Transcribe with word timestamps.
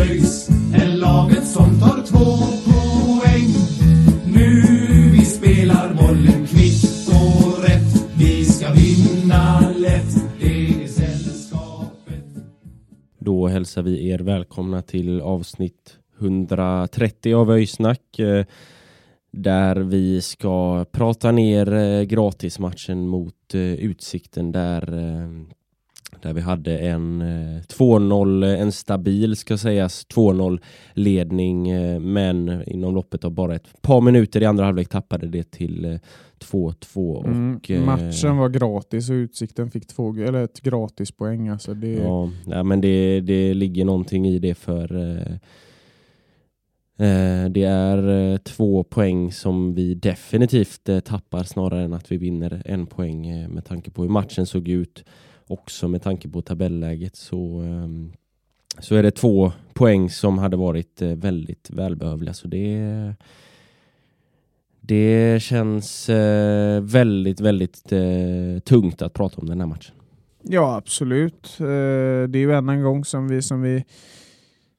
ÖIS 0.00 0.48
är 0.74 0.96
laget 0.96 1.46
som 1.46 1.80
tar 1.80 2.02
två 2.06 2.36
poäng. 2.70 3.50
Nu 4.34 4.62
vi 5.12 5.24
spelar 5.24 5.94
bollen 5.94 6.46
kvitt 6.46 7.08
och 7.08 7.64
rätt. 7.64 8.12
Vi 8.18 8.44
ska 8.44 8.72
vinna 8.72 9.60
lätt. 9.78 10.14
Det 10.40 10.82
är 10.84 10.86
sällskapet. 10.86 12.24
Då 13.18 13.48
hälsar 13.48 13.82
vi 13.82 14.08
er 14.08 14.18
välkomna 14.18 14.82
till 14.82 15.20
avsnitt 15.20 15.98
130 16.20 17.34
av 17.34 17.50
Öjsnack 17.50 18.18
eh, 18.18 18.44
där 19.32 19.76
vi 19.76 20.20
ska 20.20 20.84
prata 20.92 21.32
ner 21.32 21.72
eh, 21.72 22.02
gratismatchen 22.02 23.06
mot 23.08 23.54
eh, 23.54 23.60
Utsikten 23.60 24.52
där, 24.52 24.94
där 26.22 26.32
vi 26.32 26.40
hade 26.40 26.78
en 26.78 27.20
eh, 27.20 27.60
2-0, 27.62 28.44
en 28.56 28.72
stabil 28.72 29.36
ska 29.36 29.58
sägas 29.58 30.06
2-0 30.14 30.60
ledning 30.94 31.68
eh, 31.70 32.00
men 32.00 32.62
inom 32.66 32.94
loppet 32.94 33.24
av 33.24 33.30
bara 33.30 33.54
ett 33.54 33.82
par 33.82 34.00
minuter 34.00 34.42
i 34.42 34.44
andra 34.44 34.64
halvlek 34.64 34.88
tappade 34.88 35.26
det 35.26 35.50
till 35.50 35.84
eh, 35.84 35.98
2-2 36.44 37.24
Mm, 37.26 37.60
eh, 37.68 37.80
matchen 37.84 38.36
var 38.36 38.48
gratis 38.48 39.10
och 39.10 39.14
Utsikten 39.14 39.70
fick 39.70 39.86
två, 39.86 40.14
eller 40.14 40.44
ett 40.44 40.60
gratis 40.60 41.12
poäng. 41.12 41.48
Alltså 41.48 41.74
det, 41.74 41.92
Ja, 41.92 42.30
ja 42.46 42.62
men 42.62 42.80
det, 42.80 43.20
det 43.20 43.54
ligger 43.54 43.84
någonting 43.84 44.26
i 44.26 44.38
det 44.38 44.54
för 44.54 44.96
eh, 44.96 45.32
eh, 47.08 47.50
det 47.50 47.62
är 47.64 48.32
eh, 48.32 48.36
två 48.36 48.84
poäng 48.84 49.32
som 49.32 49.74
vi 49.74 49.94
definitivt 49.94 50.88
eh, 50.88 51.00
tappar 51.00 51.44
snarare 51.44 51.82
än 51.82 51.92
att 51.92 52.12
vi 52.12 52.16
vinner 52.16 52.62
en 52.64 52.86
poäng 52.86 53.26
eh, 53.26 53.48
med 53.48 53.64
tanke 53.64 53.90
på 53.90 54.02
hur 54.02 54.08
matchen 54.10 54.46
såg 54.46 54.68
ut. 54.68 55.04
Också 55.50 55.88
med 55.88 56.02
tanke 56.02 56.28
på 56.28 56.42
tabelläget 56.42 57.16
så, 57.16 57.60
ehm, 57.60 58.12
så 58.78 58.94
är 58.94 59.02
det 59.02 59.10
två 59.10 59.52
poäng 59.72 60.10
som 60.10 60.38
hade 60.38 60.56
varit 60.56 61.02
eh, 61.02 61.08
väldigt 61.08 61.70
välbehövliga. 61.70 62.34
Så 62.34 62.48
det, 62.48 63.14
det 64.80 65.42
känns 65.42 66.08
eh, 66.08 66.80
väldigt, 66.80 67.40
väldigt 67.40 67.92
eh, 67.92 68.58
tungt 68.64 69.02
att 69.02 69.12
prata 69.12 69.40
om 69.40 69.48
den 69.48 69.60
här 69.60 69.66
matchen. 69.66 69.94
ja 70.42 70.76
absolut. 70.76 71.54
Det 71.58 72.36
är 72.36 72.36
ju 72.36 72.52
än 72.52 72.68
en 72.68 72.82
gång 72.82 73.04
som 73.04 73.28
vi, 73.28 73.42
som 73.42 73.62
vi 73.62 73.84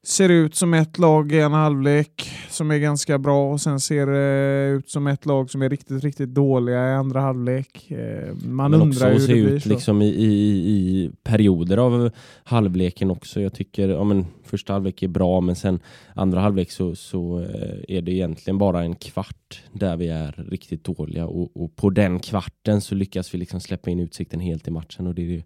ser 0.04 0.30
ut 0.30 0.56
som 0.56 0.74
ett 0.74 0.98
lag 0.98 1.32
i 1.32 1.40
en 1.40 1.54
halvlek 1.54 2.32
som 2.50 2.72
är 2.72 2.78
ganska 2.78 3.18
bra 3.18 3.52
och 3.52 3.62
sen 3.62 3.80
ser 3.80 4.06
det 4.08 4.70
ut 4.78 4.90
som 4.90 5.08
ett 5.08 5.26
lag 5.26 5.50
som 5.50 5.62
är 5.62 5.70
riktigt, 5.70 6.04
riktigt 6.04 6.30
dåliga 6.30 6.90
i 6.90 6.94
andra 6.94 7.22
halvlek. 7.22 7.92
Eh, 7.92 8.36
man 8.46 8.72
Men 8.72 8.82
undrar 8.82 9.12
hur 9.12 9.20
det 9.20 9.34
blir 9.34 9.48
ut 9.48 9.64
så. 9.64 9.70
liksom 9.70 10.02
i, 10.02 10.08
i, 10.08 10.28
i 10.28 11.12
perioder 11.24 11.78
av 11.78 12.12
halvleken 12.44 13.12
också. 13.12 13.42
Jag 13.42 13.54
tycker 13.54 13.90
ja, 13.90 14.04
men 14.04 14.26
första 14.44 14.74
halvlek 14.74 15.04
är 15.04 15.08
bra 15.08 15.42
men 15.42 15.56
sen 15.56 15.80
andra 16.16 16.40
halvlek 16.40 16.72
så, 16.72 16.96
så 16.96 17.40
eh, 17.40 17.98
är 17.98 18.02
det 18.02 18.12
egentligen 18.12 18.58
bara 18.58 18.84
en 18.84 18.96
kvart 18.96 19.64
där 19.72 19.98
vi 19.98 20.08
är 20.08 20.46
riktigt 20.50 20.84
dåliga 20.84 21.26
och, 21.26 21.64
och 21.64 21.76
på 21.76 21.90
den 21.90 22.20
kvarten 22.20 22.82
så 22.82 22.96
lyckas 22.96 23.34
vi 23.34 23.38
liksom 23.38 23.60
släppa 23.60 23.90
in 23.90 24.00
utsikten 24.00 24.40
helt 24.40 24.68
i 24.68 24.72
matchen 24.72 25.08
och 25.08 25.16
det 25.16 25.22
är 25.22 25.44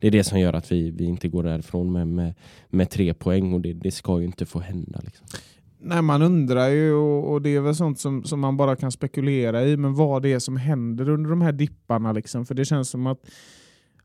det, 0.00 0.06
är 0.06 0.10
det 0.10 0.24
som 0.24 0.40
gör 0.40 0.52
att 0.52 0.72
vi, 0.72 0.90
vi 0.90 1.04
inte 1.04 1.28
går 1.28 1.42
därifrån 1.42 1.92
med, 1.92 2.08
med, 2.08 2.34
med 2.68 2.90
tre 2.90 3.14
poäng 3.14 3.52
och 3.52 3.60
det, 3.60 3.72
det 3.72 3.90
ska 3.90 4.20
ju 4.20 4.26
inte 4.26 4.46
få 4.46 4.60
hända. 4.60 5.00
Liksom. 5.04 5.26
Nej, 5.78 6.02
man 6.02 6.22
undrar 6.22 6.68
ju 6.68 6.92
och, 6.92 7.32
och 7.32 7.42
det 7.42 7.56
är 7.56 7.60
väl 7.60 7.74
sånt 7.74 7.98
som, 7.98 8.24
som 8.24 8.40
man 8.40 8.56
bara 8.56 8.76
kan 8.76 8.92
spekulera 8.92 9.64
i, 9.64 9.76
men 9.76 9.94
vad 9.94 10.22
det 10.22 10.32
är 10.32 10.38
som 10.38 10.56
händer 10.56 11.08
under 11.08 11.30
de 11.30 11.40
här 11.40 11.52
dipparna. 11.52 12.12
Liksom. 12.12 12.46
För 12.46 12.54
det 12.54 12.64
känns 12.64 12.90
som 12.90 13.06
att, 13.06 13.20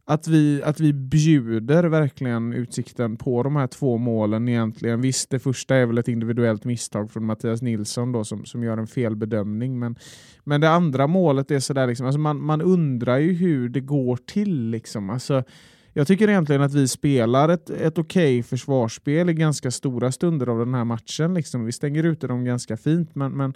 att, 0.06 0.28
vi, 0.28 0.64
att 0.64 0.80
vi 0.80 0.94
bjuder 0.94 1.84
verkligen 1.84 2.54
Utsikten 2.54 3.18
på 3.18 3.44
de 3.44 3.56
här 3.56 3.68
två 3.68 3.98
målen 3.98 4.50
egentligen. 4.50 5.02
Visst, 5.02 5.30
det 5.30 5.40
första 5.40 5.76
är 5.76 5.86
väl 5.86 5.98
ett 5.98 6.08
individuellt 6.08 6.64
misstag 6.66 7.12
från 7.12 7.26
Mattias 7.26 7.62
Nilsson 7.62 8.12
då, 8.12 8.24
som, 8.24 8.46
som 8.46 8.64
gör 8.64 8.78
en 8.78 8.88
felbedömning. 8.88 9.80
Men, 9.80 9.96
men 10.44 10.62
det 10.62 10.70
andra 10.70 11.08
målet 11.08 11.52
är 11.52 11.60
sådär, 11.60 11.88
liksom, 11.88 12.06
alltså 12.06 12.20
man, 12.20 12.42
man 12.42 12.62
undrar 12.62 13.18
ju 13.18 13.34
hur 13.34 13.70
det 13.70 13.82
går 13.82 14.18
till. 14.26 14.70
Liksom. 14.70 15.10
Alltså, 15.10 15.44
jag 15.94 16.08
tycker 16.08 16.30
egentligen 16.30 16.62
att 16.62 16.74
vi 16.74 16.88
spelar 16.88 17.50
ett, 17.50 17.70
ett 17.70 17.98
okej 17.98 18.44
försvarsspel 18.44 19.30
i 19.30 19.34
ganska 19.34 19.72
stora 19.72 20.12
stunder 20.12 20.48
av 20.48 20.60
den 20.60 20.74
här 20.74 20.84
matchen. 20.84 21.34
Liksom. 21.34 21.66
Vi 21.66 21.72
stänger 21.72 22.04
ute 22.04 22.28
dem 22.28 22.46
ganska 22.46 22.78
fint, 22.78 23.16
men, 23.16 23.32
men, 23.32 23.54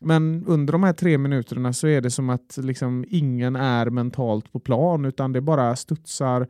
men 0.00 0.44
under 0.46 0.72
de 0.72 0.82
här 0.82 0.92
tre 0.92 1.18
minuterna 1.18 1.72
så 1.72 1.86
är 1.86 2.00
det 2.00 2.10
som 2.10 2.30
att 2.30 2.56
liksom, 2.56 3.04
ingen 3.08 3.56
är 3.56 3.90
mentalt 3.90 4.52
på 4.52 4.60
plan, 4.60 5.04
utan 5.04 5.32
det 5.32 5.40
bara 5.40 5.76
studsar. 5.76 6.46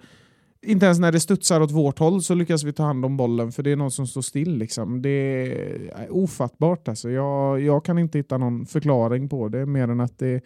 Inte 0.63 0.87
ens 0.87 0.99
när 0.99 1.13
det 1.13 1.21
studsar 1.21 1.61
åt 1.61 1.71
vårt 1.71 1.99
håll 1.99 2.23
så 2.23 2.35
lyckas 2.35 2.65
vi 2.65 2.73
ta 2.73 2.83
hand 2.83 3.05
om 3.05 3.17
bollen, 3.17 3.53
för 3.53 3.63
det 3.63 3.71
är 3.71 3.77
någon 3.77 3.91
som 3.91 4.07
står 4.07 4.23
still. 4.23 4.57
Liksom. 4.57 5.03
Det 5.03 5.11
är 5.11 6.07
ofattbart. 6.11 6.89
Alltså. 6.89 7.11
Jag, 7.11 7.61
jag 7.61 7.85
kan 7.85 7.99
inte 7.99 8.19
hitta 8.19 8.39
någon 8.39 8.67
förklaring 8.67 9.29
på 9.29 9.49
det, 9.49 9.67
mer 9.67 9.89
än 9.89 10.01
att 10.01 10.19
det 10.19 10.45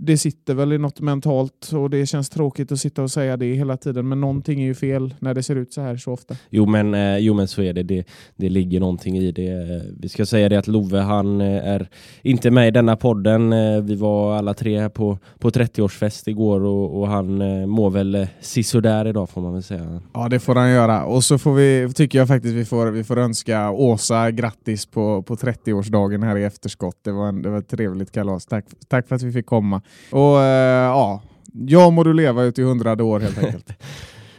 det 0.00 0.18
sitter 0.18 0.54
väl 0.54 0.72
i 0.72 0.78
något 0.78 1.00
mentalt 1.00 1.70
och 1.72 1.90
det 1.90 2.06
känns 2.06 2.30
tråkigt 2.30 2.72
att 2.72 2.80
sitta 2.80 3.02
och 3.02 3.10
säga 3.10 3.36
det 3.36 3.54
hela 3.54 3.76
tiden 3.76 4.08
men 4.08 4.20
någonting 4.20 4.60
är 4.62 4.66
ju 4.66 4.74
fel 4.74 5.14
när 5.18 5.34
det 5.34 5.42
ser 5.42 5.56
ut 5.56 5.72
så 5.72 5.80
här 5.80 5.96
så 5.96 6.12
ofta. 6.12 6.36
Jo 6.50 6.66
men, 6.66 6.94
eh, 6.94 7.18
jo 7.18 7.34
men 7.34 7.48
så 7.48 7.62
är 7.62 7.72
det. 7.72 7.82
det. 7.82 8.04
Det 8.36 8.48
ligger 8.48 8.80
någonting 8.80 9.18
i 9.18 9.32
det. 9.32 9.82
Vi 10.00 10.08
ska 10.08 10.26
säga 10.26 10.48
det 10.48 10.56
att 10.56 10.66
Love 10.66 10.98
han 11.00 11.40
eh, 11.40 11.68
är 11.68 11.88
inte 12.22 12.50
med 12.50 12.68
i 12.68 12.70
denna 12.70 12.96
podden. 12.96 13.52
Eh, 13.52 13.80
Vi 13.82 13.94
var 13.94 14.36
alla 14.36 14.54
tre 14.54 14.80
här 14.80 14.88
på, 14.88 15.18
på 15.38 15.50
30-årsfest 15.50 16.28
igår 16.28 16.60
och, 16.60 17.00
och 17.00 17.08
han 17.08 17.40
eh, 17.42 17.66
mår 17.66 17.90
väl 17.90 18.26
sisådär 18.40 19.06
idag 19.06 19.30
får 19.30 19.40
man 19.40 19.52
väl 19.52 19.62
säga. 19.62 20.02
Ja 20.14 20.28
det 20.28 20.40
får 20.40 20.54
han 20.54 20.70
göra 20.70 21.04
och 21.04 21.24
så 21.24 21.38
får 21.38 21.54
vi, 21.54 21.92
tycker 21.94 22.18
jag 22.18 22.28
faktiskt 22.28 22.54
vi 22.54 22.64
får, 22.64 22.86
vi 22.86 23.04
får 23.04 23.18
önska 23.18 23.70
Åsa 23.70 24.30
grattis 24.30 24.86
på, 24.86 25.22
på 25.22 25.34
30-årsdagen 25.34 26.24
här 26.24 26.36
i 26.36 26.44
efterskott. 26.44 26.96
Det 27.04 27.12
var, 27.12 27.28
en, 27.28 27.42
det 27.42 27.50
var 27.50 27.58
ett 27.58 27.68
trevligt 27.68 28.12
kalas. 28.12 28.46
Tack, 28.46 28.64
tack 28.88 29.08
för 29.08 29.16
att 29.16 29.22
vi 29.22 29.32
fick 29.32 29.46
komma. 29.46 29.82
Och 30.10 30.40
eh, 30.40 30.84
ja, 30.84 31.22
jag 31.52 31.92
må 31.92 32.04
du 32.04 32.12
leva 32.12 32.42
ut 32.42 32.58
i 32.58 32.62
hundrade 32.62 33.02
år 33.02 33.20
helt 33.20 33.38
enkelt. 33.38 33.72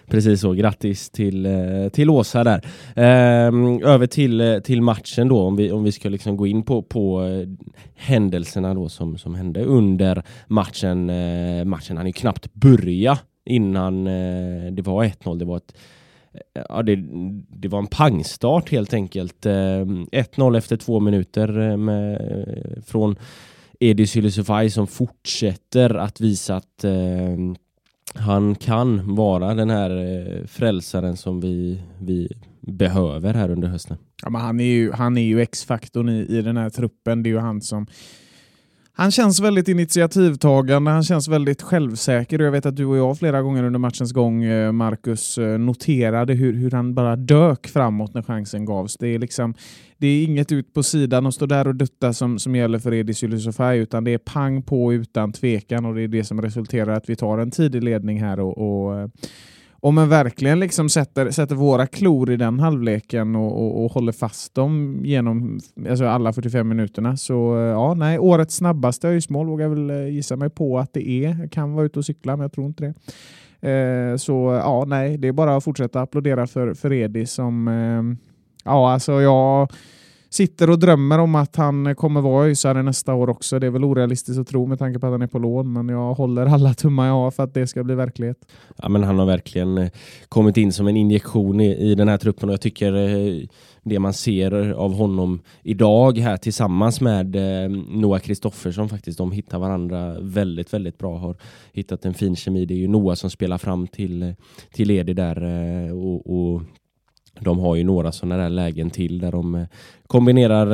Precis 0.10 0.42
så, 0.42 0.54
grattis 0.54 1.10
till, 1.10 1.46
eh, 1.46 1.90
till 1.94 2.10
Åsa 2.10 2.44
där. 2.44 2.66
Ehm, 2.96 3.84
över 3.84 4.08
till, 4.08 4.42
eh, 4.42 4.60
till 4.60 4.82
matchen 4.82 5.28
då, 5.28 5.42
om 5.42 5.56
vi, 5.56 5.72
om 5.72 5.84
vi 5.84 5.92
ska 5.92 6.10
liksom 6.10 6.38
gå 6.38 6.48
in 6.48 6.64
på, 6.64 6.82
på 6.82 7.24
eh, 7.24 7.48
händelserna 7.96 8.74
då 8.74 8.90
som, 8.90 9.18
som 9.18 9.36
hände 9.36 9.64
under 9.64 10.24
matchen. 10.48 11.10
Eh, 11.10 11.66
matchen 11.66 11.98
hann 11.98 12.08
ju 12.08 12.14
knappt 12.14 12.54
börja 12.54 13.18
innan 13.46 14.08
eh, 14.08 14.72
det 14.72 14.82
var 14.82 15.04
1-0. 15.04 15.40
Det 15.40 15.46
var 15.46 15.58
ett 15.58 15.74
Ja, 16.70 16.82
det, 16.84 16.96
det 17.50 17.68
var 17.68 17.80
en 17.80 17.88
pangstart 17.88 18.72
helt 18.72 18.94
enkelt. 18.94 19.46
Eh, 19.46 19.52
1-0 19.52 20.58
efter 20.58 20.78
två 20.78 21.00
minuter 21.00 21.78
med, 21.78 22.22
från 22.88 23.16
Edis 23.80 24.12
Sylisufaj 24.12 24.70
som 24.70 24.88
fortsätter 24.88 25.96
att 25.96 26.22
visa 26.22 26.56
att 26.56 26.84
eh, 26.84 27.38
han 28.14 28.56
kan 28.56 29.16
vara 29.16 29.54
den 29.54 29.70
här 29.70 29.90
eh, 29.90 30.46
frälsaren 30.46 31.18
som 31.18 31.40
vi, 31.40 31.82
vi 32.00 32.30
behöver 32.62 33.34
här 33.34 33.52
under 33.52 33.68
hösten. 33.68 33.98
Ja, 34.22 34.30
men 34.30 34.42
han 34.42 34.60
är 34.60 34.64
ju, 34.64 34.92
han 34.92 35.18
är 35.18 35.22
ju 35.22 35.42
X-faktorn 35.42 36.10
i, 36.10 36.20
i 36.20 36.42
den 36.42 36.58
här 36.58 36.70
truppen. 36.70 37.24
Det 37.24 37.30
är 37.30 37.32
ju 37.32 37.40
han 37.40 37.62
som 37.62 37.88
han 39.00 39.12
känns 39.12 39.40
väldigt 39.40 39.68
initiativtagande, 39.68 40.92
han 40.92 41.04
känns 41.04 41.28
väldigt 41.28 41.62
självsäker 41.62 42.40
och 42.40 42.46
jag 42.46 42.52
vet 42.52 42.66
att 42.66 42.76
du 42.76 42.86
och 42.86 42.98
jag 42.98 43.18
flera 43.18 43.42
gånger 43.42 43.64
under 43.64 43.80
matchens 43.80 44.12
gång, 44.12 44.44
eh, 44.44 44.72
Marcus, 44.72 45.38
eh, 45.38 45.60
noterade 45.60 46.34
hur, 46.34 46.54
hur 46.54 46.72
han 46.72 46.94
bara 46.94 47.16
dök 47.16 47.68
framåt 47.68 48.14
när 48.14 48.22
chansen 48.22 48.66
gavs. 48.66 48.98
Det 48.98 49.08
är, 49.08 49.20
liksom, 49.20 49.54
det 49.98 50.08
är 50.08 50.24
inget 50.24 50.52
ut 50.52 50.74
på 50.74 50.84
sidan 50.84 51.26
och 51.26 51.34
stå 51.34 51.46
där 51.46 51.68
och 51.68 51.76
dutta 51.76 52.14
som, 52.14 52.40
som 52.40 52.56
gäller 52.56 52.80
för 52.80 52.94
Edis 52.94 53.24
Ylisofaj, 53.24 53.80
utan 53.80 54.04
det 54.04 54.14
är 54.14 54.18
pang 54.18 54.62
på 54.62 54.94
utan 54.94 55.34
tvekan 55.34 55.86
och 55.86 55.96
det 55.96 56.02
är 56.02 56.08
det 56.08 56.24
som 56.24 56.42
resulterar 56.42 56.94
i 56.94 56.96
att 56.96 57.10
vi 57.10 57.16
tar 57.16 57.38
en 57.38 57.52
tidig 57.52 57.84
ledning 57.84 58.22
här 58.22 58.40
och, 58.40 58.58
och 58.58 59.00
eh, 59.00 59.08
om 59.82 59.96
man 59.96 60.10
verkligen 60.10 60.60
liksom 60.60 60.90
sätter, 60.90 61.32
sätter 61.32 61.56
våra 61.56 61.88
klor 61.88 62.32
i 62.32 62.36
den 62.36 62.60
halvleken 62.60 63.36
och, 63.36 63.64
och, 63.64 63.86
och 63.86 63.92
håller 63.92 64.12
fast 64.12 64.56
dem 64.56 65.00
genom 65.04 65.60
alltså 65.90 66.06
alla 66.06 66.34
45 66.34 66.68
minuterna 66.68 67.18
så 67.18 67.58
eh, 67.58 67.62
ja, 67.62 67.94
nej, 67.94 68.20
årets 68.20 68.56
snabbaste 68.56 69.08
öjsmål 69.08 69.48
vågar 69.48 69.66
jag 69.66 69.76
väl 69.76 69.90
eh, 69.90 70.08
gissa 70.08 70.36
mig 70.36 70.50
på 70.50 70.80
att 70.80 70.94
det 70.94 71.10
är. 71.10 71.40
Jag 71.40 71.52
kan 71.52 71.74
vara 71.74 71.86
ute 71.86 72.00
och 72.00 72.06
cykla 72.06 72.36
men 72.36 72.42
jag 72.42 72.52
tror 72.52 72.68
inte 72.68 72.84
det. 72.84 72.94
Eh, 73.62 74.16
så 74.16 74.62
ja, 74.64 74.86
nej, 74.88 75.18
det 75.18 75.28
är 75.28 75.32
bara 75.32 75.56
att 75.56 75.64
fortsätta 75.64 76.02
applådera 76.02 76.48
för, 76.48 76.74
för 76.74 76.94
Edi 76.94 77.26
som 77.26 77.68
eh, 77.68 78.28
ja, 78.64 78.92
alltså 78.92 79.22
jag 79.22 79.72
sitter 80.30 80.70
och 80.70 80.80
drömmer 80.80 81.20
om 81.20 81.36
att 81.36 81.56
han 81.56 81.96
kommer 81.96 82.22
vara 82.22 82.46
öisare 82.46 82.84
nästa 82.84 83.14
år 83.14 83.30
också. 83.30 83.60
Det 83.60 83.68
är 83.68 83.72
väl 83.72 83.84
orealistiskt 83.84 84.40
att 84.40 84.48
tro 84.48 84.66
med 84.66 84.80
tanke 84.80 85.00
på 85.00 85.06
att 85.08 85.12
han 85.12 85.22
är 85.22 85.28
på 85.28 85.40
lån, 85.40 85.74
men 85.74 85.90
jag 85.90 86.14
håller 86.14 86.46
alla 86.46 86.74
tummar 86.74 87.08
jag 87.08 87.14
har 87.14 87.32
för 87.32 87.44
att 87.44 87.54
det 87.54 87.68
ska 87.68 87.84
bli 87.84 87.96
verklighet. 87.96 88.38
Ja, 88.78 88.90
men 88.90 89.04
han 89.04 89.20
har 89.20 89.26
verkligen 89.26 89.78
eh, 89.78 89.90
kommit 90.30 90.58
in 90.58 90.74
som 90.74 90.88
en 90.88 90.98
injektion 90.98 91.62
i, 91.62 91.76
i 91.76 91.96
den 91.96 92.08
här 92.08 92.18
truppen 92.18 92.50
och 92.50 92.54
jag 92.54 92.62
tycker 92.62 92.94
eh, 92.94 93.48
det 93.84 94.00
man 94.00 94.14
ser 94.14 94.72
av 94.72 94.94
honom 94.94 95.40
idag 95.64 96.18
här 96.18 96.38
tillsammans 96.38 97.02
med 97.02 97.36
eh, 97.36 97.70
Noah 97.90 98.20
Kristoffersson 98.20 98.90
faktiskt, 98.90 99.18
de 99.18 99.32
hittar 99.32 99.60
varandra 99.60 100.20
väldigt, 100.20 100.74
väldigt 100.74 100.98
bra. 100.98 101.18
Har 101.18 101.36
hittat 101.74 102.06
en 102.06 102.14
fin 102.14 102.36
kemi. 102.36 102.66
Det 102.66 102.74
är 102.74 102.78
ju 102.78 102.88
Noah 102.88 103.16
som 103.16 103.30
spelar 103.30 103.58
fram 103.58 103.88
till, 103.88 104.36
till 104.74 104.92
Edi 104.92 105.14
där 105.14 105.44
och, 105.94 106.52
och 106.54 106.62
de 107.40 107.60
har 107.60 107.76
ju 107.76 107.84
några 107.84 108.12
sådana 108.12 108.44
där 108.44 108.50
lägen 108.50 108.90
till 108.90 109.20
där 109.20 109.32
de 109.32 109.56
eh, 109.56 109.64
kombinerar, 110.08 110.68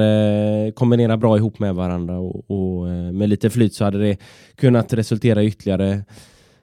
eh, 0.68 0.72
kombinerar 0.72 1.18
bra 1.18 1.38
ihop 1.38 1.60
med 1.60 1.76
varandra 1.76 2.20
och, 2.20 2.52
och 2.52 2.90
eh, 2.90 3.12
med 3.12 3.30
lite 3.30 3.50
flyt 3.50 3.74
så 3.74 3.84
hade 3.84 3.98
det 3.98 4.18
kunnat 4.56 4.94
resultera 4.94 5.44
i 5.44 5.48
ytterligare 5.48 6.04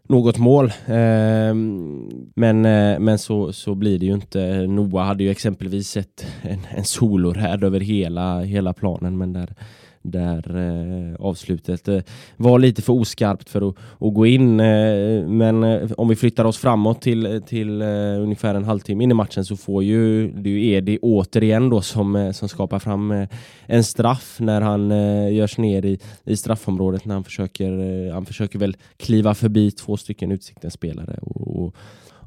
något 0.09 0.39
mål. 0.39 0.73
Ehm, 0.87 2.09
men, 2.35 2.61
men 3.05 3.19
så, 3.19 3.53
så 3.53 3.75
blir 3.75 3.99
det 3.99 4.07
ju 4.07 4.15
inte. 4.15 4.67
Noah 4.67 5.07
hade 5.07 5.25
ju 5.25 5.31
exempelvis 5.31 5.89
sett 5.89 6.27
en, 6.43 6.59
en 6.71 6.85
soloräd 6.85 7.65
över 7.65 7.81
hela, 7.81 8.41
hela 8.41 8.73
planen 8.73 9.19
men 9.19 9.33
där 9.33 9.55
där 10.03 10.57
eh, 10.57 11.27
avslutet 11.27 11.89
eh, 11.89 12.01
var 12.37 12.59
lite 12.59 12.83
för 12.83 12.93
oskarpt 12.93 13.49
för 13.49 13.69
att, 13.69 13.77
att 13.99 14.15
gå 14.15 14.27
in. 14.27 14.61
Eh, 14.61 15.27
men 15.27 15.65
eh, 15.65 15.91
om 15.97 16.09
vi 16.09 16.17
flyttar 16.17 16.45
oss 16.45 16.59
framåt 16.59 17.03
till, 17.03 17.43
till 17.47 17.83
eh, 17.83 17.89
ungefär 18.21 18.55
en 18.55 18.65
halvtimme 18.65 19.05
in 19.05 19.11
i 19.11 19.15
matchen 19.15 19.45
så 19.45 19.57
får 19.57 19.85
ju 19.85 20.33
det 20.33 20.51
är 20.51 20.53
ju 20.53 20.73
Edi 20.73 20.99
återigen 21.03 21.71
då 21.71 21.83
som, 21.83 22.17
eh, 22.17 22.33
som 22.33 22.49
skapar 22.49 22.79
fram 22.79 23.11
eh, 23.11 23.29
en 23.67 23.85
straff 23.85 24.37
när 24.41 24.61
han 24.61 24.93
eh, 24.93 25.35
görs 25.35 25.59
ner 25.59 25.85
i, 25.85 25.99
i 26.25 26.37
straffområdet 26.37 27.05
när 27.05 27.15
han 27.15 27.25
försöker, 27.25 28.07
eh, 28.07 28.15
han 28.15 28.27
försöker 28.27 28.59
väl 28.59 28.77
kliva 28.97 29.35
förbi 29.35 29.71
två 29.71 29.97
stycken 29.97 30.33
Utsiktens 30.33 30.75
spelare 30.75 31.19
och, 31.23 31.65
och 31.65 31.77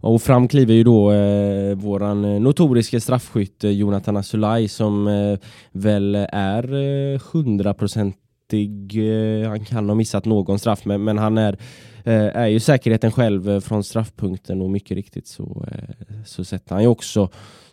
och 0.05 0.21
fram 0.21 0.47
kliver 0.47 0.73
ju 0.73 0.83
då 0.83 1.11
eh, 1.11 1.75
våran 1.75 2.21
notoriska 2.21 2.39
notoriske 2.39 3.01
straffskytt 3.01 3.63
Jonathan 3.63 4.17
Asulaj 4.17 4.67
som 4.67 5.07
eh, 5.07 5.39
väl 5.71 6.15
är 6.31 6.73
eh, 6.73 7.21
hundraprocentig. 7.31 8.97
Eh, 8.97 9.49
han 9.49 9.65
kan 9.65 9.89
ha 9.89 9.95
missat 9.95 10.25
någon 10.25 10.59
straff 10.59 10.85
men, 10.85 11.03
men 11.03 11.17
han 11.17 11.37
är, 11.37 11.57
eh, 12.03 12.37
är 12.37 12.47
ju 12.47 12.59
säkerheten 12.59 13.11
själv 13.11 13.49
eh, 13.49 13.59
från 13.59 13.83
straffpunkten 13.83 14.61
och 14.61 14.69
mycket 14.69 14.95
riktigt 14.95 15.27
så, 15.27 15.65
eh, 15.71 16.15
så 16.25 16.43
sätter 16.43 16.73
han 16.73 16.83
ju 16.83 16.87
också 16.87 17.29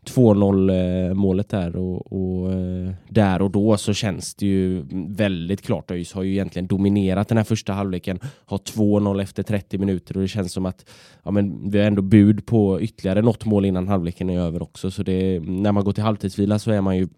2-0 0.06 1.08
eh, 1.08 1.14
målet 1.14 1.48
där 1.48 1.76
och, 1.76 2.12
och 2.12 2.52
eh, 2.52 2.92
där 3.08 3.42
och 3.42 3.50
då 3.50 3.76
så 3.76 3.94
känns 3.94 4.34
det 4.34 4.46
ju 4.46 4.84
väldigt 5.08 5.62
klart. 5.62 5.90
ÖIS 5.90 6.12
har 6.12 6.22
ju 6.22 6.32
egentligen 6.32 6.66
dominerat 6.66 7.28
den 7.28 7.36
här 7.36 7.44
första 7.44 7.72
halvleken, 7.72 8.18
har 8.24 8.58
2-0 8.58 9.22
efter 9.22 9.42
30 9.42 9.78
minuter 9.78 10.16
och 10.16 10.22
det 10.22 10.28
känns 10.28 10.52
som 10.52 10.66
att 10.66 10.86
ja, 11.22 11.30
men 11.30 11.70
vi 11.70 11.78
har 11.78 11.86
ändå 11.86 12.02
bud 12.02 12.46
på 12.46 12.80
ytterligare 12.80 13.22
något 13.22 13.44
mål 13.44 13.64
innan 13.64 13.88
halvleken 13.88 14.30
är 14.30 14.38
över 14.38 14.62
också. 14.62 14.90
Så 14.90 15.02
det, 15.02 15.40
när 15.40 15.72
man 15.72 15.84
går 15.84 15.92
till 15.92 16.02
halvtidsvila 16.04 16.58
så 16.58 16.70
är 16.70 16.80
man 16.80 16.96
ju, 16.96 17.08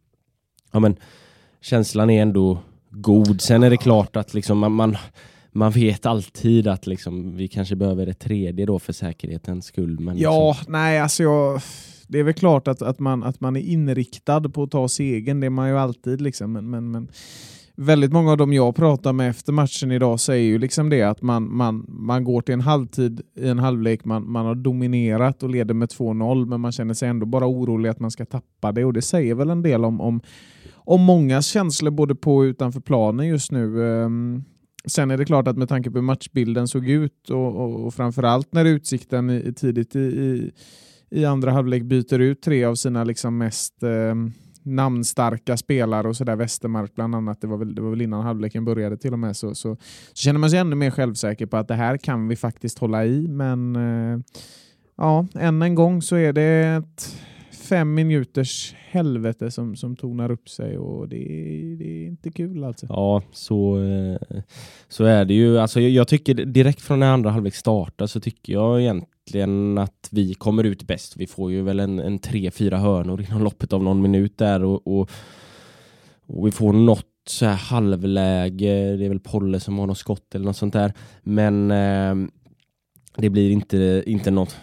ja 0.72 0.80
men 0.80 0.96
känslan 1.60 2.10
är 2.10 2.22
ändå 2.22 2.58
god. 2.90 3.40
Sen 3.40 3.62
är 3.62 3.70
det 3.70 3.76
klart 3.76 4.16
att 4.16 4.34
liksom 4.34 4.58
man, 4.58 4.72
man 4.72 4.96
man 5.56 5.70
vet 5.70 6.06
alltid 6.06 6.68
att 6.68 6.86
liksom, 6.86 7.36
vi 7.36 7.48
kanske 7.48 7.76
behöver 7.76 8.06
ett 8.06 8.18
tredje 8.18 8.66
då 8.66 8.78
för 8.78 8.92
säkerhetens 8.92 9.66
skull. 9.66 10.00
Men 10.00 10.18
ja, 10.18 10.48
liksom... 10.48 10.72
nej 10.72 11.00
alltså 11.00 11.22
jag 11.22 11.62
det 12.08 12.18
är 12.18 12.22
väl 12.22 12.34
klart 12.34 12.68
att, 12.68 12.82
att, 12.82 12.98
man, 12.98 13.22
att 13.22 13.40
man 13.40 13.56
är 13.56 13.60
inriktad 13.60 14.40
på 14.40 14.62
att 14.62 14.70
ta 14.70 14.88
segern, 14.88 15.40
det 15.40 15.46
är 15.46 15.50
man 15.50 15.68
ju 15.68 15.78
alltid. 15.78 16.20
Liksom. 16.20 16.52
Men, 16.52 16.70
men, 16.70 16.90
men 16.90 17.08
väldigt 17.76 18.12
många 18.12 18.30
av 18.30 18.36
dem 18.36 18.52
jag 18.52 18.76
pratar 18.76 19.12
med 19.12 19.30
efter 19.30 19.52
matchen 19.52 19.92
idag 19.92 20.20
säger 20.20 20.44
ju 20.44 20.58
liksom 20.58 20.90
det 20.90 21.02
att 21.02 21.22
man, 21.22 21.56
man, 21.56 21.84
man 21.88 22.24
går 22.24 22.42
till 22.42 22.54
en 22.54 22.60
halvtid 22.60 23.20
i 23.36 23.48
en 23.48 23.58
halvlek, 23.58 24.04
man, 24.04 24.32
man 24.32 24.46
har 24.46 24.54
dominerat 24.54 25.42
och 25.42 25.50
leder 25.50 25.74
med 25.74 25.88
2-0 25.88 26.46
men 26.46 26.60
man 26.60 26.72
känner 26.72 26.94
sig 26.94 27.08
ändå 27.08 27.26
bara 27.26 27.46
orolig 27.46 27.90
att 27.90 28.00
man 28.00 28.10
ska 28.10 28.24
tappa 28.24 28.72
det 28.72 28.84
och 28.84 28.92
det 28.92 29.02
säger 29.02 29.34
väl 29.34 29.50
en 29.50 29.62
del 29.62 29.84
om, 29.84 30.00
om, 30.00 30.20
om 30.74 31.00
mångas 31.00 31.46
känslor 31.46 31.90
både 31.90 32.14
på 32.14 32.36
och 32.36 32.42
utanför 32.42 32.80
planen 32.80 33.26
just 33.26 33.52
nu. 33.52 33.78
Um, 33.78 34.44
Sen 34.86 35.10
är 35.10 35.18
det 35.18 35.24
klart 35.24 35.48
att 35.48 35.56
med 35.56 35.68
tanke 35.68 35.90
på 35.90 35.98
hur 35.98 36.02
matchbilden 36.02 36.68
såg 36.68 36.88
ut 36.88 37.30
och, 37.30 37.56
och, 37.56 37.86
och 37.86 37.94
framförallt 37.94 38.52
när 38.52 38.64
Utsikten 38.64 39.30
i, 39.30 39.52
tidigt 39.52 39.96
i, 39.96 39.98
i 39.98 40.50
i 41.14 41.24
andra 41.24 41.50
halvlek 41.50 41.82
byter 41.82 42.18
ut 42.18 42.42
tre 42.42 42.64
av 42.64 42.74
sina 42.74 43.04
liksom 43.04 43.38
mest 43.38 43.82
eh, 43.82 44.14
namnstarka 44.62 45.56
spelare 45.56 46.08
och 46.08 46.16
sådär, 46.16 46.36
Westermark 46.36 46.94
bland 46.94 47.14
annat, 47.14 47.40
det 47.40 47.46
var, 47.46 47.56
väl, 47.56 47.74
det 47.74 47.82
var 47.82 47.90
väl 47.90 48.02
innan 48.02 48.22
halvleken 48.22 48.64
började 48.64 48.96
till 48.96 49.12
och 49.12 49.18
med, 49.18 49.36
så, 49.36 49.54
så, 49.54 49.76
så 50.12 50.22
känner 50.22 50.40
man 50.40 50.50
sig 50.50 50.58
ännu 50.58 50.76
mer 50.76 50.90
självsäker 50.90 51.46
på 51.46 51.56
att 51.56 51.68
det 51.68 51.74
här 51.74 51.96
kan 51.96 52.28
vi 52.28 52.36
faktiskt 52.36 52.78
hålla 52.78 53.04
i, 53.04 53.28
men 53.28 53.76
eh, 53.76 54.20
ja, 54.96 55.26
än 55.34 55.62
en 55.62 55.74
gång 55.74 56.02
så 56.02 56.16
är 56.16 56.32
det 56.32 56.42
ett 56.42 57.16
fem 57.68 57.94
minuters 57.94 58.74
helvete 58.90 59.50
som, 59.50 59.76
som 59.76 59.96
tonar 59.96 60.30
upp 60.30 60.48
sig 60.48 60.78
och 60.78 61.08
det, 61.08 61.16
det 61.78 61.84
är 61.84 62.06
inte 62.06 62.30
kul 62.30 62.64
alltså. 62.64 62.86
Ja, 62.88 63.22
så, 63.32 63.78
eh, 63.78 64.42
så 64.88 65.04
är 65.04 65.24
det 65.24 65.34
ju. 65.34 65.58
Alltså, 65.58 65.80
jag, 65.80 66.08
tycker 66.08 66.34
direkt 66.34 66.80
från 66.80 67.00
när 67.00 67.12
andra 67.12 67.30
halvlek 67.30 67.54
startar 67.54 68.06
så 68.06 68.20
tycker 68.20 68.52
jag 68.52 68.80
egentligen 68.80 69.13
egentligen 69.24 69.78
att 69.78 70.08
vi 70.10 70.34
kommer 70.34 70.64
ut 70.64 70.82
bäst. 70.82 71.16
Vi 71.16 71.26
får 71.26 71.52
ju 71.52 71.62
väl 71.62 71.80
en, 71.80 71.98
en 71.98 72.18
tre, 72.18 72.50
fyra 72.50 72.78
hörnor 72.78 73.20
inom 73.20 73.42
loppet 73.42 73.72
av 73.72 73.82
någon 73.82 74.02
minut 74.02 74.38
där 74.38 74.64
och, 74.64 74.86
och, 74.86 75.10
och 76.26 76.46
vi 76.46 76.50
får 76.50 76.72
något 76.72 77.06
så 77.26 77.46
här 77.46 77.56
halvläge. 77.56 78.96
Det 78.96 79.04
är 79.04 79.08
väl 79.08 79.20
Polle 79.20 79.60
som 79.60 79.78
har 79.78 79.86
något 79.86 79.98
skott 79.98 80.34
eller 80.34 80.44
något 80.44 80.56
sånt 80.56 80.72
där. 80.72 80.92
Men 81.22 81.70
eh, 81.70 82.28
det 83.16 83.30
blir 83.30 83.50
inte, 83.50 84.02
inte 84.06 84.30
något 84.30 84.56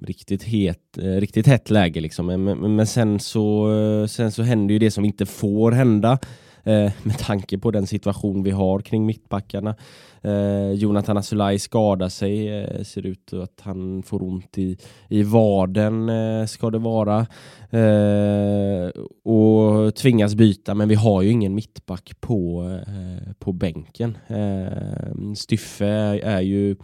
riktigt, 0.00 0.42
het, 0.42 0.98
eh, 0.98 1.20
riktigt 1.20 1.46
hett 1.46 1.70
läge. 1.70 2.00
Liksom. 2.00 2.26
Men, 2.26 2.44
men, 2.44 2.76
men, 2.76 2.86
sen, 2.86 3.20
så, 3.20 3.72
eh, 3.72 4.06
sen 4.06 4.32
så 4.32 4.42
händer 4.42 4.72
ju 4.72 4.78
det 4.78 4.90
som 4.90 5.04
inte 5.04 5.26
får 5.26 5.72
hända 5.72 6.18
eh, 6.66 6.92
med 7.02 7.18
tanke 7.18 7.58
på 7.58 7.70
den 7.70 7.86
situation 7.86 8.42
vi 8.42 8.50
har 8.50 8.80
kring 8.80 9.06
mittbackarna. 9.06 9.74
Eh, 10.22 10.72
Jonathan 10.72 11.16
Asulaj 11.16 11.58
skadar 11.58 12.08
sig, 12.08 12.60
eh, 12.62 12.82
ser 12.82 13.06
ut 13.06 13.32
att 13.32 13.60
han 13.60 14.02
får 14.02 14.22
ont 14.22 14.58
i, 14.58 14.76
i 15.08 15.22
vaden 15.22 16.08
eh, 16.08 16.46
ska 16.46 16.70
det 16.70 16.78
vara. 16.78 17.26
Eh, 17.70 18.88
och 19.24 19.94
tvingas 19.94 20.34
byta, 20.34 20.74
men 20.74 20.88
vi 20.88 20.94
har 20.94 21.22
ju 21.22 21.30
ingen 21.30 21.54
mittback 21.54 22.12
på, 22.20 22.70
eh, 22.86 23.32
på 23.38 23.52
bänken. 23.52 24.18
Eh, 24.26 25.34
Styffe 25.34 25.86
är, 25.86 26.18
är 26.18 26.40
ju 26.40 26.76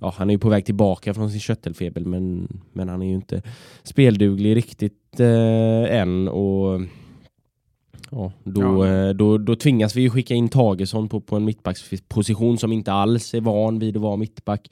ja, 0.00 0.14
han 0.16 0.30
är 0.30 0.34
ju 0.34 0.38
på 0.38 0.48
väg 0.48 0.64
tillbaka 0.64 1.14
från 1.14 1.30
sin 1.30 1.40
köttelfeber 1.40 2.00
men, 2.00 2.48
men 2.72 2.88
han 2.88 3.02
är 3.02 3.06
ju 3.06 3.14
inte 3.14 3.42
spelduglig 3.82 4.56
riktigt 4.56 5.20
eh, 5.20 6.00
än. 6.00 6.28
Och 6.28 6.80
ja, 8.10 8.32
då, 8.44 8.62
ja. 8.62 8.86
Eh, 8.86 9.10
då, 9.10 9.38
då 9.38 9.56
tvingas 9.56 9.96
vi 9.96 10.10
skicka 10.10 10.34
in 10.34 10.48
Tagesson 10.48 11.08
på, 11.08 11.20
på 11.20 11.36
en 11.36 11.44
mittbacksposition 11.44 12.58
som 12.58 12.72
inte 12.72 12.92
alls 12.92 13.34
är 13.34 13.40
van 13.40 13.78
vid 13.78 13.96
att 13.96 14.02
vara 14.02 14.16
mittback. 14.16 14.70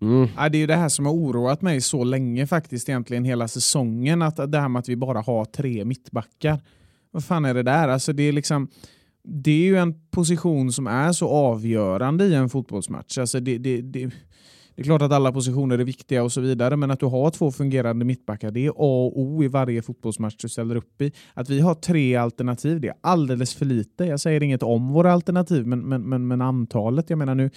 Mm. 0.00 0.28
Ja, 0.36 0.48
det 0.48 0.58
är 0.58 0.66
det 0.66 0.76
här 0.76 0.88
som 0.88 1.06
har 1.06 1.12
oroat 1.12 1.62
mig 1.62 1.80
så 1.80 2.04
länge 2.04 2.46
faktiskt, 2.46 2.88
egentligen 2.88 3.24
hela 3.24 3.48
säsongen. 3.48 4.22
Att 4.22 4.52
det 4.52 4.60
här 4.60 4.68
med 4.68 4.80
att 4.80 4.88
vi 4.88 4.96
bara 4.96 5.20
har 5.20 5.44
tre 5.44 5.84
mittbackar. 5.84 6.60
Vad 7.10 7.24
fan 7.24 7.44
är 7.44 7.54
det 7.54 7.62
där? 7.62 7.88
Alltså 7.88 8.12
det 8.12 8.22
är 8.22 8.32
liksom 8.32 8.68
det 9.24 9.50
är 9.50 9.64
ju 9.64 9.76
en 9.76 9.94
position 10.10 10.72
som 10.72 10.86
är 10.86 11.12
så 11.12 11.28
avgörande 11.28 12.24
i 12.24 12.34
en 12.34 12.48
fotbollsmatch. 12.48 13.18
Alltså 13.18 13.40
det, 13.40 13.58
det, 13.58 13.82
det, 13.82 14.10
det 14.74 14.82
är 14.82 14.84
klart 14.84 15.02
att 15.02 15.12
alla 15.12 15.32
positioner 15.32 15.78
är 15.78 15.84
viktiga 15.84 16.22
och 16.22 16.32
så 16.32 16.40
vidare, 16.40 16.76
men 16.76 16.90
att 16.90 17.00
du 17.00 17.06
har 17.06 17.30
två 17.30 17.50
fungerande 17.50 18.04
mittbackar, 18.04 18.50
det 18.50 18.66
är 18.66 18.70
A 18.70 18.72
och 18.76 19.20
O 19.20 19.44
i 19.44 19.48
varje 19.48 19.82
fotbollsmatch 19.82 20.36
du 20.36 20.48
ställer 20.48 20.76
upp 20.76 21.02
i. 21.02 21.12
Att 21.34 21.50
vi 21.50 21.60
har 21.60 21.74
tre 21.74 22.16
alternativ, 22.16 22.80
det 22.80 22.88
är 22.88 22.94
alldeles 23.00 23.54
för 23.54 23.64
lite. 23.64 24.04
Jag 24.04 24.20
säger 24.20 24.42
inget 24.42 24.62
om 24.62 24.92
våra 24.92 25.12
alternativ, 25.12 25.66
men, 25.66 25.80
men, 25.80 26.02
men, 26.02 26.26
men 26.26 26.40
antalet. 26.40 27.10
Jag 27.10 27.18
menar 27.18 27.34
nu, 27.34 27.50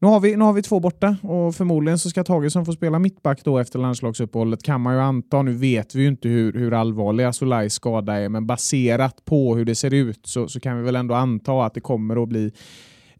nu 0.00 0.08
har, 0.08 0.20
vi, 0.20 0.36
nu 0.36 0.44
har 0.44 0.52
vi 0.52 0.62
två 0.62 0.80
borta 0.80 1.16
och 1.22 1.54
förmodligen 1.54 1.98
så 1.98 2.10
ska 2.10 2.24
Tagesson 2.24 2.66
få 2.66 2.72
spela 2.72 2.98
mittback 2.98 3.44
då 3.44 3.58
efter 3.58 3.78
landslagsuppehållet 3.78 4.62
kan 4.62 4.80
man 4.80 4.94
ju 4.94 5.00
anta. 5.00 5.42
Nu 5.42 5.52
vet 5.52 5.94
vi 5.94 6.02
ju 6.02 6.08
inte 6.08 6.28
hur, 6.28 6.52
hur 6.52 6.72
allvarlig 6.72 7.24
Asolajs 7.24 7.74
skada 7.74 8.14
är, 8.14 8.28
men 8.28 8.46
baserat 8.46 9.24
på 9.24 9.56
hur 9.56 9.64
det 9.64 9.74
ser 9.74 9.94
ut 9.94 10.20
så, 10.26 10.48
så 10.48 10.60
kan 10.60 10.76
vi 10.76 10.82
väl 10.82 10.96
ändå 10.96 11.14
anta 11.14 11.64
att 11.64 11.74
det 11.74 11.80
kommer 11.80 12.22
att 12.22 12.28
bli 12.28 12.52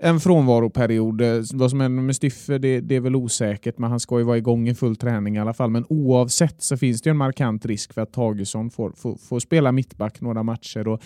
en 0.05 0.21
frånvaroperiod. 0.21 1.21
Eh, 1.21 1.43
vad 1.55 1.71
som 1.71 1.81
händer 1.81 2.03
med 2.03 2.17
Styffe 2.17 2.59
det, 2.59 2.81
det 2.81 2.97
är 2.97 3.01
väl 3.01 3.17
osäkert, 3.17 3.79
men 3.79 3.91
han 3.91 4.01
ska 4.01 4.19
ju 4.19 4.25
vara 4.25 4.39
igång 4.39 4.69
i 4.69 4.75
full 4.75 4.97
träning 4.97 5.37
i 5.37 5.39
alla 5.39 5.55
fall. 5.55 5.71
Men 5.71 5.85
oavsett 5.89 6.63
så 6.63 6.77
finns 6.77 7.03
det 7.03 7.09
ju 7.09 7.11
en 7.11 7.17
markant 7.17 7.67
risk 7.67 7.95
för 7.95 8.03
att 8.03 8.13
Tagesson 8.13 8.71
får, 8.71 8.93
får, 8.97 9.17
får 9.17 9.41
spela 9.41 9.73
mittback 9.73 10.21
några 10.21 10.43
matcher. 10.43 10.89
Och 10.89 11.03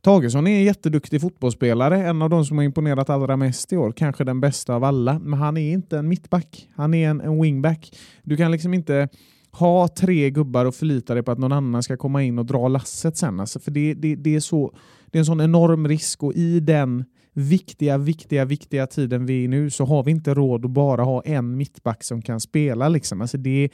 Tagesson 0.00 0.46
är 0.46 0.58
en 0.58 0.64
jätteduktig 0.64 1.20
fotbollsspelare, 1.20 2.06
en 2.06 2.22
av 2.22 2.30
de 2.30 2.44
som 2.44 2.58
har 2.58 2.64
imponerat 2.64 3.10
allra 3.10 3.36
mest 3.36 3.72
i 3.72 3.76
år. 3.76 3.92
Kanske 3.92 4.24
den 4.24 4.40
bästa 4.40 4.74
av 4.74 4.84
alla, 4.84 5.18
men 5.18 5.38
han 5.38 5.56
är 5.56 5.72
inte 5.72 5.98
en 5.98 6.08
mittback. 6.08 6.68
Han 6.76 6.94
är 6.94 7.10
en, 7.10 7.20
en 7.20 7.42
wingback. 7.42 7.96
Du 8.22 8.36
kan 8.36 8.50
liksom 8.50 8.74
inte 8.74 9.08
ha 9.50 9.88
tre 9.88 10.30
gubbar 10.30 10.64
och 10.64 10.74
förlita 10.74 11.14
dig 11.14 11.22
på 11.22 11.32
att 11.32 11.38
någon 11.38 11.52
annan 11.52 11.82
ska 11.82 11.96
komma 11.96 12.22
in 12.22 12.38
och 12.38 12.46
dra 12.46 12.68
lasset 12.68 13.16
sen. 13.16 13.40
Alltså, 13.40 13.60
för 13.60 13.70
det, 13.70 13.94
det, 13.94 14.14
det, 14.14 14.34
är 14.34 14.40
så, 14.40 14.72
det 15.10 15.18
är 15.18 15.20
en 15.20 15.26
sån 15.26 15.40
enorm 15.40 15.88
risk 15.88 16.22
och 16.22 16.32
i 16.34 16.60
den 16.60 17.04
viktiga, 17.34 17.98
viktiga, 17.98 18.44
viktiga 18.44 18.86
tiden 18.86 19.26
vi 19.26 19.40
är 19.40 19.44
i 19.44 19.48
nu 19.48 19.70
så 19.70 19.84
har 19.84 20.02
vi 20.02 20.10
inte 20.10 20.34
råd 20.34 20.64
att 20.64 20.70
bara 20.70 21.02
ha 21.02 21.22
en 21.22 21.56
mittback 21.56 22.04
som 22.04 22.22
kan 22.22 22.40
spela. 22.40 22.88
Liksom. 22.88 23.20
Alltså 23.20 23.38
det, 23.38 23.68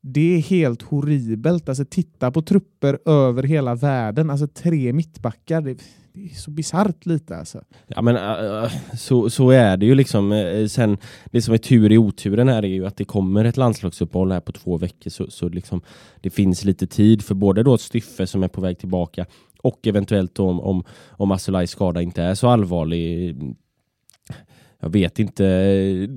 det 0.00 0.36
är 0.36 0.40
helt 0.40 0.82
horribelt. 0.82 1.68
Alltså 1.68 1.84
titta 1.84 2.30
på 2.30 2.42
trupper 2.42 2.98
över 3.04 3.42
hela 3.42 3.74
världen. 3.74 4.30
Alltså 4.30 4.46
tre 4.46 4.92
mittbackar. 4.92 5.60
Det, 5.60 5.78
det 6.12 6.24
är 6.24 6.34
så 6.34 6.50
bisarrt 6.50 7.06
lite 7.06 7.36
alltså. 7.36 7.62
Ja 7.86 8.02
men 8.02 8.16
uh, 8.16 8.70
så, 8.96 9.30
så 9.30 9.50
är 9.50 9.76
det 9.76 9.86
ju 9.86 9.94
liksom. 9.94 10.32
Eh, 10.32 10.66
sen, 10.66 10.98
det 11.24 11.42
som 11.42 11.54
är 11.54 11.58
tur 11.58 11.92
i 11.92 11.98
oturen 11.98 12.48
här 12.48 12.62
är 12.62 12.68
ju 12.68 12.86
att 12.86 12.96
det 12.96 13.04
kommer 13.04 13.44
ett 13.44 13.56
landslagsuppehåll 13.56 14.32
här 14.32 14.40
på 14.40 14.52
två 14.52 14.78
veckor 14.78 15.10
så, 15.10 15.30
så 15.30 15.48
liksom, 15.48 15.80
det 16.20 16.30
finns 16.30 16.64
lite 16.64 16.86
tid 16.86 17.22
för 17.22 17.34
både 17.34 17.62
då 17.62 17.78
Styffe 17.78 18.26
som 18.26 18.42
är 18.42 18.48
på 18.48 18.60
väg 18.60 18.78
tillbaka 18.78 19.26
och 19.64 19.86
eventuellt 19.86 20.38
om, 20.38 20.60
om, 20.60 20.84
om 21.10 21.30
Asulajs 21.30 21.70
skada 21.70 22.02
inte 22.02 22.22
är 22.22 22.34
så 22.34 22.48
allvarlig. 22.48 23.36
Jag 24.80 24.88
vet 24.88 25.18
inte. 25.18 26.08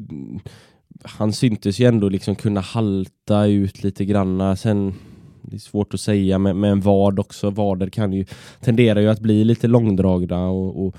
Han 1.03 1.33
syntes 1.33 1.79
ju 1.79 1.85
ändå 1.85 2.09
liksom 2.09 2.35
kunna 2.35 2.61
halta 2.61 3.45
ut 3.45 3.83
lite 3.83 4.05
granna. 4.05 4.55
Sen 4.55 4.93
det 5.41 5.55
är 5.55 5.59
svårt 5.59 5.93
att 5.93 5.99
säga 5.99 6.39
med, 6.39 6.55
med 6.55 6.71
en 6.71 6.81
vad 6.81 7.19
också. 7.19 7.49
Vader 7.49 7.89
kan 7.89 8.13
ju 8.13 8.25
tenderar 8.61 8.99
ju 8.99 9.09
att 9.09 9.19
bli 9.19 9.43
lite 9.43 9.67
långdragna 9.67 10.47
och, 10.47 10.85
och, 10.85 10.95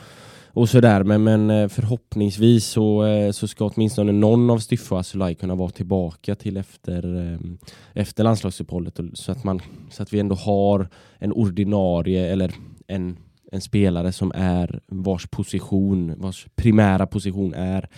och 0.59 0.69
sådär. 0.69 1.05
Men, 1.05 1.25
men 1.25 1.50
eh, 1.50 1.69
förhoppningsvis 1.69 2.67
så, 2.67 3.05
eh, 3.05 3.31
så 3.31 3.49
ska 3.49 3.65
åtminstone 3.65 4.12
någon 4.12 4.50
av 4.50 4.59
Styffe 4.59 4.95
och 4.95 5.00
Asulaj 5.00 5.35
kunna 5.35 5.55
vara 5.55 5.71
tillbaka 5.71 6.35
till 6.35 6.57
efter, 6.57 7.03
ehm, 7.03 7.59
efter 7.93 8.25
landslagsuppehållet. 8.25 9.00
Så 9.15 9.33
att, 9.33 9.45
man, 9.45 9.61
så 9.91 10.03
att 10.03 10.12
vi 10.12 10.21
ändå 10.21 10.35
har 10.35 10.88
en 11.19 11.33
ordinarie 11.33 12.33
eller 12.33 12.53
en, 12.87 13.17
en 13.53 13.61
spelare 13.61 14.12
som 14.12 14.33
är 14.35 14.81
vars 14.87 15.27
position, 15.27 16.15
vars 16.17 16.47
primära 16.57 17.07
position 17.07 17.55
är 17.55 17.88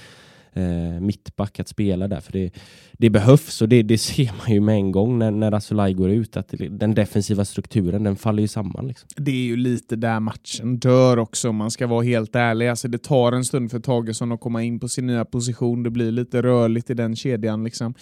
eh, 0.52 1.00
mittback 1.00 1.61
att 1.61 1.69
spela 1.69 2.09
där. 2.09 2.21
För 2.21 2.33
det, 2.33 2.50
det 2.92 3.11
behövs 3.11 3.62
och 3.62 3.69
det, 3.69 3.83
det 3.83 3.99
ser 3.99 4.30
man 4.38 4.54
ju 4.54 4.61
med 4.61 4.75
en 4.75 4.92
gång 4.92 5.19
när, 5.19 5.30
när 5.30 5.52
Asulaj 5.52 5.95
går 5.95 6.11
ut 6.11 6.37
att 6.37 6.54
den 6.71 6.95
defensiva 6.95 7.45
strukturen 7.45 8.04
den 8.04 8.16
faller 8.16 8.42
ju 8.42 8.49
samman. 8.49 8.87
Liksom. 8.87 9.09
Det 9.16 9.30
är 9.30 9.45
ju 9.45 9.57
lite 9.57 9.97
där 9.97 10.21
matchen 10.21 10.78
dör 10.78 11.19
också 11.19 11.49
om 11.49 11.57
man 11.57 11.71
ska 11.71 11.87
vara 11.87 12.02
helt 12.02 12.37
ärlig. 12.37 12.69
Alltså 12.69 12.88
det 12.88 12.99
tar 12.99 13.33
en 13.33 13.45
stund 13.45 13.71
för 13.71 13.80
Tagesson 13.80 14.33
att 14.33 14.40
komma 14.40 14.62
in 14.62 14.80
på 14.80 14.88
sin 14.88 15.07
nya 15.07 15.25
position. 15.25 15.83
Det 15.83 15.90
blir 15.90 16.12
lite 16.12 16.42
rörligt 16.42 16.90
i 16.90 16.95
den 16.95 17.16
kedjan. 17.16 17.64
Liksom. 17.64 17.95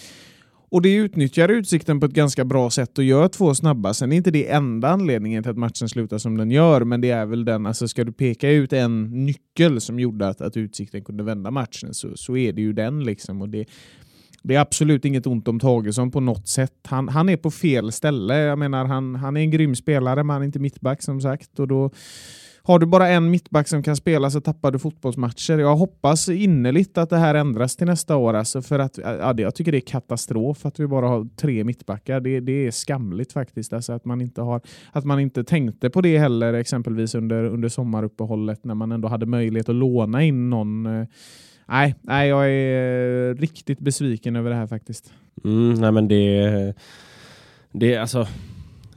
Och 0.70 0.82
det 0.82 0.94
utnyttjar 0.94 1.48
Utsikten 1.48 2.00
på 2.00 2.06
ett 2.06 2.12
ganska 2.12 2.44
bra 2.44 2.70
sätt 2.70 2.98
och 2.98 3.04
gör 3.04 3.28
två 3.28 3.54
snabba. 3.54 3.94
Sen 3.94 4.12
är 4.12 4.16
inte 4.16 4.30
det 4.30 4.50
enda 4.50 4.88
anledningen 4.88 5.42
till 5.42 5.50
att 5.50 5.58
matchen 5.58 5.88
slutar 5.88 6.18
som 6.18 6.36
den 6.36 6.50
gör, 6.50 6.84
men 6.84 7.00
det 7.00 7.10
är 7.10 7.26
väl 7.26 7.44
den, 7.44 7.66
alltså 7.66 7.88
ska 7.88 8.04
du 8.04 8.12
peka 8.12 8.50
ut 8.50 8.72
en 8.72 9.24
nyckel 9.26 9.80
som 9.80 10.00
gjorde 10.00 10.28
att, 10.28 10.40
att 10.40 10.56
Utsikten 10.56 11.04
kunde 11.04 11.24
vända 11.24 11.50
matchen 11.50 11.94
så, 11.94 12.16
så 12.16 12.36
är 12.36 12.52
det 12.52 12.60
ju 12.60 12.72
den. 12.72 13.04
liksom. 13.04 13.42
Och 13.42 13.48
det, 13.48 13.66
det 14.42 14.54
är 14.54 14.60
absolut 14.60 15.04
inget 15.04 15.26
ont 15.26 15.48
om 15.48 15.60
Tagesson 15.60 16.10
på 16.10 16.20
något 16.20 16.48
sätt. 16.48 16.78
Han, 16.84 17.08
han 17.08 17.28
är 17.28 17.36
på 17.36 17.50
fel 17.50 17.92
ställe. 17.92 18.38
Jag 18.38 18.58
menar, 18.58 18.84
han, 18.84 19.14
han 19.14 19.36
är 19.36 19.40
en 19.40 19.50
grym 19.50 19.74
spelare, 19.74 20.24
men 20.24 20.34
han 20.34 20.42
är 20.42 20.46
inte 20.46 20.58
mittback 20.58 21.02
som 21.02 21.20
sagt. 21.20 21.58
Och 21.58 21.68
då 21.68 21.90
har 22.68 22.78
du 22.78 22.86
bara 22.86 23.08
en 23.08 23.30
mittback 23.30 23.68
som 23.68 23.82
kan 23.82 23.96
spela 23.96 24.30
så 24.30 24.40
tappar 24.40 24.70
du 24.70 24.78
fotbollsmatcher. 24.78 25.58
Jag 25.58 25.76
hoppas 25.76 26.28
innerligt 26.28 26.98
att 26.98 27.10
det 27.10 27.16
här 27.16 27.34
ändras 27.34 27.76
till 27.76 27.86
nästa 27.86 28.16
år. 28.16 28.34
Alltså 28.34 28.62
för 28.62 28.78
att, 28.78 28.98
ja, 28.98 29.34
jag 29.36 29.54
tycker 29.54 29.72
det 29.72 29.78
är 29.78 29.80
katastrof 29.80 30.66
att 30.66 30.80
vi 30.80 30.86
bara 30.86 31.08
har 31.08 31.28
tre 31.36 31.64
mittbackar. 31.64 32.20
Det, 32.20 32.40
det 32.40 32.66
är 32.66 32.70
skamligt 32.70 33.32
faktiskt. 33.32 33.72
Alltså 33.72 33.92
att, 33.92 34.04
man 34.04 34.20
inte 34.20 34.40
har, 34.40 34.60
att 34.92 35.04
man 35.04 35.20
inte 35.20 35.44
tänkte 35.44 35.90
på 35.90 36.00
det 36.00 36.18
heller 36.18 36.54
exempelvis 36.54 37.14
under, 37.14 37.44
under 37.44 37.68
sommaruppehållet 37.68 38.64
när 38.64 38.74
man 38.74 38.92
ändå 38.92 39.08
hade 39.08 39.26
möjlighet 39.26 39.68
att 39.68 39.74
låna 39.74 40.22
in 40.22 40.50
någon. 40.50 40.82
Nej, 41.68 41.94
nej, 42.00 42.28
jag 42.28 42.50
är 42.50 43.34
riktigt 43.34 43.78
besviken 43.78 44.36
över 44.36 44.50
det 44.50 44.56
här 44.56 44.66
faktiskt. 44.66 45.12
Mm, 45.44 45.74
nej 45.74 45.92
men 45.92 46.08
det, 46.08 46.74
det, 47.72 47.96
alltså, 47.96 48.26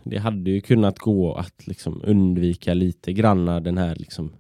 det 0.03 0.17
hade 0.17 0.51
ju 0.51 0.61
kunnat 0.61 0.99
gå 0.99 1.33
att 1.33 1.67
liksom 1.67 2.01
undvika 2.05 2.73
lite 2.73 3.13
granna 3.13 3.59
den 3.59 3.77
här 3.77 3.95
liksom 3.95 4.31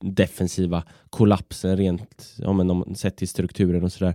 defensiva 0.00 0.82
kollapsen 1.10 1.76
rent 1.76 2.34
ja, 2.38 2.52
men 2.52 2.70
om, 2.70 2.94
sett 2.94 3.16
till 3.16 3.28
strukturen 3.28 3.84
och 3.84 3.92
sådär. 3.92 4.14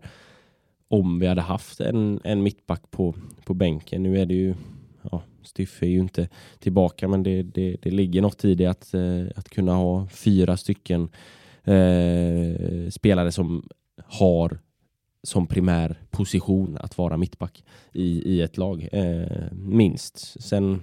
Om 0.87 1.19
vi 1.19 1.27
hade 1.27 1.41
haft 1.41 1.79
en, 1.79 2.19
en 2.23 2.43
mittback 2.43 2.91
på, 2.91 3.15
på 3.45 3.53
bänken. 3.53 4.03
Nu 4.03 4.19
är 4.19 4.25
det 4.25 4.33
ju, 4.33 4.55
ja, 5.11 5.23
Styffe 5.43 5.85
är 5.85 5.89
ju 5.89 5.99
inte 5.99 6.29
tillbaka 6.59 7.07
men 7.07 7.23
det, 7.23 7.43
det, 7.43 7.77
det 7.81 7.91
ligger 7.91 8.21
något 8.21 8.45
i 8.45 8.55
det 8.55 8.65
att, 8.65 8.93
eh, 8.93 9.25
att 9.35 9.49
kunna 9.49 9.73
ha 9.73 10.07
fyra 10.07 10.57
stycken 10.57 11.09
eh, 11.63 12.89
spelare 12.89 13.31
som 13.31 13.69
har 14.05 14.59
som 15.23 15.47
primär 15.47 15.95
position 16.09 16.77
att 16.77 16.97
vara 16.97 17.17
mittback 17.17 17.63
i, 17.93 18.33
i 18.33 18.41
ett 18.41 18.57
lag, 18.57 18.89
eh, 18.91 19.51
minst. 19.51 20.41
Sen, 20.41 20.81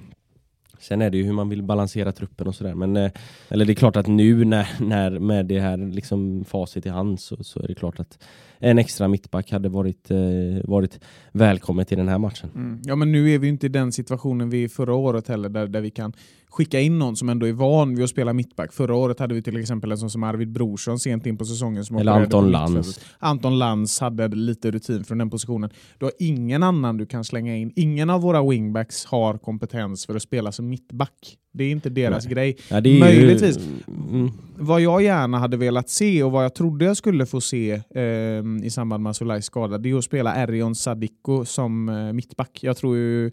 sen 0.79 1.03
är 1.03 1.11
det 1.11 1.19
ju 1.19 1.25
hur 1.25 1.33
man 1.33 1.49
vill 1.49 1.63
balansera 1.63 2.13
truppen 2.13 2.47
och 2.47 2.55
sådär. 2.55 2.75
Men 2.75 2.97
eh, 2.97 3.11
eller 3.49 3.65
det 3.65 3.73
är 3.73 3.75
klart 3.75 3.97
att 3.97 4.07
nu 4.07 4.45
när, 4.45 4.69
när 4.81 5.19
med 5.19 5.47
det 5.47 5.61
här 5.61 5.77
liksom 5.77 6.45
facit 6.45 6.87
i 6.87 6.89
hand 6.89 7.21
så, 7.21 7.45
så 7.45 7.61
är 7.61 7.69
det 7.69 7.75
klart 7.75 8.01
att 8.01 8.19
en 8.61 8.79
extra 8.79 9.09
mittback 9.09 9.51
hade 9.53 9.69
varit, 9.69 10.11
eh, 10.11 10.17
varit 10.65 11.01
välkommet 11.33 11.93
i 11.93 11.97
den 11.97 12.09
här 12.09 12.19
matchen. 12.19 12.51
Mm. 12.55 12.81
Ja, 12.85 12.97
men 12.97 13.13
nu 13.13 13.31
är 13.31 13.39
vi 13.39 13.49
inte 13.49 13.67
i 13.67 13.69
den 13.69 13.93
situationen 13.93 14.51
vi 14.51 14.65
är 14.65 14.69
förra 14.69 14.95
året 14.95 15.29
heller, 15.29 15.49
där, 15.49 15.67
där 15.67 15.81
vi 15.81 15.91
kan 15.91 16.13
skicka 16.51 16.81
in 16.81 16.99
någon 16.99 17.17
som 17.17 17.29
ändå 17.29 17.47
är 17.47 17.53
van 17.53 17.95
vid 17.95 18.05
att 18.05 18.11
spela 18.11 18.33
mittback. 18.33 18.73
Förra 18.73 18.95
året 18.97 19.19
hade 19.21 19.35
vi 19.35 19.43
till 19.43 19.57
exempel 19.57 19.93
en 19.93 19.99
sån 19.99 20.11
som 20.11 20.23
Arvid 20.23 20.53
Brorsson 20.53 20.99
sent 20.99 21.27
in 21.27 21.37
på 21.37 21.45
säsongen. 21.45 21.85
Som 21.85 21.97
Eller 21.97 22.13
Anton 22.13 22.51
Lantz. 22.51 23.01
Anton 23.19 23.59
Lantz 23.59 24.01
hade 24.01 24.29
lite 24.29 24.71
rutin 24.71 25.05
från 25.05 25.19
den 25.19 25.31
positionen. 25.31 25.71
Du 25.99 26.07
har 26.07 26.13
ingen 26.19 26.63
annan 26.63 26.97
du 26.97 27.07
kan 27.07 27.25
slänga 27.25 27.57
in. 27.57 27.73
Ingen 27.77 28.11
av 28.11 28.21
våra 28.21 28.43
wingbacks 28.51 29.05
har 29.05 29.39
kompetens 29.39 30.07
för 30.07 30.15
att 30.15 30.23
spela 30.23 30.53
som 30.53 30.69
mittback. 30.69 31.37
Det 31.53 31.65
är 31.65 31.71
inte 31.71 31.91
deras 31.91 32.25
Nej. 32.25 32.35
grej. 32.35 32.57
Ja, 32.71 32.77
är 32.77 32.87
ju- 32.87 33.01
Möjligtvis. 33.01 33.59
Mm, 33.89 34.31
Vad 34.59 34.81
jag 34.81 35.03
gärna 35.03 35.39
hade 35.39 35.57
velat 35.57 35.89
se 35.89 36.23
och 36.23 36.33
vad 36.33 36.45
jag 36.45 36.55
trodde 36.55 36.85
jag 36.85 36.97
skulle 36.97 37.27
få 37.27 37.41
se 37.41 37.83
ehm, 37.95 38.48
Ehm, 38.49 38.65
i 38.65 38.71
samband 38.71 39.03
med 39.03 39.11
Asulajs 39.11 39.45
skada, 39.45 39.79
det 39.79 39.91
är 39.91 39.99
att 39.99 40.05
spela 40.05 40.37
Erion 40.37 40.75
Sadiko 40.75 41.45
som 41.45 41.89
eh, 41.89 42.13
mittback. 42.13 42.59
Jag 42.63 42.77
tror 42.77 42.97
ju 42.97 43.31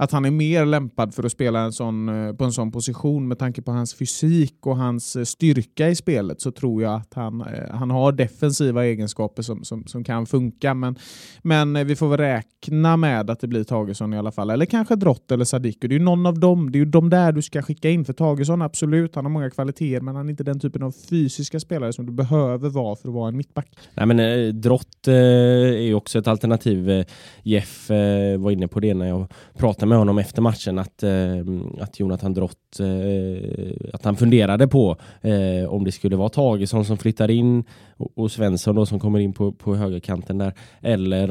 att 0.00 0.12
han 0.12 0.24
är 0.24 0.30
mer 0.30 0.66
lämpad 0.66 1.14
för 1.14 1.22
att 1.22 1.32
spela 1.32 1.60
en 1.60 1.72
sån, 1.72 2.08
eh, 2.08 2.32
på 2.32 2.44
en 2.44 2.52
sån 2.52 2.72
position 2.72 3.28
med 3.28 3.38
tanke 3.38 3.62
på 3.62 3.72
hans 3.72 3.94
fysik 3.94 4.66
och 4.66 4.76
hans 4.76 5.16
eh, 5.16 5.24
styrka 5.24 5.88
i 5.88 5.94
spelet 5.94 6.40
så 6.40 6.50
tror 6.52 6.82
jag 6.82 6.94
att 6.94 7.14
han, 7.14 7.40
eh, 7.40 7.70
han 7.70 7.90
har 7.90 8.12
defensiva 8.12 8.84
egenskaper 8.84 9.42
som, 9.42 9.64
som, 9.64 9.86
som 9.86 10.04
kan 10.04 10.26
funka. 10.26 10.74
Men, 10.74 10.96
men 11.42 11.86
vi 11.86 11.96
får 11.96 12.08
väl 12.08 12.18
räkna 12.18 12.96
med 12.96 13.30
att 13.30 13.40
det 13.40 13.46
blir 13.46 13.64
Tagesson 13.64 14.14
i 14.14 14.18
alla 14.18 14.32
fall. 14.32 14.50
Eller 14.50 14.66
kanske 14.66 14.96
Drott 14.96 15.30
eller 15.30 15.44
Sadiku. 15.44 15.88
Det 15.88 15.94
är 15.94 15.98
ju 15.98 16.04
någon 16.04 16.26
av 16.26 16.38
dem. 16.38 16.72
Det 16.72 16.76
är 16.78 16.80
ju 16.80 16.90
de 16.90 17.10
där 17.10 17.32
du 17.32 17.42
ska 17.42 17.62
skicka 17.62 17.90
in. 17.90 18.04
För 18.04 18.12
Tagesson, 18.12 18.62
absolut, 18.62 19.14
han 19.14 19.24
har 19.24 19.30
många 19.30 19.50
kvaliteter 19.50 20.00
men 20.00 20.16
han 20.16 20.26
är 20.26 20.30
inte 20.30 20.44
den 20.44 20.60
typen 20.60 20.82
av 20.82 20.92
fysiska 21.10 21.60
spelare 21.60 21.92
som 21.92 22.06
du 22.06 22.12
behöver 22.12 22.68
vara 22.68 22.96
för 22.96 23.08
att 23.08 23.14
vara 23.14 23.28
en 23.28 23.36
mittback. 23.36 23.68
Nej 23.94 24.06
men 24.06 24.20
eh, 24.20 24.54
Drott 24.54 25.08
eh, 25.08 25.14
är 25.14 25.86
ju 25.86 25.94
också 25.94 26.18
ett 26.18 26.28
alternativ. 26.28 27.04
Jeff 27.42 27.90
eh, 27.90 28.38
var 28.38 28.50
inne 28.50 28.68
på 28.68 28.80
det 28.80 28.94
när 28.94 29.08
jag 29.08 29.32
pratade 29.58 29.89
med 29.90 29.98
honom 29.98 30.18
efter 30.18 30.42
matchen 30.42 30.78
att, 30.78 31.02
eh, 31.02 31.80
att 31.80 32.00
Jonathan 32.00 32.34
Drott, 32.34 32.80
eh, 32.80 33.94
att 33.94 34.04
han 34.04 34.16
funderade 34.16 34.68
på 34.68 34.96
eh, 35.20 35.68
om 35.68 35.84
det 35.84 35.92
skulle 35.92 36.16
vara 36.16 36.28
Tagesson 36.28 36.84
som 36.84 36.98
flyttar 36.98 37.30
in 37.30 37.64
och, 37.96 38.18
och 38.18 38.32
Svensson 38.32 38.76
då 38.76 38.86
som 38.86 39.00
kommer 39.00 39.18
in 39.18 39.32
på, 39.32 39.52
på 39.52 39.74
högerkanten 39.74 40.38
där 40.38 40.54
eller 40.80 41.28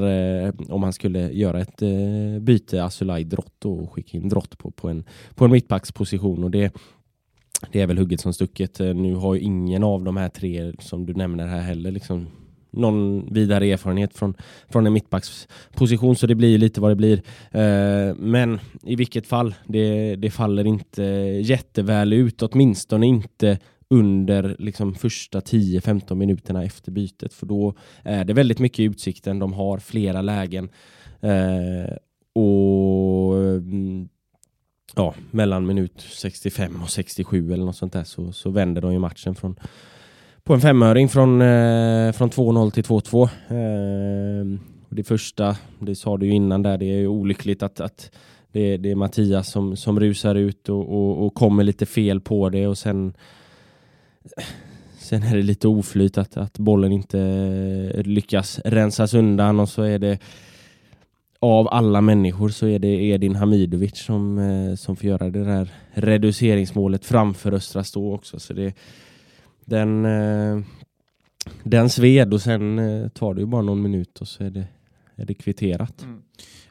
eh, 0.47 0.53
om 0.69 0.83
han 0.83 0.93
skulle 0.93 1.31
göra 1.31 1.61
ett 1.61 1.81
eh, 1.81 2.39
byte 2.41 2.83
Asulaj 2.83 3.23
Drott 3.23 3.65
och 3.65 3.93
skicka 3.93 4.17
in 4.17 4.29
Drott 4.29 4.57
på, 4.57 4.71
på 4.71 4.89
en, 4.89 5.03
på 5.35 5.45
en 5.45 5.51
mittbacksposition 5.51 6.43
och 6.43 6.51
det 6.51 6.73
det 7.71 7.81
är 7.81 7.87
väl 7.87 7.97
hugget 7.97 8.21
som 8.21 8.33
stucket. 8.33 8.79
Eh, 8.79 8.93
nu 8.93 9.15
har 9.15 9.35
ju 9.35 9.41
ingen 9.41 9.83
av 9.83 10.03
de 10.03 10.17
här 10.17 10.29
tre 10.29 10.73
som 10.79 11.05
du 11.05 11.13
nämner 11.13 11.47
här 11.47 11.61
heller 11.61 11.91
liksom 11.91 12.27
någon 12.71 13.27
vidare 13.33 13.65
erfarenhet 13.65 14.17
från, 14.17 14.33
från 14.69 14.87
en 14.87 14.93
mittbacksposition 14.93 16.15
så 16.15 16.27
det 16.27 16.35
blir 16.35 16.57
lite 16.57 16.81
vad 16.81 16.91
det 16.91 16.95
blir. 16.95 17.21
Eh, 17.51 18.15
men 18.15 18.59
i 18.83 18.95
vilket 18.95 19.27
fall, 19.27 19.55
det, 19.65 20.15
det 20.15 20.31
faller 20.31 20.67
inte 20.67 21.03
jätteväl 21.43 22.13
ut, 22.13 22.41
åtminstone 22.41 23.07
inte 23.07 23.57
under 23.89 24.55
liksom 24.59 24.95
första 24.95 25.39
10-15 25.39 26.15
minuterna 26.15 26.63
efter 26.63 26.91
bytet 26.91 27.33
för 27.33 27.45
då 27.45 27.73
är 28.03 28.25
det 28.25 28.33
väldigt 28.33 28.59
mycket 28.59 28.79
i 28.79 28.83
utsikten. 28.83 29.39
De 29.39 29.53
har 29.53 29.77
flera 29.79 30.21
lägen 30.21 30.69
eh, 31.21 31.95
och 32.33 33.35
ja, 34.95 35.13
mellan 35.31 35.65
minut 35.65 36.05
65 36.11 36.81
och 36.83 36.89
67 36.89 37.53
eller 37.53 37.65
något 37.65 37.75
sånt 37.75 37.93
där 37.93 38.03
så, 38.03 38.31
så 38.31 38.49
vänder 38.49 38.81
de 38.81 38.93
ju 38.93 38.99
matchen 38.99 39.35
från 39.35 39.55
på 40.49 40.53
en 40.53 40.61
femöring 40.61 41.09
från, 41.09 41.41
eh, 41.41 42.11
från 42.11 42.29
2-0 42.29 42.71
till 42.71 42.83
2-2. 42.83 43.23
Eh, 43.23 44.59
det 44.89 45.03
första, 45.03 45.55
det 45.79 45.95
sa 45.95 46.17
du 46.17 46.25
ju 46.25 46.31
innan 46.31 46.63
där, 46.63 46.77
det 46.77 46.85
är 46.85 46.97
ju 46.97 47.07
olyckligt 47.07 47.63
att, 47.63 47.79
att 47.79 48.11
det, 48.51 48.77
det 48.77 48.91
är 48.91 48.95
Mattias 48.95 49.51
som, 49.51 49.75
som 49.75 49.99
rusar 49.99 50.35
ut 50.35 50.69
och, 50.69 50.89
och, 50.89 51.25
och 51.25 51.33
kommer 51.33 51.63
lite 51.63 51.85
fel 51.85 52.21
på 52.21 52.49
det 52.49 52.67
och 52.67 52.77
sen 52.77 53.13
Sen 54.99 55.23
är 55.23 55.35
det 55.35 55.41
lite 55.43 55.67
oflyt 55.67 56.17
att, 56.17 56.37
att 56.37 56.57
bollen 56.57 56.91
inte 56.91 57.19
eh, 57.95 58.03
lyckas 58.03 58.59
rensas 58.65 59.13
undan 59.13 59.59
och 59.59 59.69
så 59.69 59.81
är 59.81 59.99
det 59.99 60.19
av 61.39 61.67
alla 61.67 62.01
människor 62.01 62.49
så 62.49 62.67
är 62.67 62.79
det 62.79 63.03
Edin 63.03 63.35
Hamidovic 63.35 63.97
som, 63.97 64.37
eh, 64.37 64.75
som 64.75 64.95
får 64.95 65.05
göra 65.05 65.29
det 65.29 65.43
där 65.43 65.69
reduceringsmålet 65.91 67.05
framför 67.05 67.53
Östra 67.53 67.83
Stå 67.83 68.13
också. 68.13 68.39
Så 68.39 68.53
det, 68.53 68.73
den, 69.69 70.05
eh, 70.05 70.61
den 71.63 71.89
sved 71.89 72.33
och 72.33 72.41
sen 72.41 72.79
eh, 72.79 73.09
tar 73.09 73.33
det 73.33 73.41
ju 73.41 73.47
bara 73.47 73.61
någon 73.61 73.81
minut 73.81 74.21
och 74.21 74.27
så 74.27 74.43
är 74.43 74.49
det, 74.49 74.67
är 75.15 75.25
det 75.25 75.33
kvitterat. 75.33 76.03
Mm. 76.03 76.21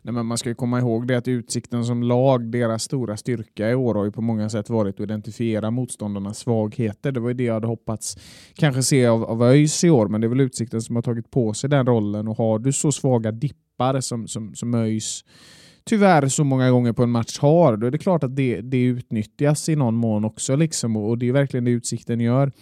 Nej, 0.02 0.14
men 0.14 0.26
man 0.26 0.38
ska 0.38 0.48
ju 0.48 0.54
komma 0.54 0.78
ihåg 0.78 1.06
det 1.06 1.16
att 1.16 1.28
Utsikten 1.28 1.84
som 1.84 2.02
lag, 2.02 2.50
deras 2.50 2.82
stora 2.82 3.16
styrka 3.16 3.70
i 3.70 3.74
år 3.74 3.94
har 3.94 4.04
ju 4.04 4.12
på 4.12 4.20
många 4.20 4.48
sätt 4.48 4.70
varit 4.70 4.94
att 4.94 5.00
identifiera 5.00 5.70
motståndarnas 5.70 6.38
svagheter. 6.38 7.12
Det 7.12 7.20
var 7.20 7.28
ju 7.28 7.34
det 7.34 7.44
jag 7.44 7.54
hade 7.54 7.66
hoppats 7.66 8.16
kanske 8.54 8.82
se 8.82 9.06
av, 9.06 9.24
av 9.24 9.42
ÖIS 9.42 9.84
i 9.84 9.90
år, 9.90 10.08
men 10.08 10.20
det 10.20 10.26
är 10.26 10.28
väl 10.28 10.40
Utsikten 10.40 10.82
som 10.82 10.96
har 10.96 11.02
tagit 11.02 11.30
på 11.30 11.54
sig 11.54 11.70
den 11.70 11.86
rollen 11.86 12.28
och 12.28 12.36
har 12.36 12.58
du 12.58 12.72
så 12.72 12.92
svaga 12.92 13.32
dippar 13.32 14.00
som, 14.00 14.28
som, 14.28 14.54
som 14.54 14.74
ÖIS 14.74 15.24
tyvärr 15.88 16.28
så 16.28 16.44
många 16.44 16.70
gånger 16.70 16.92
på 16.92 17.02
en 17.02 17.10
match 17.10 17.38
har, 17.38 17.76
då 17.76 17.86
är 17.86 17.90
det 17.90 17.98
klart 17.98 18.24
att 18.24 18.36
det, 18.36 18.60
det 18.60 18.82
utnyttjas 18.82 19.68
i 19.68 19.76
någon 19.76 19.94
mån 19.94 20.24
också. 20.24 20.56
Liksom, 20.56 20.96
och 20.96 21.18
det 21.18 21.28
är 21.28 21.32
verkligen 21.32 21.64
det 21.64 21.70
Utsikten 21.70 22.20
gör 22.20 22.52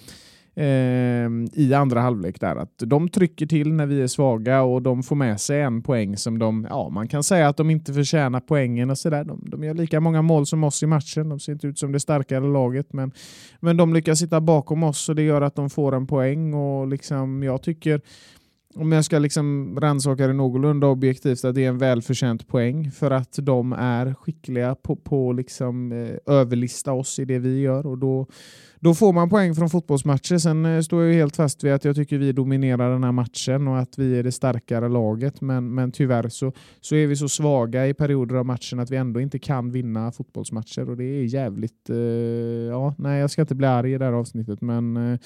Ehm, 0.58 1.48
i 1.52 1.74
andra 1.74 2.00
halvlek 2.00 2.40
där. 2.40 2.56
Att 2.56 2.78
de 2.78 3.08
trycker 3.08 3.46
till 3.46 3.72
när 3.72 3.86
vi 3.86 4.02
är 4.02 4.06
svaga 4.06 4.62
och 4.62 4.82
de 4.82 5.02
får 5.02 5.16
med 5.16 5.40
sig 5.40 5.60
en 5.60 5.82
poäng 5.82 6.16
som 6.16 6.38
de, 6.38 6.66
ja 6.70 6.88
man 6.88 7.08
kan 7.08 7.22
säga 7.22 7.48
att 7.48 7.56
de 7.56 7.70
inte 7.70 7.94
förtjänar 7.94 8.40
poängen 8.40 8.90
och 8.90 8.98
sådär. 8.98 9.24
De, 9.24 9.44
de 9.46 9.64
gör 9.64 9.74
lika 9.74 10.00
många 10.00 10.22
mål 10.22 10.46
som 10.46 10.64
oss 10.64 10.82
i 10.82 10.86
matchen. 10.86 11.28
De 11.28 11.40
ser 11.40 11.52
inte 11.52 11.66
ut 11.66 11.78
som 11.78 11.92
det 11.92 12.00
starkare 12.00 12.46
laget 12.46 12.92
men, 12.92 13.12
men 13.60 13.76
de 13.76 13.94
lyckas 13.94 14.18
sitta 14.18 14.40
bakom 14.40 14.82
oss 14.82 15.08
och 15.08 15.14
det 15.14 15.22
gör 15.22 15.42
att 15.42 15.54
de 15.54 15.70
får 15.70 15.94
en 15.94 16.06
poäng 16.06 16.54
och 16.54 16.86
liksom 16.86 17.42
jag 17.42 17.62
tycker 17.62 18.00
om 18.76 18.92
jag 18.92 19.04
ska 19.04 19.18
liksom 19.18 19.78
rannsaka 19.80 20.26
det 20.26 20.32
någorlunda 20.32 20.86
objektivt, 20.86 21.44
att 21.44 21.54
det 21.54 21.64
är 21.64 21.68
en 21.68 21.78
välförtjänt 21.78 22.48
poäng 22.48 22.90
för 22.90 23.10
att 23.10 23.38
de 23.42 23.72
är 23.72 24.14
skickliga 24.14 24.74
på, 24.74 24.96
på 24.96 25.32
liksom, 25.32 25.92
eh, 25.92 26.34
överlista 26.34 26.92
oss 26.92 27.18
i 27.18 27.24
det 27.24 27.38
vi 27.38 27.60
gör. 27.60 27.86
Och 27.86 27.98
då, 27.98 28.26
då 28.80 28.94
får 28.94 29.12
man 29.12 29.30
poäng 29.30 29.54
från 29.54 29.70
fotbollsmatcher. 29.70 30.38
Sen 30.38 30.66
eh, 30.66 30.80
står 30.80 31.04
jag 31.04 31.14
helt 31.14 31.36
fast 31.36 31.64
vid 31.64 31.72
att 31.72 31.84
jag 31.84 31.96
tycker 31.96 32.18
vi 32.18 32.32
dominerar 32.32 32.92
den 32.92 33.04
här 33.04 33.12
matchen 33.12 33.68
och 33.68 33.78
att 33.78 33.98
vi 33.98 34.18
är 34.18 34.22
det 34.22 34.32
starkare 34.32 34.88
laget. 34.88 35.40
Men, 35.40 35.74
men 35.74 35.92
tyvärr 35.92 36.28
så, 36.28 36.52
så 36.80 36.94
är 36.94 37.06
vi 37.06 37.16
så 37.16 37.28
svaga 37.28 37.86
i 37.86 37.94
perioder 37.94 38.34
av 38.34 38.46
matchen 38.46 38.80
att 38.80 38.90
vi 38.90 38.96
ändå 38.96 39.20
inte 39.20 39.38
kan 39.38 39.70
vinna 39.70 40.12
fotbollsmatcher. 40.12 40.90
Och 40.90 40.96
det 40.96 41.04
är 41.04 41.22
jävligt... 41.22 41.90
Eh, 41.90 41.96
ja, 42.70 42.94
nej, 42.98 43.20
jag 43.20 43.30
ska 43.30 43.42
inte 43.42 43.54
bli 43.54 43.66
arg 43.66 43.92
i 43.92 43.98
det 43.98 44.04
här 44.04 44.12
avsnittet, 44.12 44.60
men 44.60 44.96
eh, 44.96 45.18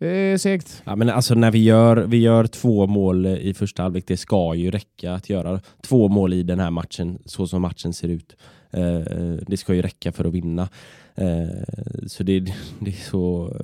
eh, 0.00 0.08
är 0.08 0.36
segt. 0.36 0.82
Ja, 0.84 0.96
men 0.96 1.10
alltså 1.10 1.34
när 1.34 1.50
vi 1.50 1.62
gör, 1.62 1.96
vi 1.96 2.16
gör 2.16 2.46
två 2.46 2.86
mål 2.86 3.26
i 3.26 3.54
första 3.54 3.82
halvlek, 3.82 4.04
det 4.06 4.16
ska 4.16 4.54
ju 4.54 4.70
räcka 4.70 5.12
att 5.12 5.30
göra 5.30 5.60
två 5.82 6.08
mål 6.08 6.32
i 6.32 6.42
den 6.42 6.60
här 6.60 6.70
matchen, 6.70 7.18
så 7.24 7.46
som 7.46 7.62
matchen 7.62 7.92
ser 7.92 8.08
ut. 8.08 8.36
Eh, 8.70 9.00
det 9.46 9.56
ska 9.56 9.74
ju 9.74 9.82
räcka 9.82 10.12
för 10.12 10.24
att 10.24 10.32
vinna. 10.32 10.68
Eh, 11.14 12.06
så 12.06 12.22
det, 12.22 12.40
det, 12.78 12.90
är 12.90 13.10
så, 13.10 13.56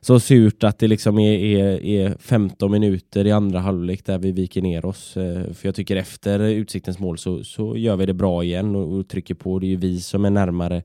så 0.00 0.20
surt 0.20 0.64
att 0.64 0.78
det 0.78 0.88
liksom 0.88 1.18
är, 1.18 1.38
är, 1.38 1.84
är 1.84 2.16
15 2.20 2.70
minuter 2.70 3.26
i 3.26 3.32
andra 3.32 3.60
halvlek 3.60 4.04
där 4.04 4.18
vi 4.18 4.32
viker 4.32 4.62
ner 4.62 4.84
oss. 4.84 5.16
Eh, 5.16 5.52
för 5.52 5.68
jag 5.68 5.74
tycker 5.74 5.96
efter 5.96 6.40
Utsiktens 6.40 6.98
mål 6.98 7.18
så, 7.18 7.44
så 7.44 7.76
gör 7.76 7.96
vi 7.96 8.06
det 8.06 8.14
bra 8.14 8.44
igen 8.44 8.76
och, 8.76 8.92
och 8.92 9.08
trycker 9.08 9.34
på. 9.34 9.58
Det 9.58 9.66
är 9.66 9.68
ju 9.68 9.76
vi 9.76 10.00
som 10.00 10.24
är 10.24 10.30
närmare 10.30 10.82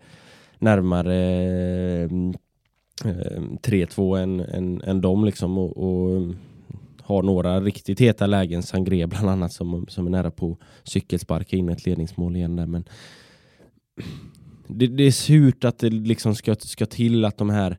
närmare 0.60 1.16
mm, 2.04 2.34
3-2 3.04 4.18
än, 4.18 4.40
än, 4.40 4.82
än 4.82 5.02
dem 5.02 5.26
liksom 5.26 5.58
och, 5.58 5.78
och, 5.78 6.34
har 7.02 7.24
några 7.24 7.62
riktigt 7.62 8.02
heta 8.02 8.28
lägen, 8.28 8.64
Sangré 8.64 9.08
bland 9.08 9.30
annat 9.30 9.54
som, 9.54 9.86
som 9.90 10.08
är 10.08 10.12
nära 10.12 10.32
på 10.32 10.58
cykelsparka 10.84 11.58
in 11.58 11.70
ett 11.70 11.86
ledningsmål 11.86 12.36
igen 12.36 12.56
där 12.56 12.66
men 12.66 12.84
det, 14.68 14.88
det 14.88 15.04
är 15.04 15.12
surt 15.12 15.64
att 15.64 15.80
det 15.80 15.90
liksom 15.90 16.36
ska, 16.36 16.56
ska 16.56 16.86
till 16.86 17.26
att 17.26 17.38
de 17.38 17.50
här 17.50 17.78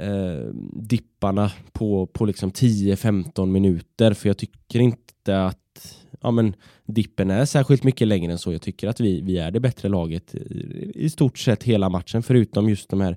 eh, 0.00 0.54
dipparna 0.72 1.52
på, 1.72 2.06
på 2.06 2.24
liksom 2.24 2.50
10-15 2.50 3.46
minuter 3.46 4.14
för 4.14 4.28
jag 4.28 4.38
tycker 4.38 4.80
inte 4.80 5.44
att 5.44 6.03
ja, 6.24 6.30
men, 6.30 6.54
dippen 6.86 7.30
är 7.30 7.44
särskilt 7.44 7.84
mycket 7.84 8.08
längre 8.08 8.32
än 8.32 8.38
så. 8.38 8.52
Jag 8.52 8.62
tycker 8.62 8.88
att 8.88 9.00
vi, 9.00 9.20
vi 9.20 9.38
är 9.38 9.50
det 9.50 9.60
bättre 9.60 9.88
laget 9.88 10.34
i, 10.34 10.92
i 10.94 11.10
stort 11.10 11.38
sett 11.38 11.62
hela 11.62 11.88
matchen 11.88 12.22
förutom 12.22 12.68
just 12.68 12.88
de 12.88 13.00
här 13.00 13.16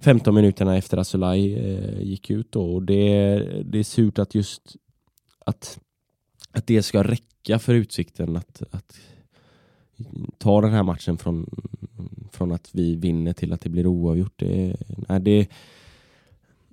15 0.00 0.34
minuterna 0.34 0.76
efter 0.76 0.96
att 0.96 1.00
Asulaj 1.00 1.54
eh, 1.54 2.02
gick 2.02 2.30
ut. 2.30 2.52
Då. 2.52 2.74
Och 2.74 2.82
det, 2.82 3.38
det 3.64 3.78
är 3.78 3.84
surt 3.84 4.18
att 4.18 4.34
just 4.34 4.76
att, 5.38 5.78
att 6.52 6.66
det 6.66 6.82
ska 6.82 7.02
räcka 7.02 7.58
för 7.58 7.74
Utsikten 7.74 8.36
att, 8.36 8.62
att 8.70 9.00
ta 10.38 10.60
den 10.60 10.72
här 10.72 10.82
matchen 10.82 11.18
från, 11.18 11.50
från 12.32 12.52
att 12.52 12.70
vi 12.72 12.96
vinner 12.96 13.32
till 13.32 13.52
att 13.52 13.60
det 13.60 13.68
blir 13.68 13.86
oavgjort. 13.86 14.34
Det, 14.36 14.76
nej, 15.08 15.20
det, 15.20 15.48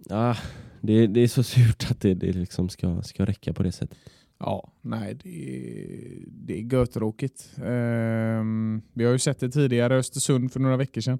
ah, 0.09 0.35
det, 0.85 1.07
det 1.07 1.19
är 1.19 1.27
så 1.27 1.43
surt 1.43 1.91
att 1.91 2.01
det, 2.01 2.13
det 2.13 2.33
liksom 2.33 2.69
ska, 2.69 3.01
ska 3.01 3.25
räcka 3.25 3.53
på 3.53 3.63
det 3.63 3.71
sättet. 3.71 3.97
Ja, 4.39 4.71
nej, 4.81 5.17
det 5.23 5.29
är, 5.29 6.23
det 6.27 6.59
är 6.59 6.73
götråkigt. 6.73 7.51
Um, 7.57 8.81
vi 8.93 9.05
har 9.05 9.11
ju 9.11 9.19
sett 9.19 9.39
det 9.39 9.49
tidigare, 9.49 9.97
Östersund 9.97 10.51
för 10.51 10.59
några 10.59 10.77
veckor 10.77 11.01
sedan. 11.01 11.19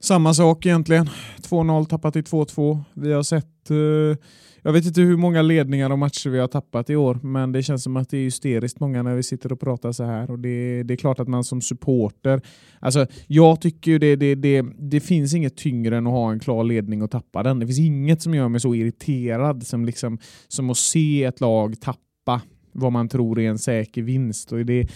Samma 0.00 0.34
sak 0.34 0.66
egentligen. 0.66 1.08
2-0 1.42 1.86
tappat 1.86 2.12
till 2.12 2.22
2-2. 2.22 2.80
Vi 2.94 3.12
har 3.12 3.22
sett 3.22 3.70
eh, 3.70 4.18
jag 4.62 4.72
vet 4.72 4.86
inte 4.86 5.00
hur 5.00 5.16
många 5.16 5.42
ledningar 5.42 5.90
och 5.90 5.98
matcher 5.98 6.30
vi 6.30 6.38
har 6.38 6.48
tappat 6.48 6.90
i 6.90 6.96
år, 6.96 7.18
men 7.22 7.52
det 7.52 7.62
känns 7.62 7.82
som 7.82 7.96
att 7.96 8.10
det 8.10 8.18
är 8.18 8.24
hysteriskt 8.24 8.80
många 8.80 9.02
när 9.02 9.14
vi 9.14 9.22
sitter 9.22 9.52
och 9.52 9.60
pratar 9.60 9.92
så 9.92 10.04
här. 10.04 10.30
Och 10.30 10.38
det, 10.38 10.82
det 10.82 10.94
är 10.94 10.96
klart 10.96 11.20
att 11.20 11.28
man 11.28 11.44
som 11.44 11.60
supporter... 11.60 12.42
Alltså, 12.78 13.06
jag 13.26 13.60
tycker 13.60 13.90
ju 13.90 13.98
det, 13.98 14.16
det, 14.16 14.34
det, 14.34 14.64
det 14.78 15.00
finns 15.00 15.34
inget 15.34 15.56
tyngre 15.56 15.96
än 15.96 16.06
att 16.06 16.12
ha 16.12 16.32
en 16.32 16.40
klar 16.40 16.64
ledning 16.64 17.02
och 17.02 17.10
tappa 17.10 17.42
den. 17.42 17.58
Det 17.58 17.66
finns 17.66 17.78
inget 17.78 18.22
som 18.22 18.34
gör 18.34 18.48
mig 18.48 18.60
så 18.60 18.74
irriterad 18.74 19.66
som, 19.66 19.84
liksom, 19.84 20.18
som 20.48 20.70
att 20.70 20.76
se 20.76 21.24
ett 21.24 21.40
lag 21.40 21.80
tappa 21.80 22.40
vad 22.72 22.92
man 22.92 23.08
tror 23.08 23.40
är 23.40 23.48
en 23.48 23.58
säker 23.58 24.02
vinst. 24.02 24.52
Och 24.52 24.66
det, 24.66 24.88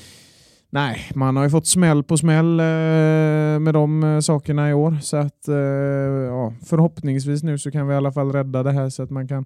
Nej, 0.74 1.00
man 1.14 1.36
har 1.36 1.44
ju 1.44 1.50
fått 1.50 1.66
smäll 1.66 2.02
på 2.02 2.16
smäll 2.16 2.60
eh, 2.60 2.64
med 3.60 3.74
de 3.74 4.04
eh, 4.04 4.20
sakerna 4.20 4.70
i 4.70 4.72
år. 4.72 4.98
Så 5.02 5.16
att 5.16 5.48
eh, 5.48 5.54
ja, 5.54 6.52
förhoppningsvis 6.64 7.42
nu 7.42 7.58
så 7.58 7.70
kan 7.70 7.86
vi 7.86 7.94
i 7.94 7.96
alla 7.96 8.12
fall 8.12 8.32
rädda 8.32 8.62
det 8.62 8.72
här 8.72 8.90
så 8.90 9.02
att 9.02 9.10
man 9.10 9.28
kan 9.28 9.44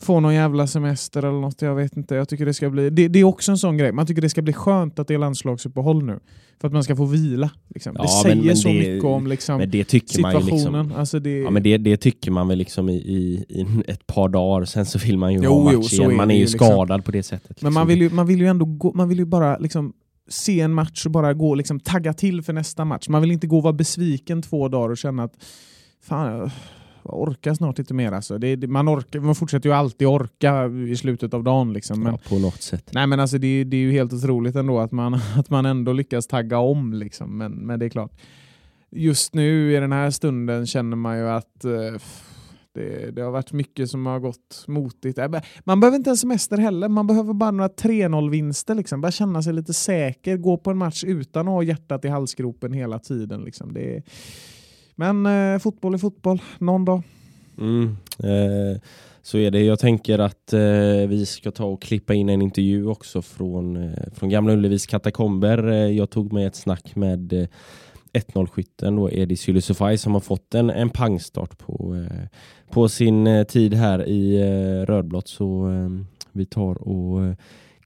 få 0.00 0.20
någon 0.20 0.34
jävla 0.34 0.66
semester 0.66 1.22
eller 1.22 1.40
något. 1.40 1.62
Jag 1.62 1.74
vet 1.74 1.96
inte. 1.96 2.14
Jag 2.14 2.28
tycker 2.28 2.46
det 2.46 2.54
ska 2.54 2.70
bli... 2.70 2.90
Det, 2.90 3.08
det 3.08 3.18
är 3.18 3.24
också 3.24 3.50
en 3.50 3.58
sån 3.58 3.76
grej. 3.76 3.92
Man 3.92 4.06
tycker 4.06 4.22
det 4.22 4.28
ska 4.28 4.42
bli 4.42 4.52
skönt 4.52 4.98
att 4.98 5.08
det 5.08 5.14
är 5.14 5.18
landslagsuppehåll 5.18 6.04
nu. 6.04 6.20
För 6.60 6.68
att 6.68 6.72
man 6.74 6.84
ska 6.84 6.96
få 6.96 7.04
vila. 7.04 7.50
Liksom. 7.68 7.92
Ja, 7.96 8.02
det 8.02 8.08
säger 8.08 8.36
men, 8.36 8.46
men 8.46 8.56
så 8.56 8.68
det, 8.68 8.74
mycket 8.74 9.04
om 9.04 9.26
liksom, 9.26 9.58
men 9.58 9.70
det 9.70 9.84
tycker 9.84 10.08
situationen. 10.08 10.72
Man 10.72 10.84
liksom, 10.84 11.00
alltså 11.00 11.18
det... 11.18 11.38
Ja, 11.38 11.50
men 11.50 11.62
det, 11.62 11.78
det 11.78 11.96
tycker 11.96 12.30
man 12.30 12.48
väl 12.48 12.58
liksom 12.58 12.88
i, 12.88 12.96
i, 12.96 13.44
i, 13.48 13.66
ett 13.86 14.06
par 14.06 14.28
dagar. 14.28 14.64
Sen 14.64 14.86
så 14.86 14.98
vill 14.98 15.18
man 15.18 15.32
ju 15.32 15.40
jo, 15.42 15.52
ha 15.52 15.64
match 15.64 15.88
jo, 15.92 16.02
igen. 16.02 16.16
Man 16.16 16.30
är 16.30 16.34
ju 16.34 16.40
liksom. 16.40 16.66
skadad 16.66 17.04
på 17.04 17.10
det 17.10 17.22
sättet. 17.22 17.48
Liksom. 17.48 17.66
Men 17.66 17.72
man 17.72 17.86
liksom. 17.86 18.00
vill, 18.00 18.10
ju, 18.10 18.16
man 18.16 18.26
vill 18.26 18.40
ju 18.40 18.46
ändå 18.46 18.64
gå, 18.64 18.92
man 18.94 19.08
vill 19.08 19.18
ju 19.18 19.24
bara 19.24 19.58
liksom 19.58 19.92
se 20.28 20.60
en 20.60 20.74
match 20.74 21.06
och 21.06 21.12
bara 21.12 21.34
gå 21.34 21.54
liksom 21.54 21.80
tagga 21.80 22.12
till 22.12 22.42
för 22.42 22.52
nästa 22.52 22.84
match. 22.84 23.08
Man 23.08 23.20
vill 23.20 23.30
inte 23.30 23.46
gå 23.46 23.56
och 23.56 23.62
vara 23.62 23.72
besviken 23.72 24.42
två 24.42 24.68
dagar 24.68 24.90
och 24.90 24.98
känna 24.98 25.22
att 25.22 25.44
fan, 26.02 26.50
jag 27.02 27.20
orkar 27.20 27.54
snart 27.54 27.78
inte 27.78 27.94
mer. 27.94 28.12
Alltså. 28.12 28.38
Det, 28.38 28.66
man, 28.66 28.88
orkar, 28.88 29.20
man 29.20 29.34
fortsätter 29.34 29.68
ju 29.68 29.74
alltid 29.74 30.08
orka 30.08 30.66
i 30.66 30.96
slutet 30.96 31.34
av 31.34 31.44
dagen. 31.44 31.72
Liksom. 31.72 32.02
Men, 32.02 32.12
ja, 32.12 32.18
på 32.28 32.38
något 32.38 32.62
sätt. 32.62 32.90
Nej, 32.92 33.06
men 33.06 33.20
alltså, 33.20 33.38
det, 33.38 33.64
det, 33.64 33.76
är 33.76 33.80
ju 33.80 33.92
helt 33.92 34.12
otroligt 34.12 34.56
ändå 34.56 34.80
att 34.80 34.92
man, 34.92 35.14
att 35.36 35.50
man 35.50 35.66
ändå 35.66 35.92
lyckas 35.92 36.26
tagga 36.26 36.58
om. 36.58 36.92
Liksom. 36.92 37.38
Men, 37.38 37.52
men 37.52 37.78
det 37.78 37.84
är 37.84 37.90
klart, 37.90 38.12
just 38.90 39.34
nu 39.34 39.76
i 39.76 39.80
den 39.80 39.92
här 39.92 40.10
stunden 40.10 40.66
känner 40.66 40.96
man 40.96 41.18
ju 41.18 41.28
att 41.28 41.64
uh, 41.64 42.00
det, 42.78 43.10
det, 43.10 43.22
har 43.22 43.30
varit 43.30 43.52
mycket 43.52 43.90
som 43.90 44.06
har 44.06 44.18
gått 44.18 44.64
motigt. 44.66 45.18
Äh, 45.18 45.28
man 45.64 45.80
behöver 45.80 45.98
inte 45.98 46.10
en 46.10 46.16
semester 46.16 46.56
heller, 46.58 46.88
man 46.88 47.06
behöver 47.06 47.32
bara 47.32 47.50
några 47.50 47.68
3-0-vinster. 47.68 48.74
Liksom. 48.74 49.00
Bara 49.00 49.12
känna 49.12 49.42
sig 49.42 49.52
lite 49.52 49.74
säker, 49.74 50.36
gå 50.36 50.56
på 50.56 50.70
en 50.70 50.78
match 50.78 51.04
utan 51.04 51.48
att 51.48 51.54
ha 51.54 51.62
hjärtat 51.62 52.04
i 52.04 52.08
halsgropen 52.08 52.72
hela 52.72 52.98
tiden. 52.98 53.40
Liksom. 53.40 53.72
Det, 53.74 54.02
Men 54.94 55.26
eh, 55.26 55.58
fotboll 55.58 55.94
är 55.94 55.98
fotboll, 55.98 56.42
någon 56.58 56.84
dag. 56.84 57.02
Mm. 57.58 57.96
Eh, 58.18 58.80
så 59.22 59.38
är 59.38 59.50
det. 59.50 59.62
Jag 59.62 59.78
tänker 59.78 60.18
att 60.18 60.52
eh, 60.52 61.08
vi 61.08 61.26
ska 61.26 61.50
ta 61.50 61.64
och 61.64 61.82
klippa 61.82 62.14
in 62.14 62.28
en 62.28 62.42
intervju 62.42 62.86
också 62.86 63.22
från, 63.22 63.76
eh, 63.76 64.12
från 64.14 64.28
Gamla 64.28 64.52
Ullevis 64.52 64.86
katakomber. 64.86 65.68
Eh, 65.68 65.74
jag 65.74 66.10
tog 66.10 66.32
med 66.32 66.46
ett 66.46 66.56
snack 66.56 66.96
med 66.96 67.32
eh, 67.32 67.48
1-0-skytten 68.12 68.96
då, 68.96 69.10
Edi 69.10 69.36
Sylisufaj 69.36 69.98
som 69.98 70.12
har 70.12 70.20
fått 70.20 70.54
en, 70.54 70.70
en 70.70 70.90
pangstart 70.90 71.58
på, 71.58 71.94
eh, 72.10 72.26
på 72.70 72.88
sin 72.88 73.26
eh, 73.26 73.44
tid 73.44 73.74
här 73.74 74.08
i 74.08 74.36
eh, 74.40 74.86
rödblått. 74.86 75.28
Så 75.28 75.70
eh, 75.70 75.88
vi 76.32 76.46
tar 76.46 76.88
och 76.88 77.24
eh, 77.24 77.34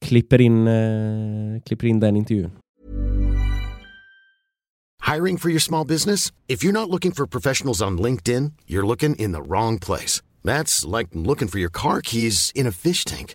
klipper, 0.01 0.41
in, 0.41 0.67
eh, 0.67 1.61
klipper 1.63 1.87
in 1.87 2.01
den 2.01 2.17
intervjun. 2.17 2.51
Hiring 5.15 5.37
for 5.39 5.51
your 5.51 5.61
small 5.61 5.85
business? 5.85 6.33
If 6.49 6.65
you're 6.65 6.73
not 6.73 6.89
looking 6.89 7.13
for 7.13 7.27
professionals 7.27 7.83
on 7.83 7.99
LinkedIn, 7.99 8.53
you're 8.67 8.87
looking 8.87 9.17
in 9.17 9.33
the 9.33 9.43
wrong 9.43 9.79
place. 9.79 10.23
That's 10.45 10.85
like 10.99 11.09
looking 11.13 11.49
for 11.49 11.59
your 11.59 11.71
car 11.71 12.01
keys 12.01 12.53
in 12.55 12.67
a 12.67 12.73
fish 12.73 13.05
tank. 13.05 13.35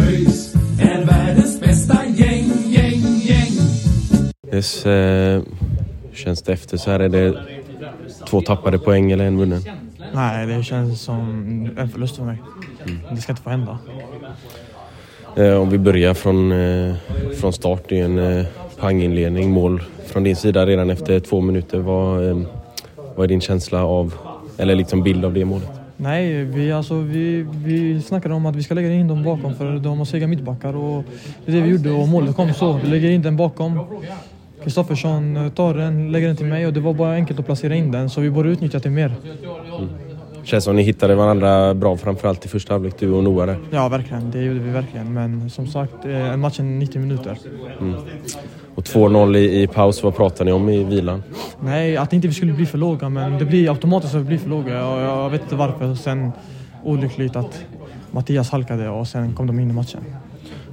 ÖIS 0.00 0.54
är 0.80 1.04
världens 1.04 1.60
bästa 1.60 1.98
gäng, 2.06 2.50
gäng, 2.66 3.00
gäng. 3.20 3.52
Yes, 4.52 4.86
eh, 4.86 5.42
känns 6.12 6.42
det 6.42 6.52
efter 6.52 6.76
så 6.76 6.90
här? 6.90 7.00
Är 7.00 7.08
det 7.08 7.34
två 8.28 8.40
tappade 8.40 8.78
poäng 8.78 9.12
eller 9.12 9.24
en 9.24 9.38
vunnen? 9.38 9.62
Nej, 10.14 10.46
det 10.46 10.62
känns 10.62 11.00
som 11.02 11.20
en 11.78 11.88
förlust 11.88 12.16
för 12.16 12.24
mig. 12.24 12.42
Det 13.10 13.16
ska 13.16 13.32
inte 13.32 13.42
få 13.42 13.50
hända. 13.50 13.78
Eh, 15.36 15.54
om 15.54 15.70
vi 15.70 15.78
börjar 15.78 16.14
från, 16.14 16.52
eh, 16.52 16.94
från 17.40 17.52
start. 17.52 17.82
Det 17.88 18.00
är 18.00 18.04
en 18.04 18.18
eh, 18.18 18.46
panginledning, 18.78 19.50
mål 19.50 19.82
från 20.06 20.24
din 20.24 20.36
sida 20.36 20.66
redan 20.66 20.90
efter 20.90 21.20
två 21.20 21.40
minuter. 21.40 21.78
Vad, 21.78 22.28
eh, 22.28 22.38
vad 23.16 23.24
är 23.24 23.28
din 23.28 23.40
känsla 23.40 23.84
av, 23.84 24.14
eller 24.58 24.74
liksom 24.74 25.02
bild 25.02 25.24
av 25.24 25.32
det 25.34 25.44
målet? 25.44 25.83
Nej, 26.04 26.44
vi, 26.44 26.72
alltså, 26.72 26.94
vi, 26.98 27.46
vi 27.64 28.02
snackade 28.02 28.34
om 28.34 28.46
att 28.46 28.56
vi 28.56 28.62
ska 28.62 28.74
lägga 28.74 28.92
in 28.92 29.08
dem 29.08 29.22
bakom 29.22 29.54
för 29.54 29.78
de 29.78 29.98
har 29.98 30.04
sega 30.04 30.26
mittbackar 30.26 30.76
och 30.76 31.04
det 31.46 31.52
är 31.52 31.56
det 31.56 31.62
vi 31.62 31.70
gjorde 31.70 31.90
och 31.90 32.08
målet 32.08 32.36
kom 32.36 32.54
så. 32.54 32.72
Vi 32.72 32.88
lägger 32.88 33.10
in 33.10 33.22
den 33.22 33.36
bakom. 33.36 33.80
Kristoffersson 34.62 35.50
tar 35.54 35.74
den, 35.74 36.12
lägger 36.12 36.26
den 36.26 36.36
till 36.36 36.46
mig 36.46 36.66
och 36.66 36.72
det 36.72 36.80
var 36.80 36.94
bara 36.94 37.14
enkelt 37.14 37.38
att 37.38 37.46
placera 37.46 37.74
in 37.74 37.92
den 37.92 38.10
så 38.10 38.20
vi 38.20 38.30
borde 38.30 38.48
utnyttja 38.48 38.78
det 38.78 38.90
mer. 38.90 39.14
Mm. 39.78 40.13
Känns 40.44 40.64
som 40.64 40.76
ni 40.76 40.82
hittade 40.82 41.14
varandra 41.14 41.74
bra 41.74 41.96
framförallt 41.96 42.44
i 42.44 42.48
första 42.48 42.74
halvlek, 42.74 42.94
du 42.98 43.10
och 43.10 43.24
Noah 43.24 43.46
där. 43.46 43.58
Ja, 43.70 43.88
verkligen. 43.88 44.30
Det 44.30 44.42
gjorde 44.42 44.60
vi 44.60 44.70
verkligen. 44.70 45.12
Men 45.12 45.50
som 45.50 45.66
sagt, 45.66 46.04
eh, 46.04 46.32
en 46.32 46.40
match 46.40 46.60
är 46.60 46.64
90 46.64 47.00
minuter. 47.00 47.38
Och 48.74 48.84
2-0 48.84 49.36
i, 49.36 49.62
i 49.62 49.66
paus, 49.66 50.02
vad 50.02 50.16
pratar 50.16 50.44
ni 50.44 50.52
om 50.52 50.68
i 50.68 50.84
vilan? 50.84 51.22
Nej, 51.60 51.96
att 51.96 52.12
inte 52.12 52.28
vi 52.28 52.34
skulle 52.34 52.52
bli 52.52 52.66
för 52.66 52.78
låga, 52.78 53.08
men 53.08 53.38
det 53.38 53.44
blir 53.44 53.70
automatiskt 53.70 54.14
att 54.14 54.20
vi 54.20 54.24
blir 54.24 54.38
för 54.38 54.48
låga. 54.48 54.86
Och 54.86 55.00
jag 55.00 55.30
vet 55.30 55.42
inte 55.42 55.54
varför. 55.54 55.94
Sen 55.94 56.32
olyckligt 56.84 57.36
att 57.36 57.64
Mattias 58.10 58.50
halkade 58.50 58.88
och 58.88 59.08
sen 59.08 59.32
kom 59.32 59.46
de 59.46 59.60
in 59.60 59.70
i 59.70 59.72
matchen. 59.72 60.00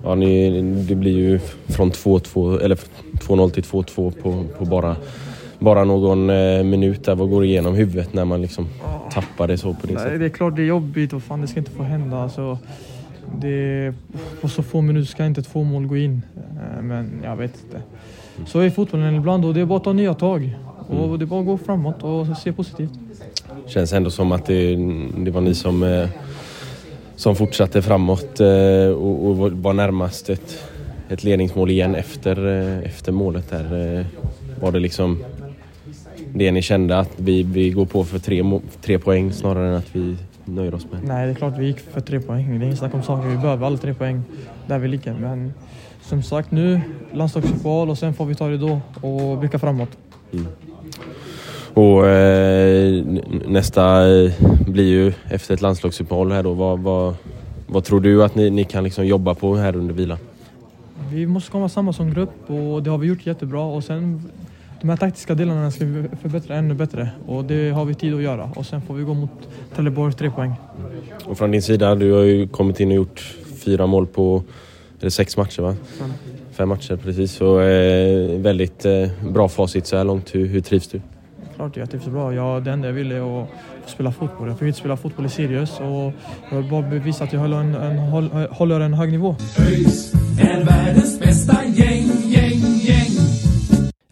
Ja, 0.03 0.15
ni, 0.15 0.61
det 0.61 0.95
blir 0.95 1.17
ju 1.17 1.39
från 1.67 1.91
2-2, 1.91 2.61
eller 2.61 2.75
2-0 3.13 3.49
till 3.49 3.63
2-2 3.63 4.11
på, 4.11 4.43
på 4.57 4.65
bara, 4.65 4.95
bara 5.61 5.83
någon 5.83 6.29
eh, 6.29 6.63
minut 6.63 7.03
där. 7.03 7.15
Vad 7.15 7.29
går 7.29 7.45
igenom 7.45 7.75
huvudet 7.75 8.13
när 8.13 8.25
man 8.25 8.41
liksom 8.41 8.67
tappar 9.11 9.47
det 9.47 9.57
så 9.57 9.73
på 9.73 9.87
det 9.87 9.93
Nej, 9.93 10.03
sättet? 10.03 10.19
det 10.19 10.25
är 10.25 10.29
klart 10.29 10.55
det 10.55 10.61
är 10.61 10.65
jobbigt 10.65 11.13
och 11.13 11.23
fan 11.23 11.41
det 11.41 11.47
ska 11.47 11.59
inte 11.59 11.71
få 11.71 11.83
hända. 11.83 12.17
Alltså, 12.17 12.57
det, 13.39 13.93
på 14.41 14.47
så 14.49 14.63
få 14.63 14.81
minuter 14.81 15.07
ska 15.11 15.25
inte 15.25 15.41
två 15.41 15.63
mål 15.63 15.87
gå 15.87 15.97
in. 15.97 16.21
Eh, 16.37 16.81
Men 16.81 17.21
jag 17.23 17.35
vet 17.35 17.53
inte. 17.65 17.81
Så 18.45 18.59
är 18.59 18.69
fotbollen 18.69 19.15
ibland 19.15 19.45
och 19.45 19.53
det 19.53 19.61
är 19.61 19.65
bara 19.65 19.77
att 19.77 19.83
ta 19.83 19.93
nya 19.93 20.13
tag. 20.13 20.57
Och 20.87 21.19
det 21.19 21.25
är 21.25 21.27
bara 21.27 21.39
att 21.39 21.45
gå 21.45 21.57
framåt 21.57 22.03
och 22.03 22.37
se 22.37 22.53
positivt. 22.53 22.91
Känns 23.67 23.93
ändå 23.93 24.09
som 24.09 24.31
att 24.31 24.45
det, 24.45 24.75
det 25.17 25.31
var 25.31 25.41
ni 25.41 25.53
som, 25.55 25.83
eh, 25.83 26.09
som 27.15 27.35
fortsatte 27.35 27.81
framåt 27.81 28.39
och, 28.95 29.25
och 29.27 29.51
var 29.51 29.73
närmast 29.73 30.29
ett, 30.29 30.63
ett 31.09 31.23
ledningsmål 31.23 31.69
igen 31.71 31.95
efter, 31.95 32.45
efter 32.85 33.11
målet 33.11 33.49
där. 33.49 34.05
Var 34.61 34.71
det 34.71 34.79
liksom 34.79 35.23
det 36.33 36.51
ni 36.51 36.61
kände 36.61 36.99
att 36.99 37.11
vi, 37.17 37.43
vi 37.43 37.69
går 37.69 37.85
på 37.85 38.03
för 38.03 38.19
tre, 38.19 38.43
tre 38.81 38.99
poäng 38.99 39.33
snarare 39.33 39.67
än 39.67 39.75
att 39.75 39.95
vi 39.95 40.17
nöjer 40.45 40.75
oss 40.75 40.87
med? 40.91 41.03
Nej, 41.03 41.25
det 41.25 41.31
är 41.31 41.35
klart 41.35 41.57
vi 41.57 41.65
gick 41.65 41.79
för 41.79 42.01
tre 42.01 42.19
poäng. 42.19 42.59
Det 42.59 42.65
är 42.65 42.67
inget 42.67 42.79
snack 42.79 42.93
om 42.93 43.03
saker. 43.03 43.27
Vi 43.27 43.37
behöver 43.37 43.67
alla 43.67 43.77
tre 43.77 43.93
poäng 43.93 44.23
där 44.67 44.79
vi 44.79 44.87
ligger. 44.87 45.13
Men 45.13 45.53
som 46.01 46.23
sagt 46.23 46.51
nu, 46.51 46.81
landslagsuppehåll 47.13 47.89
och 47.89 47.97
sen 47.97 48.13
får 48.13 48.25
vi 48.25 48.35
ta 48.35 48.47
det 48.47 48.57
då 48.57 48.81
och 49.01 49.37
blicka 49.37 49.59
framåt. 49.59 49.89
Och 51.73 52.07
eh, 52.07 53.03
nästa 53.47 54.09
eh, 54.09 54.31
blir 54.67 54.89
ju 54.89 55.13
efter 55.29 55.53
ett 55.53 55.61
landslagsuppehåll 55.61 56.31
här 56.31 56.43
då. 56.43 56.53
Vad, 56.53 56.79
vad, 56.79 57.15
vad 57.67 57.83
tror 57.83 57.99
du 57.99 58.23
att 58.23 58.35
ni, 58.35 58.49
ni 58.49 58.63
kan 58.63 58.83
liksom 58.83 59.05
jobba 59.05 59.35
på 59.35 59.55
här 59.55 59.75
under 59.75 59.93
vilan? 59.93 60.17
Vi 61.11 61.27
måste 61.27 61.51
komma 61.51 61.69
samman 61.69 61.93
som 61.93 62.13
grupp 62.13 62.49
och 62.49 62.83
det 62.83 62.89
har 62.89 62.97
vi 62.97 63.07
gjort 63.07 63.25
jättebra. 63.25 63.61
Och 63.61 63.83
sen 63.83 64.31
de 64.81 64.89
här 64.89 64.97
taktiska 64.97 65.35
delarna 65.35 65.71
ska 65.71 65.85
vi 65.85 66.07
förbättra 66.21 66.55
ännu 66.55 66.73
bättre 66.73 67.09
och 67.25 67.45
det 67.45 67.69
har 67.69 67.85
vi 67.85 67.93
tid 67.93 68.13
att 68.13 68.21
göra. 68.21 68.51
Och 68.55 68.65
sen 68.65 68.81
får 68.81 68.93
vi 68.93 69.03
gå 69.03 69.13
mot 69.13 69.29
Trelleborg 69.75 70.13
tre 70.13 70.31
poäng. 70.31 70.53
Och 71.25 71.37
från 71.37 71.51
din 71.51 71.61
sida, 71.61 71.95
du 71.95 72.11
har 72.11 72.23
ju 72.23 72.47
kommit 72.47 72.79
in 72.79 72.87
och 72.89 72.95
gjort 72.95 73.35
fyra 73.65 73.87
mål 73.87 74.07
på 74.07 74.43
eller 74.99 75.09
sex 75.09 75.37
matcher 75.37 75.61
va? 75.61 75.75
Fem 76.51 76.69
matcher 76.69 76.99
precis. 77.03 77.31
Så 77.31 77.61
eh, 77.61 78.39
väldigt 78.39 78.85
eh, 78.85 79.07
bra 79.33 79.49
facit 79.49 79.85
så 79.87 79.97
här 79.97 80.03
långt. 80.03 80.35
Hur, 80.35 80.47
hur 80.47 80.61
trivs 80.61 80.87
du? 80.87 81.01
Klart 81.55 81.77
jag 81.77 81.91
trivs 81.91 82.05
bra. 82.05 82.33
Jag, 82.33 82.63
det 82.63 82.71
enda 82.71 82.87
jag 82.87 82.93
ville 82.93 83.19
var 83.19 83.41
att 83.41 83.49
få 83.83 83.89
spela 83.89 84.11
fotboll. 84.11 84.47
Jag 84.47 84.59
fick 84.59 84.67
inte 84.67 84.79
spela 84.79 84.97
fotboll 84.97 85.25
i 85.25 85.29
Sirius 85.29 85.79
och 85.79 86.13
jag 86.49 86.57
vill 86.57 86.69
bara 86.69 86.81
bevisa 86.81 87.23
att 87.23 87.33
jag 87.33 87.39
håller 87.39 87.57
en, 87.57 87.75
en, 87.75 87.97
håll, 87.97 88.29
håller 88.51 88.79
en 88.79 88.93
hög 88.93 89.11
nivå. 89.11 89.35
ÖIS 89.59 90.13
är 90.39 90.65
världens 90.65 91.19
bästa 91.19 91.65
gäng, 91.65 92.07
gäng, 92.25 92.59
gäng. 92.79 93.10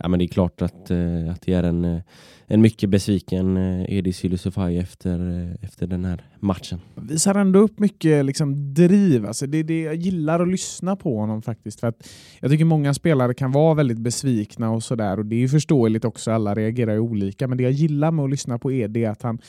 Men 0.09 0.19
det 0.19 0.25
är 0.25 0.27
klart 0.27 0.61
att, 0.61 0.91
eh, 0.91 1.31
att 1.31 1.41
det 1.41 1.53
är 1.53 1.63
en, 1.63 1.85
eh, 1.85 2.01
en 2.47 2.61
mycket 2.61 2.89
besviken 2.89 3.57
eh, 3.57 3.97
Edi 3.97 4.13
Sylisufaj 4.13 4.77
efter, 4.77 5.29
eh, 5.29 5.65
efter 5.65 5.87
den 5.87 6.05
här 6.05 6.23
matchen. 6.39 6.79
visar 6.95 7.35
ändå 7.35 7.59
upp 7.59 7.79
mycket 7.79 8.25
liksom, 8.25 8.73
driv. 8.73 9.25
Alltså, 9.25 9.47
det 9.47 9.57
är 9.57 9.63
det 9.63 9.81
jag 9.81 9.95
gillar 9.95 10.39
att 10.39 10.47
lyssna 10.47 10.95
på 10.95 11.17
honom 11.17 11.41
faktiskt. 11.41 11.79
För 11.79 11.87
att 11.87 12.07
jag 12.39 12.51
tycker 12.51 12.65
många 12.65 12.93
spelare 12.93 13.33
kan 13.33 13.51
vara 13.51 13.73
väldigt 13.73 13.99
besvikna 13.99 14.71
och 14.71 14.83
sådär. 14.83 15.19
Och 15.19 15.25
det 15.25 15.35
är 15.35 15.39
ju 15.39 15.49
förståeligt 15.49 16.05
också, 16.05 16.31
alla 16.31 16.55
reagerar 16.55 16.93
ju 16.93 16.99
olika. 16.99 17.47
Men 17.47 17.57
det 17.57 17.63
jag 17.63 17.71
gillar 17.71 18.11
med 18.11 18.25
att 18.25 18.31
lyssna 18.31 18.59
på 18.59 18.71
Edi 18.71 19.05
är 19.05 19.09
att 19.09 19.21
han 19.21 19.39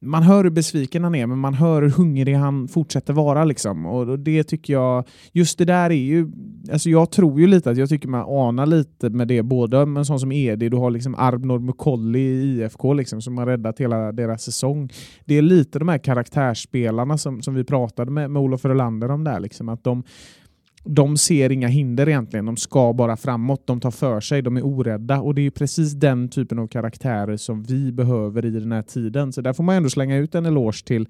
man 0.00 0.22
hör 0.22 0.44
hur 0.44 0.50
besviken 0.50 1.04
han 1.04 1.14
är, 1.14 1.26
men 1.26 1.38
man 1.38 1.54
hör 1.54 1.82
hur 1.82 1.90
hungrig 1.90 2.34
han 2.34 2.68
fortsätter 2.68 3.12
vara. 3.12 3.44
Liksom. 3.44 3.86
Och 3.86 4.18
det 4.18 4.44
tycker 4.44 4.72
jag, 4.72 5.08
just 5.32 5.58
det 5.58 5.64
där 5.64 5.90
är 5.90 5.94
ju, 5.94 6.28
alltså 6.72 6.90
jag 6.90 7.10
tror 7.10 7.40
ju 7.40 7.46
lite 7.46 7.70
att 7.70 7.76
jag 7.76 7.88
tycker 7.88 8.08
man 8.08 8.48
anar 8.48 8.66
lite 8.66 9.10
med 9.10 9.28
det, 9.28 9.42
både 9.42 9.86
med 9.86 10.00
en 10.00 10.04
sån 10.04 10.20
som 10.20 10.32
Edi, 10.32 10.68
du 10.68 10.76
har 10.76 10.90
liksom 10.90 11.14
Arbnor 11.14 11.58
Mukolli 11.58 12.18
i 12.18 12.60
IFK 12.60 12.92
liksom, 12.94 13.22
som 13.22 13.38
har 13.38 13.46
räddat 13.46 13.80
hela 13.80 14.12
deras 14.12 14.42
säsong. 14.42 14.90
Det 15.24 15.34
är 15.34 15.42
lite 15.42 15.78
de 15.78 15.88
här 15.88 15.98
karaktärsspelarna 15.98 17.18
som, 17.18 17.42
som 17.42 17.54
vi 17.54 17.64
pratade 17.64 18.10
med, 18.10 18.30
med 18.30 18.42
Olof 18.42 18.64
Rolander 18.64 19.10
om 19.10 19.24
där, 19.24 19.40
liksom, 19.40 19.68
att 19.68 19.84
de, 19.84 20.02
de 20.84 21.16
ser 21.16 21.52
inga 21.52 21.68
hinder 21.68 22.08
egentligen. 22.08 22.46
De 22.46 22.56
ska 22.56 22.92
bara 22.92 23.16
framåt. 23.16 23.66
De 23.66 23.80
tar 23.80 23.90
för 23.90 24.20
sig. 24.20 24.42
De 24.42 24.56
är 24.56 24.66
orädda. 24.66 25.20
Och 25.20 25.34
det 25.34 25.40
är 25.40 25.42
ju 25.42 25.50
precis 25.50 25.92
den 25.92 26.28
typen 26.28 26.58
av 26.58 26.66
karaktärer 26.66 27.36
som 27.36 27.62
vi 27.62 27.92
behöver 27.92 28.44
i 28.44 28.50
den 28.50 28.72
här 28.72 28.82
tiden. 28.82 29.32
Så 29.32 29.40
där 29.40 29.52
får 29.52 29.64
man 29.64 29.76
ändå 29.76 29.90
slänga 29.90 30.16
ut 30.16 30.34
en 30.34 30.46
eloge 30.46 30.84
till 30.84 31.08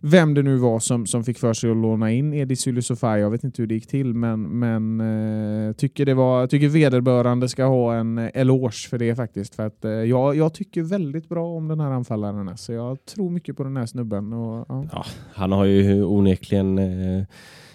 vem 0.00 0.34
det 0.34 0.42
nu 0.42 0.56
var 0.56 0.80
som, 0.80 1.06
som 1.06 1.24
fick 1.24 1.38
för 1.38 1.52
sig 1.52 1.70
att 1.70 1.76
låna 1.76 2.12
in 2.12 2.34
Edi 2.34 2.56
Sylisofaj. 2.56 3.20
Jag 3.20 3.30
vet 3.30 3.44
inte 3.44 3.62
hur 3.62 3.66
det 3.66 3.74
gick 3.74 3.86
till, 3.86 4.14
men, 4.14 4.42
men 4.42 5.00
eh, 5.00 5.72
tycker, 5.72 6.06
det 6.06 6.14
var, 6.14 6.46
tycker 6.46 6.68
vederbörande 6.68 7.48
ska 7.48 7.64
ha 7.64 7.94
en 7.94 8.18
eloge 8.18 8.88
för 8.90 8.98
det 8.98 9.14
faktiskt. 9.14 9.54
För 9.54 9.66
att, 9.66 9.84
eh, 9.84 9.90
jag, 9.90 10.36
jag 10.36 10.54
tycker 10.54 10.82
väldigt 10.82 11.28
bra 11.28 11.46
om 11.56 11.68
den 11.68 11.80
här 11.80 11.90
anfallaren. 11.90 12.56
Så 12.56 12.72
jag 12.72 13.04
tror 13.04 13.30
mycket 13.30 13.56
på 13.56 13.64
den 13.64 13.76
här 13.76 13.86
snubben. 13.86 14.32
Och, 14.32 14.66
ja. 14.68 14.84
Ja, 14.92 15.04
han 15.34 15.52
har 15.52 15.64
ju 15.64 16.04
onekligen 16.04 16.78
eh, 16.78 17.24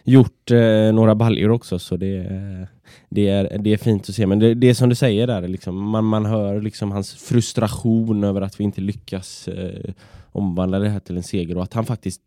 gjort 0.03 0.51
eh, 0.51 0.93
några 0.93 1.15
baljor 1.15 1.51
också 1.51 1.79
så 1.79 1.97
det, 1.97 2.27
det, 3.09 3.29
är, 3.29 3.57
det 3.57 3.73
är 3.73 3.77
fint 3.77 4.09
att 4.09 4.15
se. 4.15 4.27
Men 4.27 4.39
det, 4.39 4.53
det 4.53 4.69
är 4.69 4.73
som 4.73 4.89
du 4.89 4.95
säger 4.95 5.27
där, 5.27 5.47
liksom, 5.47 5.89
man, 5.89 6.05
man 6.05 6.25
hör 6.25 6.61
liksom 6.61 6.91
hans 6.91 7.13
frustration 7.13 8.23
över 8.23 8.41
att 8.41 8.59
vi 8.59 8.63
inte 8.63 8.81
lyckas 8.81 9.47
eh, 9.47 9.93
omvandla 10.31 10.79
det 10.79 10.89
här 10.89 10.99
till 10.99 11.17
en 11.17 11.23
seger 11.23 11.57
och 11.57 11.63
att 11.63 11.73
han 11.73 11.85
faktiskt 11.85 12.21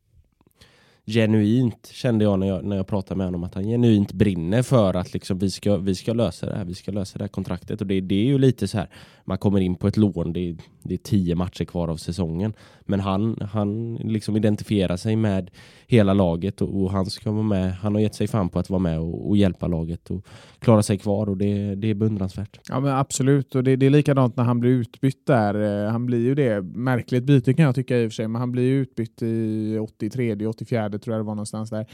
genuint 1.06 1.86
kände 1.92 2.24
jag 2.24 2.38
när 2.38 2.46
jag, 2.46 2.64
när 2.64 2.76
jag 2.76 2.86
pratade 2.86 3.18
med 3.18 3.26
honom 3.26 3.44
att 3.44 3.54
han 3.54 3.64
genuint 3.64 4.12
brinner 4.12 4.62
för 4.62 4.94
att 4.94 5.12
liksom 5.12 5.38
vi, 5.38 5.50
ska, 5.50 5.76
vi 5.76 5.94
ska 5.94 6.12
lösa 6.12 6.46
det 6.46 6.56
här, 6.56 6.64
vi 6.64 6.74
ska 6.74 6.92
lösa 6.92 7.18
det 7.18 7.24
här 7.24 7.28
kontraktet. 7.28 7.80
Och 7.80 7.86
det, 7.86 8.00
det 8.00 8.14
är 8.14 8.24
ju 8.24 8.38
lite 8.38 8.68
så 8.68 8.78
här 8.78 8.88
man 9.26 9.38
kommer 9.38 9.60
in 9.60 9.74
på 9.74 9.88
ett 9.88 9.96
lån, 9.96 10.32
det 10.32 10.40
är, 10.48 10.56
det 10.82 10.94
är 10.94 10.98
tio 10.98 11.34
matcher 11.34 11.64
kvar 11.64 11.88
av 11.88 11.96
säsongen. 11.96 12.52
Men 12.80 13.00
han, 13.00 13.48
han 13.52 13.94
liksom 13.94 14.36
identifierar 14.36 14.96
sig 14.96 15.16
med 15.16 15.50
hela 15.86 16.14
laget 16.14 16.60
och, 16.60 16.82
och, 16.82 16.90
han 16.90 17.06
ska 17.06 17.30
vara 17.30 17.42
med, 17.42 17.72
han 17.72 17.94
har 17.94 18.02
gett 18.02 18.14
sig 18.14 18.26
fan 18.26 18.48
på 18.48 18.58
att 18.58 18.70
vara 18.70 18.78
med 18.78 19.00
och, 19.00 19.28
och 19.28 19.36
hjälpa 19.36 19.66
laget 19.66 20.10
och 20.10 20.26
klara 20.58 20.82
sig 20.82 20.98
kvar 20.98 21.28
och 21.28 21.36
det, 21.36 21.74
det 21.74 21.90
är 21.90 21.94
beundransvärt. 21.94 22.60
Ja 22.68 22.80
men 22.80 22.92
absolut. 22.92 23.54
Och 23.54 23.64
det, 23.64 23.76
det 23.76 23.86
är 23.86 23.90
likadant 23.90 24.36
när 24.36 24.44
han 24.44 24.60
blir 24.60 24.70
utbytt 24.70 25.26
där, 25.26 25.84
eh, 25.84 25.90
han 25.90 26.06
blir 26.06 26.20
ju 26.20 26.34
det, 26.34 26.62
märkligt 26.62 27.24
byte 27.24 27.54
kan 27.54 27.64
jag 27.64 27.74
tycka 27.74 27.98
i 27.98 28.06
och 28.06 28.10
för 28.10 28.14
sig, 28.14 28.28
men 28.28 28.40
han 28.40 28.52
blir 28.52 28.62
ju 28.62 28.80
utbytt 28.80 29.22
i 29.22 29.78
83, 29.78 30.46
84 30.46 30.95
tror 30.98 31.16
jag 31.16 31.24
det 31.24 31.26
var 31.26 31.34
någonstans 31.34 31.70
där. 31.70 31.86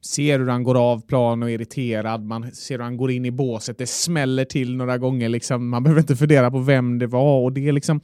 Ser 0.00 0.38
hur 0.38 0.48
han 0.48 0.62
går 0.62 0.92
av 0.92 1.06
plan 1.06 1.42
och 1.42 1.50
är 1.50 1.54
irriterad, 1.54 2.24
man 2.24 2.52
ser 2.52 2.74
hur 2.74 2.84
han 2.84 2.96
går 2.96 3.10
in 3.10 3.24
i 3.24 3.30
båset, 3.30 3.78
det 3.78 3.86
smäller 3.88 4.44
till 4.44 4.76
några 4.76 4.98
gånger, 4.98 5.28
liksom. 5.28 5.68
man 5.68 5.82
behöver 5.82 6.00
inte 6.00 6.16
fundera 6.16 6.50
på 6.50 6.58
vem 6.58 6.98
det 6.98 7.06
var. 7.06 7.40
och 7.44 7.52
det 7.52 7.68
är 7.68 7.72
liksom 7.72 8.00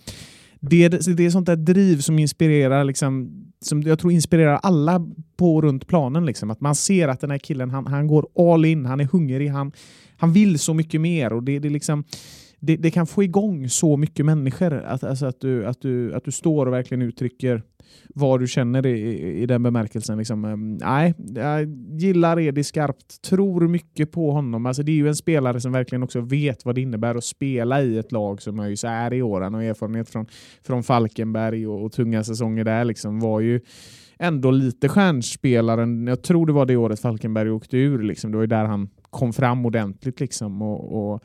det, 0.71 0.89
det 1.17 1.27
är 1.27 1.31
sånt 1.31 1.47
där 1.47 1.57
driv 1.57 1.99
som 1.99 2.19
inspirerar, 2.19 2.85
liksom, 2.85 3.31
som 3.61 3.83
jag 3.83 3.99
tror 3.99 4.13
inspirerar 4.13 4.61
alla 4.63 5.07
på 5.37 5.57
och 5.57 5.63
runt 5.63 5.87
planen. 5.87 6.27
Liksom. 6.27 6.51
Att 6.51 6.61
man 6.61 6.75
ser 6.75 7.09
att 7.09 7.21
den 7.21 7.31
här 7.31 7.39
killen, 7.39 7.71
han, 7.71 7.87
han 7.87 8.07
går 8.07 8.53
all 8.53 8.65
in, 8.65 8.87
han 8.87 9.01
är 9.01 9.05
hungrig, 9.05 9.49
han, 9.49 9.73
han 10.17 10.33
vill 10.33 10.59
så 10.59 10.75
mycket 10.75 11.01
mer. 11.01 11.33
och 11.33 11.43
det, 11.43 11.59
det 11.59 11.69
liksom 11.69 12.05
det, 12.61 12.77
det, 12.77 12.91
kan 12.91 13.07
få 13.07 13.23
igång 13.23 13.69
så 13.69 13.97
mycket 13.97 14.27
människor. 14.27 14.75
Att, 14.75 15.05
alltså 15.05 15.27
att, 15.27 15.41
du, 15.41 15.67
att, 15.67 15.81
du, 15.81 16.15
att 16.15 16.25
du 16.25 16.33
står 16.33 16.67
och 16.67 16.73
verkligen 16.73 17.03
uttrycker 17.03 17.63
vad 18.15 18.41
du 18.41 18.47
känner 18.47 18.87
i, 18.87 19.43
i 19.43 19.47
den 19.47 19.63
bemärkelsen. 19.63 20.19
Liksom. 20.19 20.45
Eh, 20.45 20.57
nej, 20.87 21.15
jag 21.35 21.69
gillar 22.01 22.41
Edi 22.41 22.65
skarpt, 22.65 23.23
tror 23.23 23.69
mycket 23.69 24.13
på 24.13 24.31
honom. 24.31 24.67
Alltså, 24.67 24.83
det 24.83 24.93
är 24.93 24.97
ju 24.97 25.09
en 25.09 25.17
spelare 25.17 25.61
som 25.61 25.73
verkligen 25.73 26.03
också 26.03 26.21
vet 26.21 26.65
vad 26.65 26.75
det 26.75 26.81
innebär 26.81 27.15
att 27.15 27.25
spela 27.25 27.83
i 27.83 27.99
ett 27.99 28.13
lag 28.13 28.43
som 28.43 28.61
ÖIS 28.61 28.85
är 28.85 29.15
i 29.15 29.23
år. 29.23 29.41
Han 29.41 29.55
har 29.55 29.63
erfarenhet 29.63 30.11
från, 30.11 30.27
från 30.63 30.83
Falkenberg 30.83 31.67
och, 31.67 31.85
och 31.85 31.93
tunga 31.93 32.25
säsonger 32.25 32.65
där. 32.65 32.85
Liksom, 32.85 33.21
var 33.21 33.41
ju 33.41 33.61
ändå 34.19 34.51
lite 34.51 34.89
stjärnspelaren. 34.89 36.07
Jag 36.07 36.23
tror 36.23 36.47
det 36.47 36.53
var 36.53 36.67
det 36.67 36.77
året 36.77 37.01
Falkenberg 37.01 37.51
åkte 37.51 37.77
ur. 37.77 38.03
Liksom. 38.03 38.31
Det 38.31 38.37
var 38.37 38.43
ju 38.43 38.49
där 38.49 38.65
han 38.65 38.89
kom 39.11 39.33
fram 39.33 39.67
ordentligt. 39.67 40.21
Liksom, 40.21 40.63
och, 40.63 41.13
och 41.13 41.25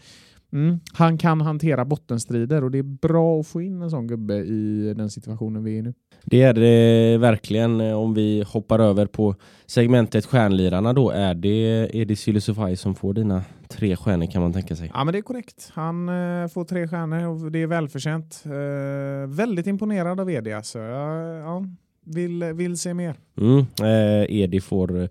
Mm. 0.54 0.80
Han 0.94 1.18
kan 1.18 1.42
hantera 1.42 1.86
bottenstrider 1.86 2.64
och 2.64 2.72
det 2.72 2.78
är 2.78 2.84
bra 2.84 3.40
att 3.40 3.48
få 3.48 3.62
in 3.62 3.82
en 3.82 3.90
sån 3.90 4.08
gubbe 4.08 4.36
i 4.36 4.94
den 4.98 5.10
situationen 5.10 5.64
vi 5.64 5.74
är 5.74 5.80
i 5.80 5.82
nu. 5.82 5.94
Det 6.24 6.42
är 6.42 6.54
det 6.54 7.18
verkligen. 7.18 7.82
Om 7.82 8.14
vi 8.14 8.44
hoppar 8.48 8.80
över 8.80 9.06
på 9.06 9.36
segmentet 9.66 10.26
stjärnlirarna 10.26 10.94
då, 10.94 11.10
är 11.10 11.34
det 11.34 11.90
Edi 11.94 12.16
Sylisufaj 12.16 12.78
som 12.78 12.96
får 12.96 13.14
dina 13.14 13.44
tre 13.68 13.96
stjärnor 13.96 14.26
kan 14.26 14.42
man 14.42 14.54
tänka 14.54 14.76
sig? 14.76 14.92
Ja 14.94 15.04
men 15.04 15.12
det 15.12 15.18
är 15.18 15.22
korrekt. 15.22 15.72
Han 15.74 16.10
uh, 16.10 16.48
får 16.48 16.66
tre 16.66 16.88
stjärnor 16.88 17.28
och 17.28 17.52
det 17.52 17.62
är 17.62 17.68
välförtjänt. 17.68 18.44
Uh, 18.46 19.36
väldigt 19.36 19.68
imponerad 19.68 20.20
av 20.20 20.30
Edi 20.30 20.54
alltså. 20.54 20.80
Jag 20.80 21.38
ja, 21.40 21.66
vill, 22.06 22.44
vill 22.44 22.78
se 22.78 22.94
mer. 22.94 23.16
Mm. 23.38 23.58
Uh, 23.60 24.26
Edi 24.30 24.62
får 24.62 25.10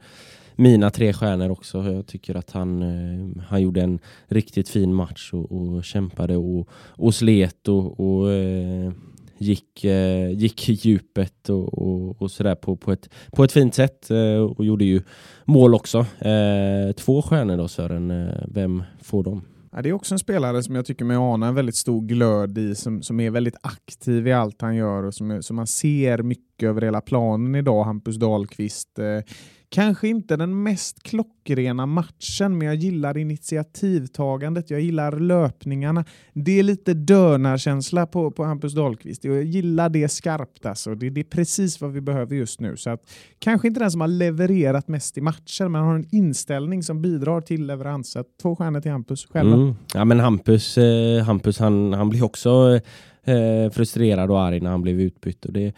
mina 0.58 0.90
tre 0.90 1.12
stjärnor 1.12 1.50
också. 1.50 1.92
Jag 1.92 2.06
tycker 2.06 2.34
att 2.34 2.50
han, 2.50 2.82
eh, 2.82 3.42
han 3.42 3.62
gjorde 3.62 3.80
en 3.82 3.98
riktigt 4.26 4.68
fin 4.68 4.94
match 4.94 5.32
och, 5.32 5.52
och 5.52 5.84
kämpade 5.84 6.36
och, 6.36 6.68
och 6.86 7.14
slet 7.14 7.68
och, 7.68 8.00
och 8.00 8.32
eh, 8.32 8.92
gick, 9.38 9.84
eh, 9.84 10.30
gick 10.30 10.68
i 10.68 10.72
djupet 10.72 11.48
och, 11.48 11.78
och, 11.78 12.22
och 12.22 12.30
sådär 12.30 12.54
på, 12.54 12.76
på, 12.76 12.92
ett, 12.92 13.08
på 13.32 13.44
ett 13.44 13.52
fint 13.52 13.74
sätt 13.74 14.10
eh, 14.10 14.42
och 14.42 14.64
gjorde 14.64 14.84
ju 14.84 15.02
mål 15.44 15.74
också. 15.74 15.98
Eh, 16.18 16.92
två 16.96 17.22
stjärnor 17.22 17.56
då 17.56 17.68
Sören, 17.68 18.10
eh, 18.10 18.44
vem 18.48 18.82
får 19.02 19.24
dem? 19.24 19.42
Ja, 19.72 19.82
det 19.82 19.88
är 19.88 19.92
också 19.92 20.14
en 20.14 20.18
spelare 20.18 20.62
som 20.62 20.74
jag 20.74 20.86
tycker 20.86 21.04
mig 21.04 21.16
ana 21.16 21.46
en 21.48 21.54
väldigt 21.54 21.76
stor 21.76 22.02
glöd 22.02 22.58
i, 22.58 22.74
som, 22.74 23.02
som 23.02 23.20
är 23.20 23.30
väldigt 23.30 23.56
aktiv 23.62 24.26
i 24.28 24.32
allt 24.32 24.62
han 24.62 24.76
gör 24.76 25.02
och 25.02 25.14
som, 25.14 25.42
som 25.42 25.56
man 25.56 25.66
ser 25.66 26.22
mycket 26.22 26.68
över 26.68 26.82
hela 26.82 27.00
planen 27.00 27.54
idag, 27.54 27.84
Hampus 27.84 28.16
Dahlqvist. 28.16 28.98
Eh, 28.98 29.34
Kanske 29.70 30.08
inte 30.08 30.36
den 30.36 30.62
mest 30.62 31.02
klockrena 31.02 31.86
matchen, 31.86 32.58
men 32.58 32.66
jag 32.66 32.74
gillar 32.76 33.18
initiativtagandet, 33.18 34.70
jag 34.70 34.80
gillar 34.80 35.20
löpningarna. 35.20 36.04
Det 36.32 36.58
är 36.58 36.62
lite 36.62 36.94
dörnarkänsla 36.94 38.06
på, 38.06 38.30
på 38.30 38.44
Hampus 38.44 38.74
Dahlqvist. 38.74 39.24
Jag 39.24 39.44
gillar 39.44 39.88
det 39.88 40.08
skarpt 40.08 40.66
alltså. 40.66 40.94
Det, 40.94 41.10
det, 41.10 41.20
är 41.20 41.24
precis 41.24 41.80
vad 41.80 41.92
vi 41.92 42.00
behöver 42.00 42.36
just 42.36 42.60
nu. 42.60 42.76
Så 42.76 42.90
att, 42.90 43.00
kanske 43.38 43.68
inte 43.68 43.80
den 43.80 43.90
som 43.90 44.00
har 44.00 44.08
levererat 44.08 44.88
mest 44.88 45.18
i 45.18 45.20
matcher, 45.20 45.68
men 45.68 45.82
har 45.82 45.94
en 45.94 46.06
inställning 46.10 46.82
som 46.82 47.02
bidrar 47.02 47.40
till 47.40 47.66
leverans. 47.66 48.10
Så 48.10 48.24
två 48.42 48.56
stjärnor 48.56 48.80
till 48.80 48.90
Hampus. 48.90 49.26
Själva. 49.26 49.54
Mm. 49.54 49.74
Ja, 49.94 50.04
men 50.04 50.20
Hampus, 50.20 50.78
eh, 50.78 51.24
Hampus 51.24 51.58
han, 51.58 51.92
han 51.92 52.08
blir 52.08 52.24
också 52.24 52.50
eh, 52.74 52.80
Eh, 53.28 53.70
frustrerad 53.70 54.30
och 54.30 54.40
arg 54.40 54.60
när 54.60 54.70
han 54.70 54.82
blev 54.82 55.00
utbytt. 55.00 55.44
Och 55.44 55.52
det, 55.52 55.72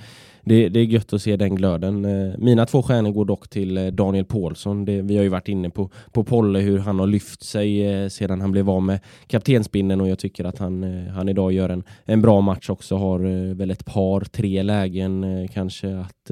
det, 0.45 0.69
det 0.69 0.81
är 0.81 0.85
gött 0.85 1.13
att 1.13 1.23
se 1.23 1.37
den 1.37 1.55
glöden. 1.55 2.05
Eh, 2.05 2.39
mina 2.39 2.67
två 2.67 2.83
stjärnor 2.83 3.11
går 3.11 3.25
dock 3.25 3.49
till 3.49 3.77
eh, 3.77 3.87
Daniel 3.87 4.25
Paulsson. 4.25 4.85
Det, 4.85 5.03
vi 5.03 5.17
har 5.17 5.23
ju 5.23 5.29
varit 5.29 5.49
inne 5.49 5.71
på, 5.71 5.91
på 6.13 6.25
Polle 6.25 6.59
hur 6.59 6.79
han 6.79 6.99
har 6.99 7.07
lyft 7.07 7.43
sig 7.43 7.87
eh, 7.87 8.09
sedan 8.09 8.41
han 8.41 8.53
blev 8.53 8.71
av 8.71 8.83
med 8.83 9.01
kaptensbinden 9.27 10.01
och 10.01 10.09
jag 10.09 10.19
tycker 10.19 10.45
att 10.45 10.59
han, 10.59 10.85
eh, 10.85 11.13
han 11.13 11.29
idag 11.29 11.53
gör 11.53 11.69
en, 11.69 11.83
en 12.05 12.23
bra 12.23 12.41
match 12.41 12.71
också. 12.71 12.97
Har 12.97 13.25
eh, 13.25 13.55
väl 13.55 13.71
ett 13.71 13.85
par, 13.85 14.21
tre 14.21 14.63
lägen 14.63 15.49
kanske 15.53 15.99
att, 15.99 16.31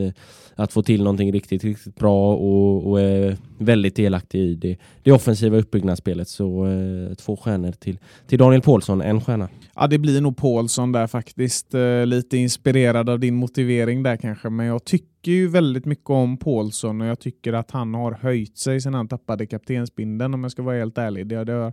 att 0.55 0.73
få 0.73 0.83
till 0.83 1.03
någonting 1.03 1.33
riktigt, 1.33 1.65
riktigt 1.65 1.95
bra 1.95 2.35
och, 2.35 2.91
och 2.91 3.01
är 3.01 3.37
väldigt 3.59 3.97
delaktig 3.97 4.41
i 4.41 4.55
det, 4.55 4.77
det 5.03 5.13
offensiva 5.13 5.57
uppbyggnadsspelet. 5.57 6.29
Så 6.29 6.67
två 7.19 7.37
stjärnor 7.37 7.73
till, 7.73 7.99
till 8.27 8.39
Daniel 8.39 8.63
Paulsson, 8.63 9.01
en 9.01 9.21
stjärna. 9.21 9.49
Ja, 9.75 9.87
det 9.87 9.99
blir 9.99 10.21
nog 10.21 10.37
Paulsson 10.37 10.93
där 10.93 11.07
faktiskt. 11.09 11.75
Eh, 11.75 12.07
lite 12.07 12.37
inspirerad 12.37 13.09
av 13.09 13.21
din 13.21 13.35
motivering 13.35 14.03
där 14.03 14.17
kanske, 14.17 14.51
men 14.51 14.67
jag 14.67 14.85
tycker 14.85 15.33
ju 15.33 15.49
väldigt 15.49 15.85
mycket 15.85 16.11
om 16.11 16.37
Paulsson 16.37 17.01
och 17.01 17.07
jag 17.07 17.21
tycker 17.21 17.53
att 17.53 17.71
han 17.71 17.95
har 17.95 18.13
höjt 18.13 18.59
sig 18.59 18.81
sedan 18.81 18.95
han 18.95 19.09
tappade 19.09 19.47
kaptensbinden 19.47 20.35
om 20.35 20.43
jag 20.43 20.53
ska 20.53 20.63
vara 20.63 20.79
helt 20.79 20.99
ärlig. 20.99 21.27
Det, 21.27 21.45
det, 21.45 21.73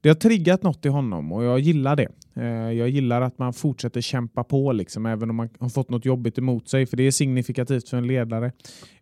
det 0.00 0.08
har 0.08 0.16
triggat 0.16 0.62
något 0.62 0.86
i 0.86 0.88
honom 0.88 1.32
och 1.32 1.44
jag 1.44 1.60
gillar 1.60 1.96
det. 1.96 2.08
Eh, 2.36 2.72
jag 2.72 2.88
gillar 2.88 3.20
att 3.20 3.38
man 3.38 3.52
fortsätter 3.52 4.00
kämpa 4.00 4.44
på, 4.44 4.72
liksom, 4.72 5.06
även 5.06 5.30
om 5.30 5.36
man 5.36 5.48
har 5.58 5.68
fått 5.68 5.90
något 5.90 6.04
jobbigt 6.04 6.38
emot 6.38 6.68
sig, 6.68 6.86
för 6.86 6.96
det 6.96 7.02
är 7.02 7.10
signifikativt 7.10 7.88
för 7.88 7.96
en 7.96 8.06
ledare. 8.06 8.52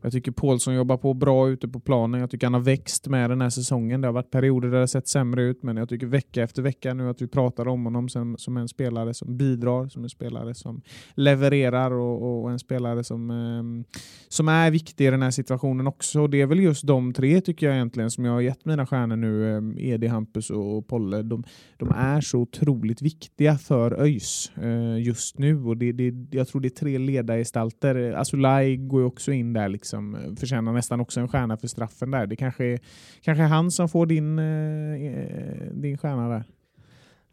Jag 0.01 0.12
tycker 0.12 0.33
Paulsson 0.33 0.75
jobbar 0.75 0.97
på 0.97 1.14
bra 1.14 1.49
ute 1.49 1.68
på 1.68 1.81
planen. 1.81 2.21
Jag 2.21 2.31
tycker 2.31 2.47
han 2.47 2.55
har 2.55 2.61
växt 2.61 3.09
med 3.09 3.31
den 3.31 3.40
här 3.40 3.51
säsongen. 3.51 4.01
Det 4.01 4.09
har 4.09 4.12
varit 4.12 4.31
perioder 4.31 4.71
där 4.71 4.81
det 4.81 4.88
sett 4.88 5.09
sämre 5.09 5.42
ut, 5.42 5.62
men 5.62 5.77
jag 5.77 5.88
tycker 5.88 6.07
vecka 6.07 6.42
efter 6.42 6.62
vecka 6.62 6.95
nu 6.95 7.11
att 7.11 7.23
vi 7.23 7.29
pratar 7.29 7.68
om 7.68 7.85
honom 7.85 8.09
som, 8.09 8.37
som 8.38 8.57
en 8.57 8.68
spelare 8.68 9.14
som 9.14 9.37
bidrar, 9.37 9.88
som 9.88 10.03
en 10.03 10.11
spelare 10.11 10.55
som 10.55 10.83
levererar 11.14 11.90
och, 11.90 12.42
och 12.42 12.51
en 12.51 12.59
spelare 12.59 13.05
som, 13.05 13.31
eh, 13.31 13.97
som 14.29 14.49
är 14.49 14.71
viktig 14.71 15.07
i 15.07 15.11
den 15.11 15.23
här 15.23 15.31
situationen 15.31 15.87
också. 15.87 16.27
Det 16.27 16.40
är 16.40 16.47
väl 16.47 16.61
just 16.61 16.87
de 16.87 17.12
tre 17.12 17.40
tycker 17.40 17.66
jag 17.66 17.75
egentligen 17.75 18.11
som 18.11 18.25
jag 18.25 18.33
har 18.33 18.40
gett 18.40 18.64
mina 18.64 18.87
stjärnor 18.87 19.16
nu, 19.16 19.57
eh, 19.57 19.88
Edi, 19.88 20.07
Hampus 20.07 20.51
och 20.51 20.88
Polle. 20.88 21.23
De, 21.23 21.45
de 21.77 21.90
är 21.90 22.21
så 22.21 22.38
otroligt 22.38 23.03
viktiga 23.03 23.22
viktiga 23.23 23.59
för 23.59 24.01
ÖIS 24.01 24.53
eh, 24.63 24.99
just 24.99 25.39
nu 25.39 25.65
och 25.65 25.77
det, 25.77 25.93
det, 25.93 26.15
jag 26.31 26.49
tror 26.49 26.61
det 26.61 26.69
är 26.69 26.71
tre 26.71 26.99
ledargestalter. 26.99 27.95
Eh, 27.95 28.21
Asulaj 28.21 28.77
går 28.77 29.01
ju 29.01 29.07
också 29.07 29.33
in 29.33 29.53
där 29.53 29.69
liksom 29.69 30.15
eh, 30.15 30.35
förtjänar 30.37 30.73
nästan 30.73 31.01
också 31.01 31.21
en 31.21 31.29
stjärna 31.29 31.57
för 31.57 31.69
straffen 31.69 32.11
där. 32.11 32.27
Det 32.27 32.37
kanske 32.37 32.65
är, 32.65 32.79
kanske 33.23 33.45
är 33.45 33.49
han 33.49 33.71
som 33.71 33.89
får 33.89 34.07
din, 34.07 34.39
eh, 34.39 35.07
eh, 35.07 35.73
din 35.73 35.99
stjärna 35.99 36.29
där. 36.29 36.45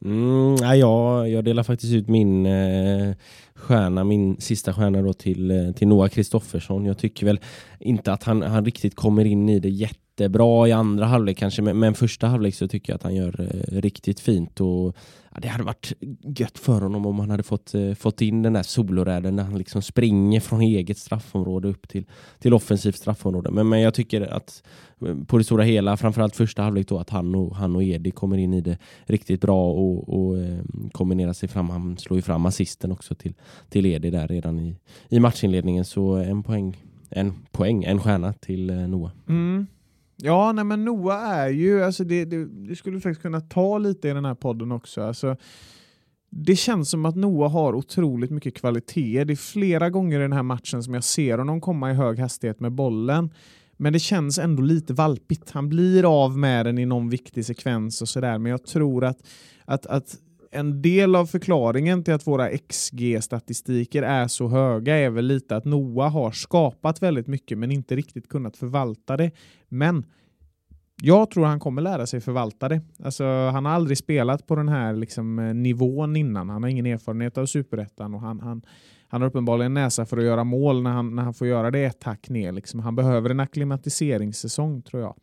Mm, 0.05 0.55
ja, 0.61 0.75
jag, 0.75 1.29
jag 1.29 1.43
delar 1.43 1.63
faktiskt 1.63 1.93
ut 1.93 2.07
min 2.07 2.45
eh, 2.45 3.15
stjärna, 3.59 4.03
min 4.03 4.41
sista 4.41 4.73
stjärna 4.73 5.01
då 5.01 5.13
till, 5.13 5.51
eh, 5.51 5.71
till 5.71 5.87
Noah 5.87 6.09
Kristoffersson. 6.09 6.85
Jag 6.85 6.97
tycker 6.97 7.25
väl 7.25 7.39
inte 7.79 8.13
att 8.13 8.23
han, 8.23 8.41
han 8.41 8.65
riktigt 8.65 8.95
kommer 8.95 9.25
in 9.25 9.49
i 9.49 9.59
det 9.59 9.69
jättebra 9.69 10.67
i 10.67 10.71
andra 10.71 11.05
halvlek 11.05 11.37
kanske, 11.37 11.61
men, 11.61 11.79
men 11.79 11.93
första 11.93 12.27
halvlek 12.27 12.55
så 12.55 12.67
tycker 12.67 12.93
jag 12.93 12.95
att 12.95 13.03
han 13.03 13.15
gör 13.15 13.41
eh, 13.41 13.81
riktigt 13.81 14.19
fint. 14.19 14.61
Och, 14.61 14.95
ja, 15.31 15.39
det 15.41 15.47
hade 15.47 15.63
varit 15.63 15.93
gött 16.37 16.59
för 16.59 16.81
honom 16.81 17.05
om 17.05 17.19
han 17.19 17.29
hade 17.29 17.43
fått, 17.43 17.73
eh, 17.73 17.93
fått 17.93 18.21
in 18.21 18.41
den 18.41 18.53
där 18.53 18.63
soloräden 18.63 19.35
när 19.35 19.43
han 19.43 19.57
liksom 19.57 19.81
springer 19.81 20.39
från 20.39 20.61
eget 20.61 20.97
straffområde 20.97 21.67
upp 21.67 21.87
till, 21.87 22.05
till 22.39 22.53
offensivt 22.53 22.95
straffområde. 22.95 23.51
Men, 23.51 23.69
men 23.69 23.81
jag 23.81 23.93
tycker 23.93 24.21
att 24.21 24.63
eh, 25.05 25.15
på 25.27 25.37
det 25.37 25.43
stora 25.43 25.63
hela, 25.63 25.97
framförallt 25.97 26.35
första 26.35 26.61
halvlek 26.61 26.87
då, 26.87 26.99
att 26.99 27.09
han 27.09 27.35
och, 27.35 27.55
han 27.55 27.75
och 27.75 27.83
Edi 27.83 28.11
kommer 28.11 28.37
in 28.37 28.53
i 28.53 28.61
det 28.61 28.77
riktigt 29.05 29.41
bra 29.41 29.71
och, 29.71 30.09
och 30.09 30.37
eh, 30.37 30.59
kombinerar 30.91 31.33
sig 31.33 31.49
fram. 31.49 31.69
Han 31.69 31.97
slår 31.97 32.17
ju 32.17 32.21
fram 32.21 32.45
assisten 32.45 32.91
också 32.91 33.15
till, 33.15 33.33
till 33.69 33.85
Edi 33.85 34.09
där 34.09 34.27
redan 34.27 34.59
i, 34.59 34.75
i 35.09 35.19
matchinledningen. 35.19 35.85
Så 35.85 36.15
en 36.15 36.43
poäng, 36.43 36.83
en 37.09 37.33
poäng, 37.51 37.83
en 37.83 37.99
stjärna 37.99 38.33
till 38.33 38.69
eh, 38.69 38.87
Noah. 38.87 39.11
Mm. 39.29 39.67
Ja, 40.21 40.51
nej 40.51 40.63
men 40.63 40.85
Noah 40.85 41.29
är 41.29 41.49
ju, 41.49 41.83
alltså 41.83 42.03
det, 42.03 42.25
det, 42.25 42.45
det 42.45 42.75
skulle 42.75 42.95
vi 42.95 43.01
faktiskt 43.01 43.21
kunna 43.21 43.41
ta 43.41 43.77
lite 43.77 44.09
i 44.09 44.13
den 44.13 44.25
här 44.25 44.35
podden 44.35 44.71
också. 44.71 45.01
Alltså, 45.01 45.35
det 46.29 46.55
känns 46.55 46.89
som 46.89 47.05
att 47.05 47.15
Noah 47.15 47.51
har 47.51 47.73
otroligt 47.73 48.31
mycket 48.31 48.55
kvalitet. 48.55 49.23
Det 49.23 49.33
är 49.33 49.35
flera 49.35 49.89
gånger 49.89 50.19
i 50.19 50.21
den 50.21 50.33
här 50.33 50.43
matchen 50.43 50.83
som 50.83 50.93
jag 50.93 51.03
ser 51.03 51.37
honom 51.37 51.61
komma 51.61 51.91
i 51.91 51.93
hög 51.93 52.19
hastighet 52.19 52.59
med 52.59 52.71
bollen. 52.71 53.29
Men 53.77 53.93
det 53.93 53.99
känns 53.99 54.39
ändå 54.39 54.61
lite 54.61 54.93
valpigt. 54.93 55.51
Han 55.51 55.69
blir 55.69 56.23
av 56.23 56.37
med 56.37 56.65
den 56.65 56.77
i 56.77 56.85
någon 56.85 57.09
viktig 57.09 57.45
sekvens 57.45 58.01
och 58.01 58.09
sådär. 58.09 58.37
Men 58.37 58.51
jag 58.51 58.65
tror 58.65 59.05
att, 59.05 59.17
att, 59.65 59.85
att 59.85 60.17
en 60.51 60.81
del 60.81 61.15
av 61.15 61.25
förklaringen 61.25 62.03
till 62.03 62.13
att 62.13 62.27
våra 62.27 62.49
XG-statistiker 62.49 64.03
är 64.03 64.27
så 64.27 64.47
höga 64.47 64.97
är 64.97 65.09
väl 65.09 65.25
lite 65.25 65.55
att 65.55 65.65
Noah 65.65 66.11
har 66.11 66.31
skapat 66.31 67.01
väldigt 67.01 67.27
mycket 67.27 67.57
men 67.57 67.71
inte 67.71 67.95
riktigt 67.95 68.29
kunnat 68.29 68.57
förvalta 68.57 69.17
det. 69.17 69.31
Men 69.69 70.05
jag 71.01 71.31
tror 71.31 71.45
han 71.45 71.59
kommer 71.59 71.81
lära 71.81 72.07
sig 72.07 72.21
förvalta 72.21 72.69
det. 72.69 72.81
Alltså, 73.03 73.23
han 73.25 73.65
har 73.65 73.71
aldrig 73.71 73.97
spelat 73.97 74.47
på 74.47 74.55
den 74.55 74.69
här 74.69 74.93
liksom, 74.93 75.39
eh, 75.39 75.53
nivån 75.53 76.15
innan. 76.15 76.49
Han 76.49 76.63
har 76.63 76.69
ingen 76.69 76.85
erfarenhet 76.85 77.37
av 77.37 77.45
superettan 77.45 78.13
och 78.13 78.21
han, 78.21 78.39
han, 78.39 78.61
han 79.07 79.21
har 79.21 79.29
uppenbarligen 79.29 79.73
näsa 79.73 80.05
för 80.05 80.17
att 80.17 80.23
göra 80.23 80.43
mål 80.43 80.81
när 80.81 80.91
han, 80.91 81.15
när 81.15 81.23
han 81.23 81.33
får 81.33 81.47
göra 81.47 81.71
det 81.71 81.83
ett 81.83 81.99
tack 81.99 82.29
ner. 82.29 82.51
Liksom. 82.51 82.79
Han 82.79 82.95
behöver 82.95 83.29
en 83.29 83.39
akklimatiseringssäsong 83.39 84.81
tror 84.81 85.01
jag. 85.01 85.15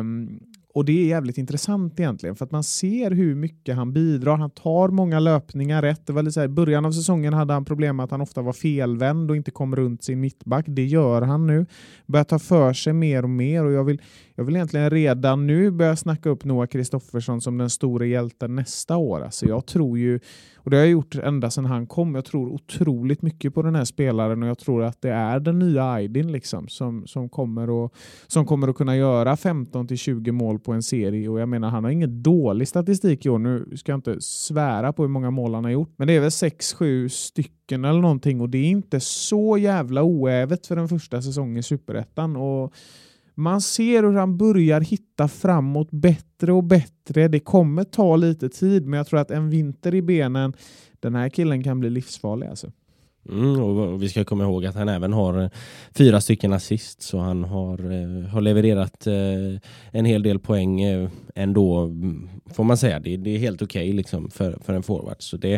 Um, 0.00 0.40
och 0.78 0.84
det 0.84 0.92
är 0.92 1.06
jävligt 1.06 1.38
intressant 1.38 2.00
egentligen 2.00 2.36
för 2.36 2.44
att 2.44 2.50
man 2.50 2.64
ser 2.64 3.10
hur 3.10 3.34
mycket 3.34 3.76
han 3.76 3.92
bidrar. 3.92 4.36
Han 4.36 4.50
tar 4.50 4.88
många 4.88 5.20
löpningar 5.20 5.82
rätt. 5.82 6.06
Det 6.06 6.12
var 6.12 6.22
lite 6.22 6.32
så 6.32 6.40
här, 6.40 6.44
I 6.44 6.48
början 6.48 6.84
av 6.84 6.92
säsongen 6.92 7.34
hade 7.34 7.52
han 7.52 7.64
problem 7.64 7.96
med 7.96 8.04
att 8.04 8.10
han 8.10 8.20
ofta 8.20 8.42
var 8.42 8.52
felvänd 8.52 9.30
och 9.30 9.36
inte 9.36 9.50
kom 9.50 9.76
runt 9.76 10.04
sin 10.04 10.20
mittback. 10.20 10.64
Det 10.68 10.84
gör 10.84 11.22
han 11.22 11.46
nu. 11.46 11.66
Börjar 12.06 12.24
ta 12.24 12.38
för 12.38 12.72
sig 12.72 12.92
mer 12.92 13.22
och 13.22 13.30
mer 13.30 13.64
och 13.64 13.72
jag 13.72 13.84
vill, 13.84 14.02
jag 14.38 14.44
vill 14.44 14.56
egentligen 14.56 14.90
redan 14.90 15.46
nu 15.46 15.70
börja 15.70 15.96
snacka 15.96 16.28
upp 16.28 16.44
Noah 16.44 16.66
Kristoffersson 16.66 17.40
som 17.40 17.58
den 17.58 17.70
stora 17.70 18.06
hjälten 18.06 18.54
nästa 18.54 18.96
år. 18.96 19.20
Alltså 19.20 19.46
jag 19.46 19.66
tror 19.66 19.98
ju, 19.98 20.20
och 20.56 20.70
det 20.70 20.76
har 20.76 20.84
jag 20.84 20.90
gjort 20.90 21.14
ända 21.14 21.50
sedan 21.50 21.64
han 21.64 21.86
kom, 21.86 22.14
jag 22.14 22.24
tror 22.24 22.48
otroligt 22.48 23.22
mycket 23.22 23.54
på 23.54 23.62
den 23.62 23.74
här 23.74 23.84
spelaren 23.84 24.42
och 24.42 24.48
jag 24.48 24.58
tror 24.58 24.82
att 24.82 25.02
det 25.02 25.10
är 25.10 25.40
den 25.40 25.58
nya 25.58 25.84
Aydin 25.84 26.32
liksom, 26.32 26.68
som, 26.68 27.06
som, 27.06 27.28
kommer, 27.28 27.84
att, 27.84 27.92
som 28.26 28.46
kommer 28.46 28.68
att 28.68 28.76
kunna 28.76 28.96
göra 28.96 29.34
15-20 29.34 30.32
mål 30.32 30.58
på 30.58 30.72
en 30.72 30.82
serie. 30.82 31.28
Och 31.28 31.40
jag 31.40 31.48
menar, 31.48 31.68
han 31.68 31.84
har 31.84 31.90
ingen 31.90 32.22
dålig 32.22 32.68
statistik 32.68 33.26
i 33.26 33.28
år. 33.28 33.38
Nu 33.38 33.76
ska 33.76 33.92
jag 33.92 33.98
inte 33.98 34.20
svära 34.20 34.92
på 34.92 35.02
hur 35.02 35.10
många 35.10 35.30
mål 35.30 35.54
han 35.54 35.64
har 35.64 35.70
gjort, 35.70 35.94
men 35.96 36.08
det 36.08 36.16
är 36.16 36.20
väl 36.20 36.28
6-7 36.28 37.08
stycken 37.08 37.84
eller 37.84 38.00
någonting 38.00 38.40
och 38.40 38.48
det 38.48 38.58
är 38.58 38.68
inte 38.68 39.00
så 39.00 39.58
jävla 39.58 40.02
oävet 40.02 40.66
för 40.66 40.76
den 40.76 40.88
första 40.88 41.22
säsongen 41.22 41.56
i 41.56 41.62
Superettan. 41.62 42.36
Och 42.36 42.74
man 43.38 43.60
ser 43.60 44.02
hur 44.02 44.12
han 44.12 44.36
börjar 44.36 44.80
hitta 44.80 45.28
framåt 45.28 45.90
bättre 45.90 46.52
och 46.52 46.64
bättre. 46.64 47.28
Det 47.28 47.40
kommer 47.40 47.84
ta 47.84 48.16
lite 48.16 48.48
tid, 48.48 48.86
men 48.86 48.96
jag 48.96 49.06
tror 49.06 49.20
att 49.20 49.30
en 49.30 49.50
vinter 49.50 49.94
i 49.94 50.02
benen, 50.02 50.52
den 51.00 51.14
här 51.14 51.28
killen 51.28 51.62
kan 51.62 51.80
bli 51.80 51.90
livsfarlig. 51.90 52.46
Alltså. 52.46 52.72
Mm, 53.28 53.60
och 53.60 54.02
vi 54.02 54.08
ska 54.08 54.24
komma 54.24 54.44
ihåg 54.44 54.66
att 54.66 54.74
han 54.74 54.88
även 54.88 55.12
har 55.12 55.42
eh, 55.42 55.50
fyra 55.94 56.20
stycken 56.20 56.52
assist 56.52 57.02
så 57.02 57.18
han 57.18 57.44
har, 57.44 57.78
eh, 57.78 58.28
har 58.28 58.40
levererat 58.40 59.06
eh, 59.06 59.60
en 59.92 60.04
hel 60.04 60.22
del 60.22 60.38
poäng 60.38 60.80
ändå 61.34 61.78
mm, 61.78 62.28
får 62.46 62.64
man 62.64 62.76
säga. 62.76 63.00
Det, 63.00 63.16
det 63.16 63.30
är 63.30 63.38
helt 63.38 63.62
okej 63.62 63.82
okay, 63.82 63.96
liksom 63.96 64.30
för, 64.30 64.58
för 64.64 64.72
en 64.72 64.82
forward. 64.82 65.16
Så 65.18 65.36
det, 65.36 65.54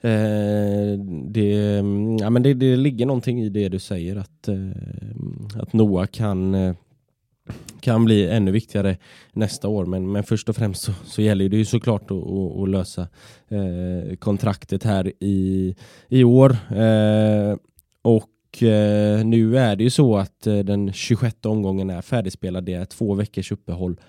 eh, 0.00 0.98
det, 1.28 1.78
mm, 1.78 2.16
ja, 2.16 2.30
men 2.30 2.42
det, 2.42 2.54
det 2.54 2.76
ligger 2.76 3.06
någonting 3.06 3.40
i 3.42 3.48
det 3.48 3.68
du 3.68 3.78
säger 3.78 4.16
att, 4.16 4.48
eh, 4.48 5.62
att 5.62 5.72
Noah 5.72 6.06
kan 6.06 6.54
kan 7.80 8.04
bli 8.04 8.28
ännu 8.28 8.50
viktigare 8.50 8.96
nästa 9.32 9.68
år. 9.68 9.86
Men, 9.86 10.12
men 10.12 10.24
först 10.24 10.48
och 10.48 10.56
främst 10.56 10.82
så, 10.82 10.92
så 11.04 11.22
gäller 11.22 11.48
det 11.48 11.56
ju 11.56 11.64
såklart 11.64 12.10
att, 12.10 12.16
att, 12.16 12.58
att 12.62 12.68
lösa 12.68 13.08
eh, 13.48 14.16
kontraktet 14.16 14.84
här 14.84 15.12
i, 15.20 15.76
i 16.08 16.24
år. 16.24 16.56
Eh, 16.70 17.56
och 18.02 18.62
eh, 18.62 19.24
nu 19.24 19.58
är 19.58 19.76
det 19.76 19.84
ju 19.84 19.90
så 19.90 20.16
att 20.16 20.46
eh, 20.46 20.58
den 20.58 20.92
26 20.92 21.36
omgången 21.44 21.90
är 21.90 22.02
färdigspelad. 22.02 22.64
Det 22.64 22.72
är 22.72 22.84
två 22.84 23.14
veckors 23.14 23.52
uppehåll. 23.52 24.00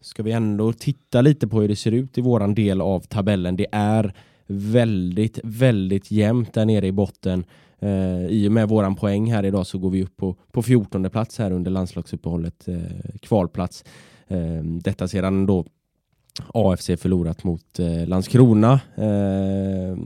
Ska 0.00 0.22
vi 0.22 0.32
ändå 0.32 0.72
titta 0.72 1.20
lite 1.20 1.48
på 1.48 1.60
hur 1.60 1.68
det 1.68 1.76
ser 1.76 1.92
ut 1.92 2.18
i 2.18 2.20
våran 2.20 2.54
del 2.54 2.80
av 2.80 3.00
tabellen. 3.00 3.56
Det 3.56 3.66
är 3.72 4.14
väldigt, 4.46 5.40
väldigt 5.42 6.10
jämnt 6.10 6.52
där 6.52 6.64
nere 6.64 6.86
i 6.86 6.92
botten. 6.92 7.44
Eh, 7.78 8.26
I 8.26 8.48
och 8.48 8.52
med 8.52 8.68
våran 8.68 8.94
poäng 8.96 9.32
här 9.32 9.44
idag 9.44 9.66
så 9.66 9.78
går 9.78 9.90
vi 9.90 10.02
upp 10.02 10.16
på, 10.16 10.36
på 10.52 10.62
14 10.62 11.10
plats 11.10 11.38
här 11.38 11.50
under 11.50 11.70
landslagsuppehållet, 11.70 12.68
eh, 12.68 13.18
kvalplats. 13.20 13.84
Eh, 14.28 14.62
detta 14.62 15.08
sedan 15.08 15.46
då 15.46 15.64
AFC 16.54 16.86
förlorat 16.86 17.44
mot 17.44 17.78
eh, 17.78 18.06
Landskrona. 18.06 18.80
Eh, 18.94 19.98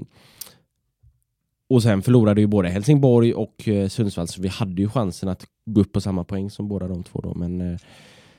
och 1.69 1.83
sen 1.83 2.03
förlorade 2.03 2.41
ju 2.41 2.47
både 2.47 2.69
Helsingborg 2.69 3.35
och 3.35 3.69
eh, 3.69 3.89
Sundsvall 3.89 4.29
så 4.29 4.43
vi 4.43 4.49
hade 4.49 4.83
ju 4.83 4.89
chansen 4.89 5.29
att 5.29 5.47
gå 5.67 5.81
upp 5.81 5.93
på 5.93 6.01
samma 6.01 6.25
poäng 6.25 6.51
som 6.51 6.69
båda 6.69 6.89
de 6.89 7.03
två 7.03 7.21
då 7.21 7.35
men 7.35 7.61
eh, 7.61 7.79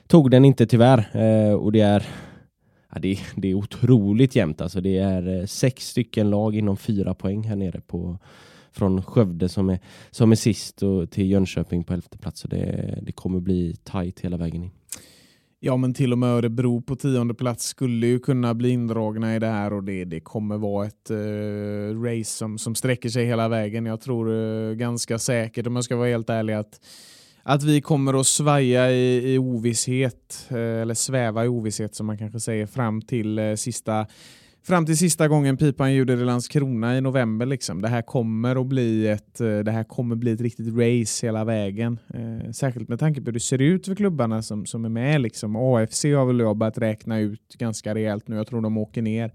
tog 0.06 0.30
den 0.30 0.44
inte 0.44 0.66
tyvärr 0.66 1.16
eh, 1.16 1.54
och 1.54 1.72
det 1.72 1.80
är 1.80 2.06
Ja, 2.94 3.00
det, 3.00 3.18
det 3.36 3.48
är 3.48 3.54
otroligt 3.54 4.36
jämnt 4.36 4.60
alltså. 4.60 4.80
Det 4.80 4.98
är 4.98 5.40
eh, 5.40 5.46
sex 5.46 5.88
stycken 5.88 6.30
lag 6.30 6.56
inom 6.56 6.76
fyra 6.76 7.14
poäng 7.14 7.48
här 7.48 7.56
nere 7.56 7.80
på, 7.80 8.18
från 8.72 9.02
Skövde 9.02 9.48
som 9.48 9.68
är, 9.68 9.78
som 10.10 10.32
är 10.32 10.36
sist 10.36 10.82
och 10.82 11.10
till 11.10 11.30
Jönköping 11.30 11.84
på 11.84 11.92
elfte 11.94 12.18
plats. 12.18 12.40
Så 12.40 12.48
det, 12.48 12.98
det 13.02 13.12
kommer 13.12 13.40
bli 13.40 13.76
tajt 13.84 14.20
hela 14.20 14.36
vägen 14.36 14.62
in. 14.62 14.70
Ja, 15.64 15.76
men 15.76 15.94
till 15.94 16.12
och 16.12 16.18
med 16.18 16.28
Örebro 16.28 16.82
på 16.82 16.96
tionde 16.96 17.34
plats 17.34 17.64
skulle 17.64 18.06
ju 18.06 18.18
kunna 18.18 18.54
bli 18.54 18.70
indragna 18.70 19.36
i 19.36 19.38
det 19.38 19.46
här 19.46 19.72
och 19.72 19.84
det, 19.84 20.04
det 20.04 20.20
kommer 20.20 20.58
vara 20.58 20.86
ett 20.86 21.10
uh, 21.10 22.02
race 22.02 22.30
som, 22.30 22.58
som 22.58 22.74
sträcker 22.74 23.08
sig 23.08 23.26
hela 23.26 23.48
vägen. 23.48 23.86
Jag 23.86 24.00
tror 24.00 24.30
uh, 24.30 24.74
ganska 24.74 25.18
säkert, 25.18 25.66
om 25.66 25.76
jag 25.76 25.84
ska 25.84 25.96
vara 25.96 26.08
helt 26.08 26.30
ärlig, 26.30 26.54
att 26.54 26.80
att 27.42 27.62
vi 27.62 27.80
kommer 27.80 28.20
att 28.20 28.26
svaja 28.26 28.92
i, 28.92 29.34
i 29.34 29.38
ovisshet, 29.38 30.48
uh, 30.52 30.58
eller 30.58 30.94
sväva 30.94 31.44
i 31.44 31.48
ovisshet 31.48 31.94
som 31.94 32.06
man 32.06 32.18
kanske 32.18 32.40
säger, 32.40 32.66
fram 32.66 33.02
till 33.02 33.54
sista 33.56 34.06
fram 34.64 34.86
till 34.86 34.98
sista 34.98 35.28
gången 35.28 35.56
pipan 35.56 35.94
ljuder 35.94 36.16
i 36.16 36.24
Landskrona 36.24 36.96
i 36.96 37.00
november. 37.00 37.46
Liksom. 37.46 37.82
Det, 37.82 37.88
här 37.88 38.02
kommer 38.02 38.60
att 38.60 38.66
bli 38.66 39.06
ett, 39.06 39.40
eh, 39.40 39.58
det 39.58 39.70
här 39.70 39.84
kommer 39.84 40.16
bli 40.16 40.32
ett 40.32 40.40
riktigt 40.40 40.74
race 40.74 41.26
hela 41.26 41.44
vägen. 41.44 41.98
Eh, 42.14 42.50
särskilt 42.50 42.88
med 42.88 42.98
tanke 42.98 43.20
på 43.20 43.24
hur 43.24 43.32
det 43.32 43.40
ser 43.40 43.62
ut 43.62 43.86
för 43.86 43.94
klubbarna 43.94 44.42
som, 44.42 44.66
som 44.66 44.84
är 44.84 44.88
med. 44.88 45.20
Liksom. 45.20 45.56
AFC 45.56 46.04
har 46.04 46.26
väl 46.26 46.38
jag 46.38 46.56
börjat 46.56 46.78
räkna 46.78 47.18
ut 47.18 47.56
ganska 47.58 47.94
rejält 47.94 48.28
nu. 48.28 48.36
Jag 48.36 48.46
tror 48.46 48.60
de 48.60 48.78
åker 48.78 49.02
ner 49.02 49.32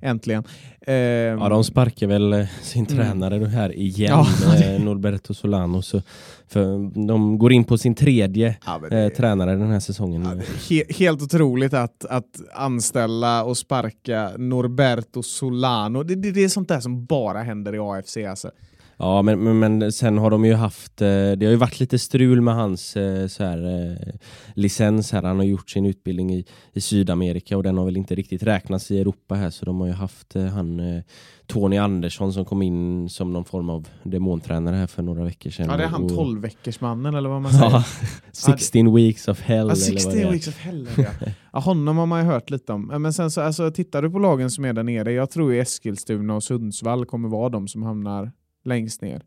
äntligen. 0.00 0.44
Eh, 0.80 0.94
ja, 0.94 1.48
de 1.48 1.64
sparkar 1.64 2.06
väl 2.06 2.32
eh, 2.32 2.46
sin 2.62 2.86
mm. 2.86 2.96
tränare 2.96 3.46
här 3.46 3.76
igen, 3.76 4.24
ja. 4.42 4.64
eh, 4.64 4.80
Norberto 4.80 5.34
Solano. 5.34 5.82
Så, 5.82 6.02
för 6.48 6.90
de 7.06 7.38
går 7.38 7.52
in 7.52 7.64
på 7.64 7.78
sin 7.78 7.94
tredje 7.94 8.56
ja, 8.66 8.80
det, 8.90 9.04
eh, 9.04 9.08
tränare 9.08 9.50
den 9.50 9.70
här 9.70 9.80
säsongen. 9.80 10.24
Ja, 10.24 10.44
he 10.68 10.84
helt 10.94 11.22
otroligt 11.22 11.74
att, 11.74 12.04
att 12.04 12.40
anställa 12.54 13.44
och 13.44 13.56
sparka 13.56 14.32
Norberto 14.38 15.22
Solano. 15.22 16.02
Det, 16.02 16.14
det, 16.14 16.30
det, 16.30 16.44
är 16.44 16.48
sånt 16.48 16.68
där 16.68 16.80
som 16.80 17.04
bara 17.04 17.42
händer 17.42 17.74
i 17.74 17.78
AFC. 17.78 18.16
Alltså. 18.16 18.50
Ja, 18.98 19.22
men, 19.22 19.42
men, 19.42 19.58
men 19.58 19.92
sen 19.92 20.18
har 20.18 20.30
de 20.30 20.44
ju 20.44 20.54
haft, 20.54 21.02
eh, 21.02 21.06
det 21.08 21.42
har 21.42 21.50
ju 21.50 21.56
varit 21.56 21.80
lite 21.80 21.98
strul 21.98 22.40
med 22.40 22.54
hans 22.54 22.96
eh, 22.96 23.26
så 23.26 23.44
här, 23.44 23.90
eh, 23.92 24.14
licens 24.54 25.12
här. 25.12 25.22
Han 25.22 25.36
har 25.36 25.44
gjort 25.44 25.70
sin 25.70 25.86
utbildning 25.86 26.34
i, 26.34 26.44
i 26.72 26.80
Sydamerika 26.80 27.56
och 27.56 27.62
den 27.62 27.78
har 27.78 27.84
väl 27.84 27.96
inte 27.96 28.14
riktigt 28.14 28.42
räknats 28.42 28.90
i 28.90 29.00
Europa 29.00 29.34
här 29.34 29.50
så 29.50 29.64
de 29.64 29.80
har 29.80 29.86
ju 29.86 29.92
haft 29.92 30.34
han 30.34 31.02
Tony 31.46 31.76
Andersson 31.76 32.32
som 32.32 32.44
kom 32.44 32.62
in 32.62 33.08
som 33.08 33.32
någon 33.32 33.44
form 33.44 33.70
av 33.70 33.88
demontränare 34.02 34.76
här 34.76 34.86
för 34.86 35.02
några 35.02 35.24
veckor 35.24 35.50
sedan. 35.50 35.66
Ja, 35.70 35.76
det 35.76 35.84
är 35.84 35.88
han 35.88 36.04
och, 36.04 36.08
12 36.08 36.40
veckors 36.40 36.80
mannen 36.80 37.14
eller 37.14 37.28
vad 37.28 37.42
man 37.42 37.52
säger. 37.52 37.70
Ja, 37.70 37.84
16 38.32 38.94
weeks 38.94 39.28
of 39.28 39.40
hell. 39.40 39.56
Ja, 39.56 39.62
eller 39.62 39.74
16 39.74 40.12
vad 40.12 40.20
det 40.20 40.26
är. 40.26 40.30
weeks 40.30 40.48
of 40.48 40.58
hell. 40.58 40.88
Ja. 40.96 41.04
ja, 41.52 41.58
honom 41.58 41.98
har 41.98 42.06
man 42.06 42.20
ju 42.20 42.26
hört 42.26 42.50
lite 42.50 42.72
om. 42.72 42.86
Men 42.86 43.12
sen 43.12 43.30
så 43.30 43.40
alltså, 43.40 43.70
tittar 43.70 44.02
du 44.02 44.10
på 44.10 44.18
lagen 44.18 44.50
som 44.50 44.64
är 44.64 44.72
där 44.72 44.82
nere, 44.82 45.12
jag 45.12 45.30
tror 45.30 45.52
ju 45.52 45.60
Eskilstuna 45.60 46.34
och 46.34 46.42
Sundsvall 46.42 47.06
kommer 47.06 47.28
vara 47.28 47.48
de 47.48 47.68
som 47.68 47.82
hamnar 47.82 48.32
längst 48.68 49.02
ner. 49.02 49.22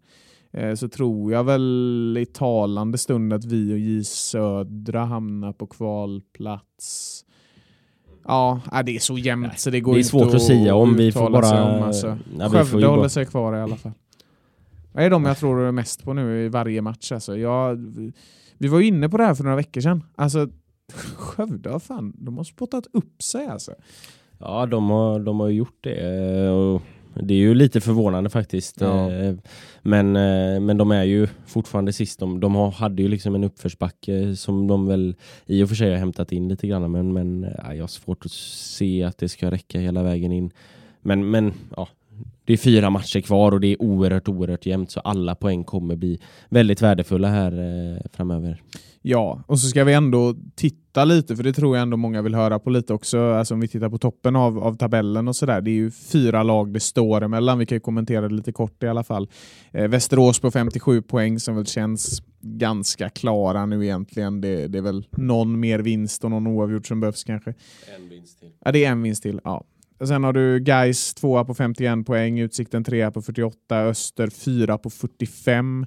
Eh, 0.53 0.73
så 0.75 0.87
tror 0.87 1.31
jag 1.31 1.43
väl 1.43 2.17
i 2.21 2.25
talande 2.25 2.97
stund 2.97 3.33
att 3.33 3.45
vi 3.45 3.73
och 3.73 3.77
J 3.79 4.03
Södra 4.03 5.05
hamnar 5.05 5.53
på 5.53 5.67
kvalplats. 5.67 7.25
Ja, 8.25 8.61
äh, 8.73 8.79
det 8.85 8.95
är 8.95 8.99
så 8.99 9.17
jämnt 9.17 9.59
så 9.59 9.69
det 9.69 9.79
går 9.79 9.93
Det 9.93 9.97
är 9.97 9.99
inte 9.99 10.09
svårt 10.09 10.33
att 10.33 10.41
säga 10.41 10.75
om, 10.75 10.95
vi 10.95 11.11
får 11.11 11.29
bara- 11.29 11.75
Om, 11.77 11.83
alltså. 11.83 12.17
Ja, 12.39 12.49
Skövde 12.49 12.87
håller 12.87 12.97
bara- 13.01 13.09
sig 13.09 13.25
kvar 13.25 13.57
i 13.57 13.59
alla 13.61 13.75
fall. 13.75 13.91
Det 14.93 15.03
är 15.03 15.09
de 15.09 15.25
jag 15.25 15.37
tror 15.37 15.61
är 15.61 15.71
mest 15.71 16.03
på 16.03 16.13
nu 16.13 16.45
i 16.45 16.49
varje 16.49 16.81
match. 16.81 17.11
Alltså. 17.11 17.37
Jag, 17.37 17.77
vi 18.57 18.67
var 18.67 18.79
ju 18.79 18.85
inne 18.87 19.09
på 19.09 19.17
det 19.17 19.23
här 19.23 19.33
för 19.35 19.43
några 19.43 19.55
veckor 19.55 19.81
sedan. 19.81 20.03
Alltså, 20.15 20.47
Skövde 21.15 21.79
fan, 21.79 22.13
de 22.17 22.37
har 22.37 22.43
spottat 22.43 22.83
upp 22.93 23.21
sig 23.23 23.47
alltså. 23.47 23.71
Ja, 24.39 24.65
de 24.65 24.89
har, 24.89 25.19
de 25.19 25.39
har 25.39 25.49
gjort 25.49 25.77
det. 25.81 25.95
eh, 26.45 26.51
Och 26.51 26.81
det 27.14 27.34
är 27.34 27.38
ju 27.38 27.53
lite 27.53 27.82
förvånande 27.82 28.30
faktiskt. 28.30 28.82
Ja. 28.82 29.12
Eh, 29.12 29.36
Men, 29.82 30.16
eh, 30.16 30.59
men 30.59 30.78
de 30.78 30.91
är 30.91 31.03
ju 31.03 31.28
fortfarande 31.45 31.93
sist. 31.93 32.20
De, 32.20 32.39
de 32.39 32.55
hade 32.55 33.01
ju 33.01 33.07
liksom 33.07 33.36
en 33.36 33.43
uppförsbacke 33.43 34.36
som 34.36 34.68
de 34.68 34.88
väl 34.88 35.16
i 35.45 35.64
och 35.64 35.70
för 35.70 35.76
sig 35.76 35.89
har 35.89 35.97
hämtat 35.97 36.32
in 36.32 36.47
lite 36.47 36.68
grann. 36.68 36.91
Men, 36.91 37.14
men 37.14 37.47
ja, 37.57 37.74
jag 37.74 37.84
har 37.84 37.88
svårt 37.88 38.26
att 38.26 38.32
se 38.32 39.03
att 39.03 39.18
det 39.18 39.30
ska 39.30 39.51
räcka 39.51 39.80
hela 39.80 40.03
vägen 40.03 40.32
in. 40.32 40.51
Men, 41.01 41.30
men 41.30 41.53
ja, 41.78 41.88
det 42.45 42.53
är 42.53 42.57
fyra 42.57 42.89
matcher 42.89 43.22
kvar 43.22 43.51
och 43.51 43.61
det 43.61 43.67
är 43.67 43.82
oerhört, 43.82 44.28
oerhört 44.28 44.65
jämnt. 44.65 44.91
Så 44.91 44.99
alla 44.99 45.36
poäng 45.36 45.63
kommer 45.63 45.95
bli 45.95 46.19
väldigt 46.49 46.82
värdefulla 46.82 47.28
här 47.28 47.51
eh, 47.51 48.01
framöver. 48.13 48.61
Ja, 49.01 49.43
och 49.47 49.59
så 49.59 49.67
ska 49.67 49.84
vi 49.84 49.93
ändå 49.93 50.36
titta 50.55 51.05
lite, 51.05 51.36
för 51.36 51.43
det 51.43 51.53
tror 51.53 51.78
jag 51.78 51.82
ändå 51.82 51.97
många 51.97 52.22
vill 52.22 52.36
höra 52.36 52.59
på 52.59 52.69
lite 52.69 52.93
också. 52.93 53.19
Alltså 53.19 53.53
om 53.53 53.59
vi 53.59 53.67
tittar 53.67 53.89
på 53.89 53.97
toppen 53.97 54.36
av, 54.36 54.59
av 54.59 54.78
tabellen 54.78 55.28
och 55.28 55.36
sådär. 55.36 55.61
Det 55.61 55.72
är 55.72 55.76
ju 55.76 55.91
fyra 55.91 56.43
lag 56.43 56.74
det 56.74 56.80
står 56.80 57.24
emellan. 57.24 57.59
Vi 57.59 57.65
kan 57.65 57.76
ju 57.76 57.80
kommentera 57.80 58.28
det 58.28 58.36
lite 58.36 58.51
kort 58.51 58.84
i 58.84 58.88
alla 58.88 59.03
fall. 59.03 59.30
Eh, 59.72 59.88
Västerås 59.88 60.39
på 60.39 60.51
57 60.51 61.01
poäng 61.01 61.39
som 61.39 61.55
väl 61.55 61.65
känns 61.65 62.22
ganska 62.41 63.09
klara 63.09 63.65
nu 63.65 63.84
egentligen. 63.84 64.41
Det, 64.41 64.67
det 64.67 64.78
är 64.78 64.82
väl 64.82 65.05
någon 65.11 65.59
mer 65.59 65.80
vinst 65.80 66.24
och 66.24 66.30
någon 66.32 66.47
oavgjord 66.47 66.88
som 66.88 66.99
behövs 66.99 67.24
kanske. 67.24 67.53
En 67.95 68.09
vinst 68.09 68.39
till. 68.39 68.51
Ja, 68.65 68.72
det 68.72 68.86
är 68.86 68.91
en 68.91 69.01
vinst 69.01 69.24
till. 69.24 69.39
Ja. 69.43 69.63
Sen 70.08 70.24
har 70.24 70.34
du 70.34 70.64
Geis 70.64 71.14
tvåa 71.14 71.45
på 71.45 71.54
51 71.54 72.06
poäng, 72.06 72.39
Utsikten 72.39 72.84
trea 72.84 73.12
på 73.12 73.22
48, 73.22 73.80
Öster 73.80 74.30
fyra 74.30 74.78
på 74.78 74.89
45. 74.89 75.86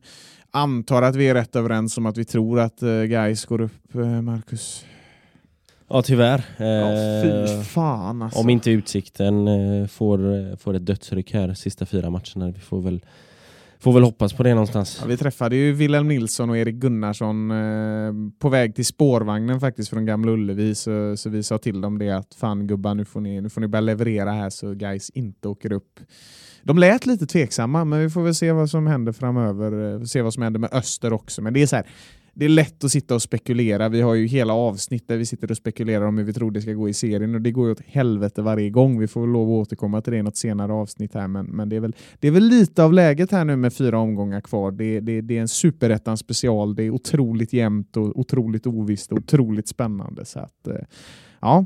Antar 0.51 1.03
att 1.03 1.17
vi 1.17 1.29
är 1.29 1.35
rätt 1.35 1.57
överens 1.57 1.99
om 1.99 2.07
att 2.07 2.17
vi 2.19 2.25
tror 2.25 2.61
att 2.61 2.83
uh, 2.83 3.07
Geis 3.07 3.45
går 3.45 3.61
upp, 3.61 3.95
eh, 3.95 4.23
Marcus. 4.23 4.85
Ja, 5.89 6.03
tyvärr. 6.03 6.45
Ja, 6.57 7.15
Eh, 7.25 7.63
fan 7.63 8.23
alltså. 8.23 8.41
Om 8.41 8.51
inte 8.51 8.71
Utsikten 8.71 9.49
eh, 9.49 9.87
får, 9.87 10.35
eh, 10.35 10.57
får 10.57 10.75
ett 10.75 10.87
dödsryck 10.87 11.35
här 11.35 11.55
sista 11.55 11.87
fyra 11.87 12.11
matcherna. 12.11 12.51
Vi 12.51 12.61
får 12.61 12.81
väl, 12.81 13.05
får 13.85 13.93
väl 13.93 14.03
hoppas 14.03 14.33
på 14.33 14.43
det 14.43 14.51
någonstans. 14.51 14.99
Ja, 15.01 15.07
vi 15.07 15.17
träffade 15.17 15.57
ju 15.57 15.73
Wilhelm 15.73 16.09
Nilsson 16.09 16.51
och 16.51 16.59
Erik 16.59 16.75
Gunnarsson 16.75 17.51
eh, 17.51 18.13
på 18.39 18.49
väg 18.49 18.75
till 18.75 18.87
spårvagnen 18.87 19.61
faktiskt 19.61 19.91
från 19.91 20.07
Gamla 20.07 20.33
Ullevi. 20.33 20.75
Så, 20.75 21.17
så 21.17 21.31
vi 21.31 21.43
sa 21.43 21.59
till 21.59 21.81
dem 21.81 21.99
det 21.99 22.11
att 22.11 22.35
fan 22.35 22.67
gubbar 22.67 22.95
nu 22.95 23.05
får 23.05 23.21
ni, 23.21 23.41
nu 23.41 23.51
får 23.51 23.61
ni 23.61 23.69
börja 23.69 23.81
leverera 23.81 24.33
här 24.33 24.51
så 24.51 24.75
guys 24.75 25.11
inte 25.11 25.49
åker 25.49 25.73
upp. 25.73 26.01
De 26.63 26.79
lät 26.79 27.07
lite 27.07 27.27
tveksamma 27.27 27.85
men 27.85 28.01
vi 28.01 28.11
får 28.11 28.23
väl 28.23 28.35
se 28.35 28.53
vad 28.53 28.71
som 28.71 28.87
händer 28.87 29.13
framöver. 29.13 29.95
Eh, 29.95 30.03
se 30.03 30.23
vad 30.23 30.35
som 30.35 30.43
händer 30.43 30.61
med 30.61 30.73
Öster 30.73 31.13
också. 31.13 31.43
Men 31.43 31.55
det 31.55 31.63
är 31.63 31.67
så 31.67 31.77
här, 31.77 31.87
det 32.35 32.45
är 32.45 32.49
lätt 32.49 32.85
att 32.85 32.91
sitta 32.91 33.15
och 33.15 33.23
spekulera. 33.23 33.89
Vi 33.89 34.01
har 34.01 34.15
ju 34.15 34.27
hela 34.27 34.53
avsnitt 34.53 35.09
där 35.09 35.17
vi 35.17 35.27
sitter 35.27 35.51
och 35.51 35.57
spekulerar 35.57 36.07
om 36.07 36.19
hur 36.19 36.25
vi 36.25 36.33
tror 36.33 36.51
det 36.51 36.63
ska 36.63 36.73
gå 36.73 36.89
i 36.89 36.95
serien 36.95 37.35
och 37.35 37.41
det 37.41 37.51
går 37.51 37.67
ju 37.67 37.73
åt 37.73 37.81
helvete 37.87 38.43
varje 38.43 38.71
gång. 38.71 39.01
Vi 39.01 39.09
får 39.09 39.21
väl 39.21 39.31
lov 39.31 39.49
att 39.49 39.67
återkomma 39.67 40.01
till 40.01 40.13
det 40.13 40.19
i 40.19 40.23
något 40.23 40.37
senare 40.37 40.73
avsnitt 40.73 41.15
här 41.15 41.29
men, 41.29 41.47
men 41.47 41.69
det, 41.69 41.77
är 41.77 41.81
väl, 41.81 41.97
det 42.21 42.29
är 42.29 42.33
väl 42.33 42.45
lite 42.45 42.85
av 42.85 42.93
läget 42.93 43.31
här 43.31 43.45
nu 43.45 43.57
med 43.57 43.73
fyra 43.75 43.99
omgångar 43.99 44.41
kvar. 44.41 44.71
Det, 44.71 45.01
det, 45.01 45.21
det 45.21 45.37
är 45.37 45.41
en 45.41 45.49
superettan 45.49 46.17
special. 46.17 46.75
Det 46.75 46.83
är 46.83 46.91
otroligt 46.91 47.53
jämnt 47.53 47.97
och 47.97 48.19
otroligt 48.19 48.67
ovisst 48.67 49.13
och 49.13 49.19
otroligt 49.19 49.69
spännande. 49.69 50.25
Så 50.25 50.39
att, 50.39 50.67
eh, 50.69 50.85
ja, 51.41 51.65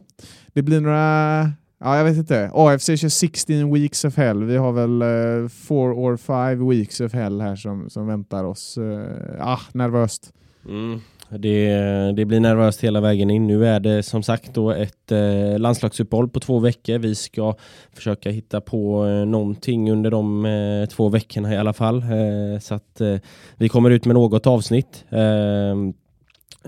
det 0.52 0.62
blir 0.62 0.80
några 0.80 1.52
Ja, 1.80 1.96
jag 1.96 2.04
vet 2.04 2.16
inte. 2.16 2.50
AFC 2.54 2.86
kör 2.86 3.08
16 3.08 3.72
weeks 3.72 4.04
of 4.04 4.16
hell. 4.16 4.44
Vi 4.44 4.56
har 4.56 4.72
väl 4.72 5.02
eh, 5.02 5.48
4 5.48 5.78
or 5.78 6.16
5 6.16 6.68
weeks 6.68 7.00
of 7.00 7.12
hell 7.12 7.40
här 7.40 7.56
som, 7.56 7.90
som 7.90 8.06
väntar 8.06 8.44
oss. 8.44 8.78
Uh, 8.78 9.06
ah, 9.40 9.60
nervöst. 9.72 10.32
Mm. 10.68 11.00
Det, 11.30 11.68
det 12.16 12.24
blir 12.24 12.40
nervöst 12.40 12.84
hela 12.84 13.00
vägen 13.00 13.30
in. 13.30 13.46
Nu 13.46 13.66
är 13.66 13.80
det 13.80 14.02
som 14.02 14.22
sagt 14.22 14.54
då 14.54 14.70
ett 14.70 15.12
eh, 15.12 15.58
landslagsuppehåll 15.58 16.28
på 16.28 16.40
två 16.40 16.58
veckor. 16.58 16.98
Vi 16.98 17.14
ska 17.14 17.54
försöka 17.92 18.30
hitta 18.30 18.60
på 18.60 19.06
eh, 19.06 19.26
någonting 19.26 19.92
under 19.92 20.10
de 20.10 20.46
eh, 20.46 20.88
två 20.88 21.08
veckorna 21.08 21.54
i 21.54 21.56
alla 21.56 21.72
fall. 21.72 21.96
Eh, 21.96 22.60
så 22.60 22.74
att 22.74 23.00
eh, 23.00 23.16
vi 23.56 23.68
kommer 23.68 23.90
ut 23.90 24.04
med 24.04 24.14
något 24.14 24.46
avsnitt. 24.46 25.04
Eh, 25.10 25.76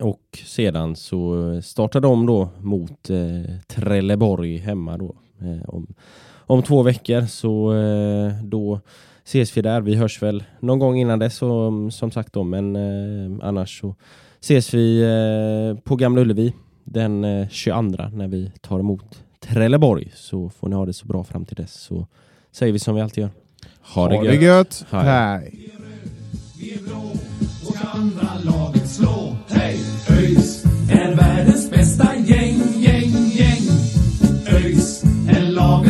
och 0.04 0.38
sedan 0.46 0.96
så 0.96 1.60
startar 1.62 2.00
de 2.00 2.26
då 2.26 2.48
mot 2.60 3.10
eh, 3.10 3.56
Trelleborg 3.66 4.56
hemma 4.56 4.96
då. 4.98 5.14
Eh, 5.40 5.68
om, 5.68 5.86
om 6.46 6.62
två 6.62 6.82
veckor 6.82 7.26
så 7.26 7.74
eh, 7.74 8.44
då 8.44 8.80
ses 9.30 9.56
vi 9.56 9.62
där. 9.62 9.80
Vi 9.80 9.94
hörs 9.94 10.22
väl 10.22 10.44
någon 10.60 10.78
gång 10.78 10.98
innan 10.98 11.18
dess 11.18 11.36
som, 11.36 11.90
som 11.90 12.10
sagt 12.10 12.32
då, 12.32 12.44
men 12.44 12.76
eh, 12.76 13.48
annars 13.48 13.80
så 13.80 13.94
ses 14.40 14.74
vi 14.74 15.02
eh, 15.02 15.82
på 15.82 15.96
Gamla 15.96 16.20
Ullevi 16.20 16.52
den 16.84 17.24
eh, 17.24 17.48
22 17.48 17.80
när 18.12 18.28
vi 18.28 18.52
tar 18.60 18.80
emot 18.80 19.24
Trelleborg. 19.40 20.12
Så 20.14 20.50
får 20.50 20.68
ni 20.68 20.76
ha 20.76 20.86
det 20.86 20.92
så 20.92 21.06
bra 21.06 21.24
fram 21.24 21.44
till 21.44 21.56
dess 21.56 21.72
så 21.72 22.06
säger 22.52 22.72
vi 22.72 22.78
som 22.78 22.94
vi 22.94 23.00
alltid 23.00 23.22
gör. 23.22 23.30
Ha, 23.80 24.02
Ha 24.02 24.22
det 24.22 24.34
gött. 24.34 24.84
Hej. 24.90 25.04
Hej. 25.04 25.70
Vi 26.58 26.74
är 26.74 26.78
blå 26.78 27.12
och 27.66 27.74
ska 27.74 27.88
andra 27.88 28.28
laget 28.44 28.88
slå. 28.88 29.36
Hej! 29.48 29.78
ÖIS 30.10 30.64
är 30.90 31.14
världens 31.16 31.70
bästa 31.70 32.16
gäng, 32.16 32.58
gäng, 32.76 33.12
gäng. 33.30 33.62
ÖIS 34.46 35.04
är 35.28 35.50
laget 35.50 35.89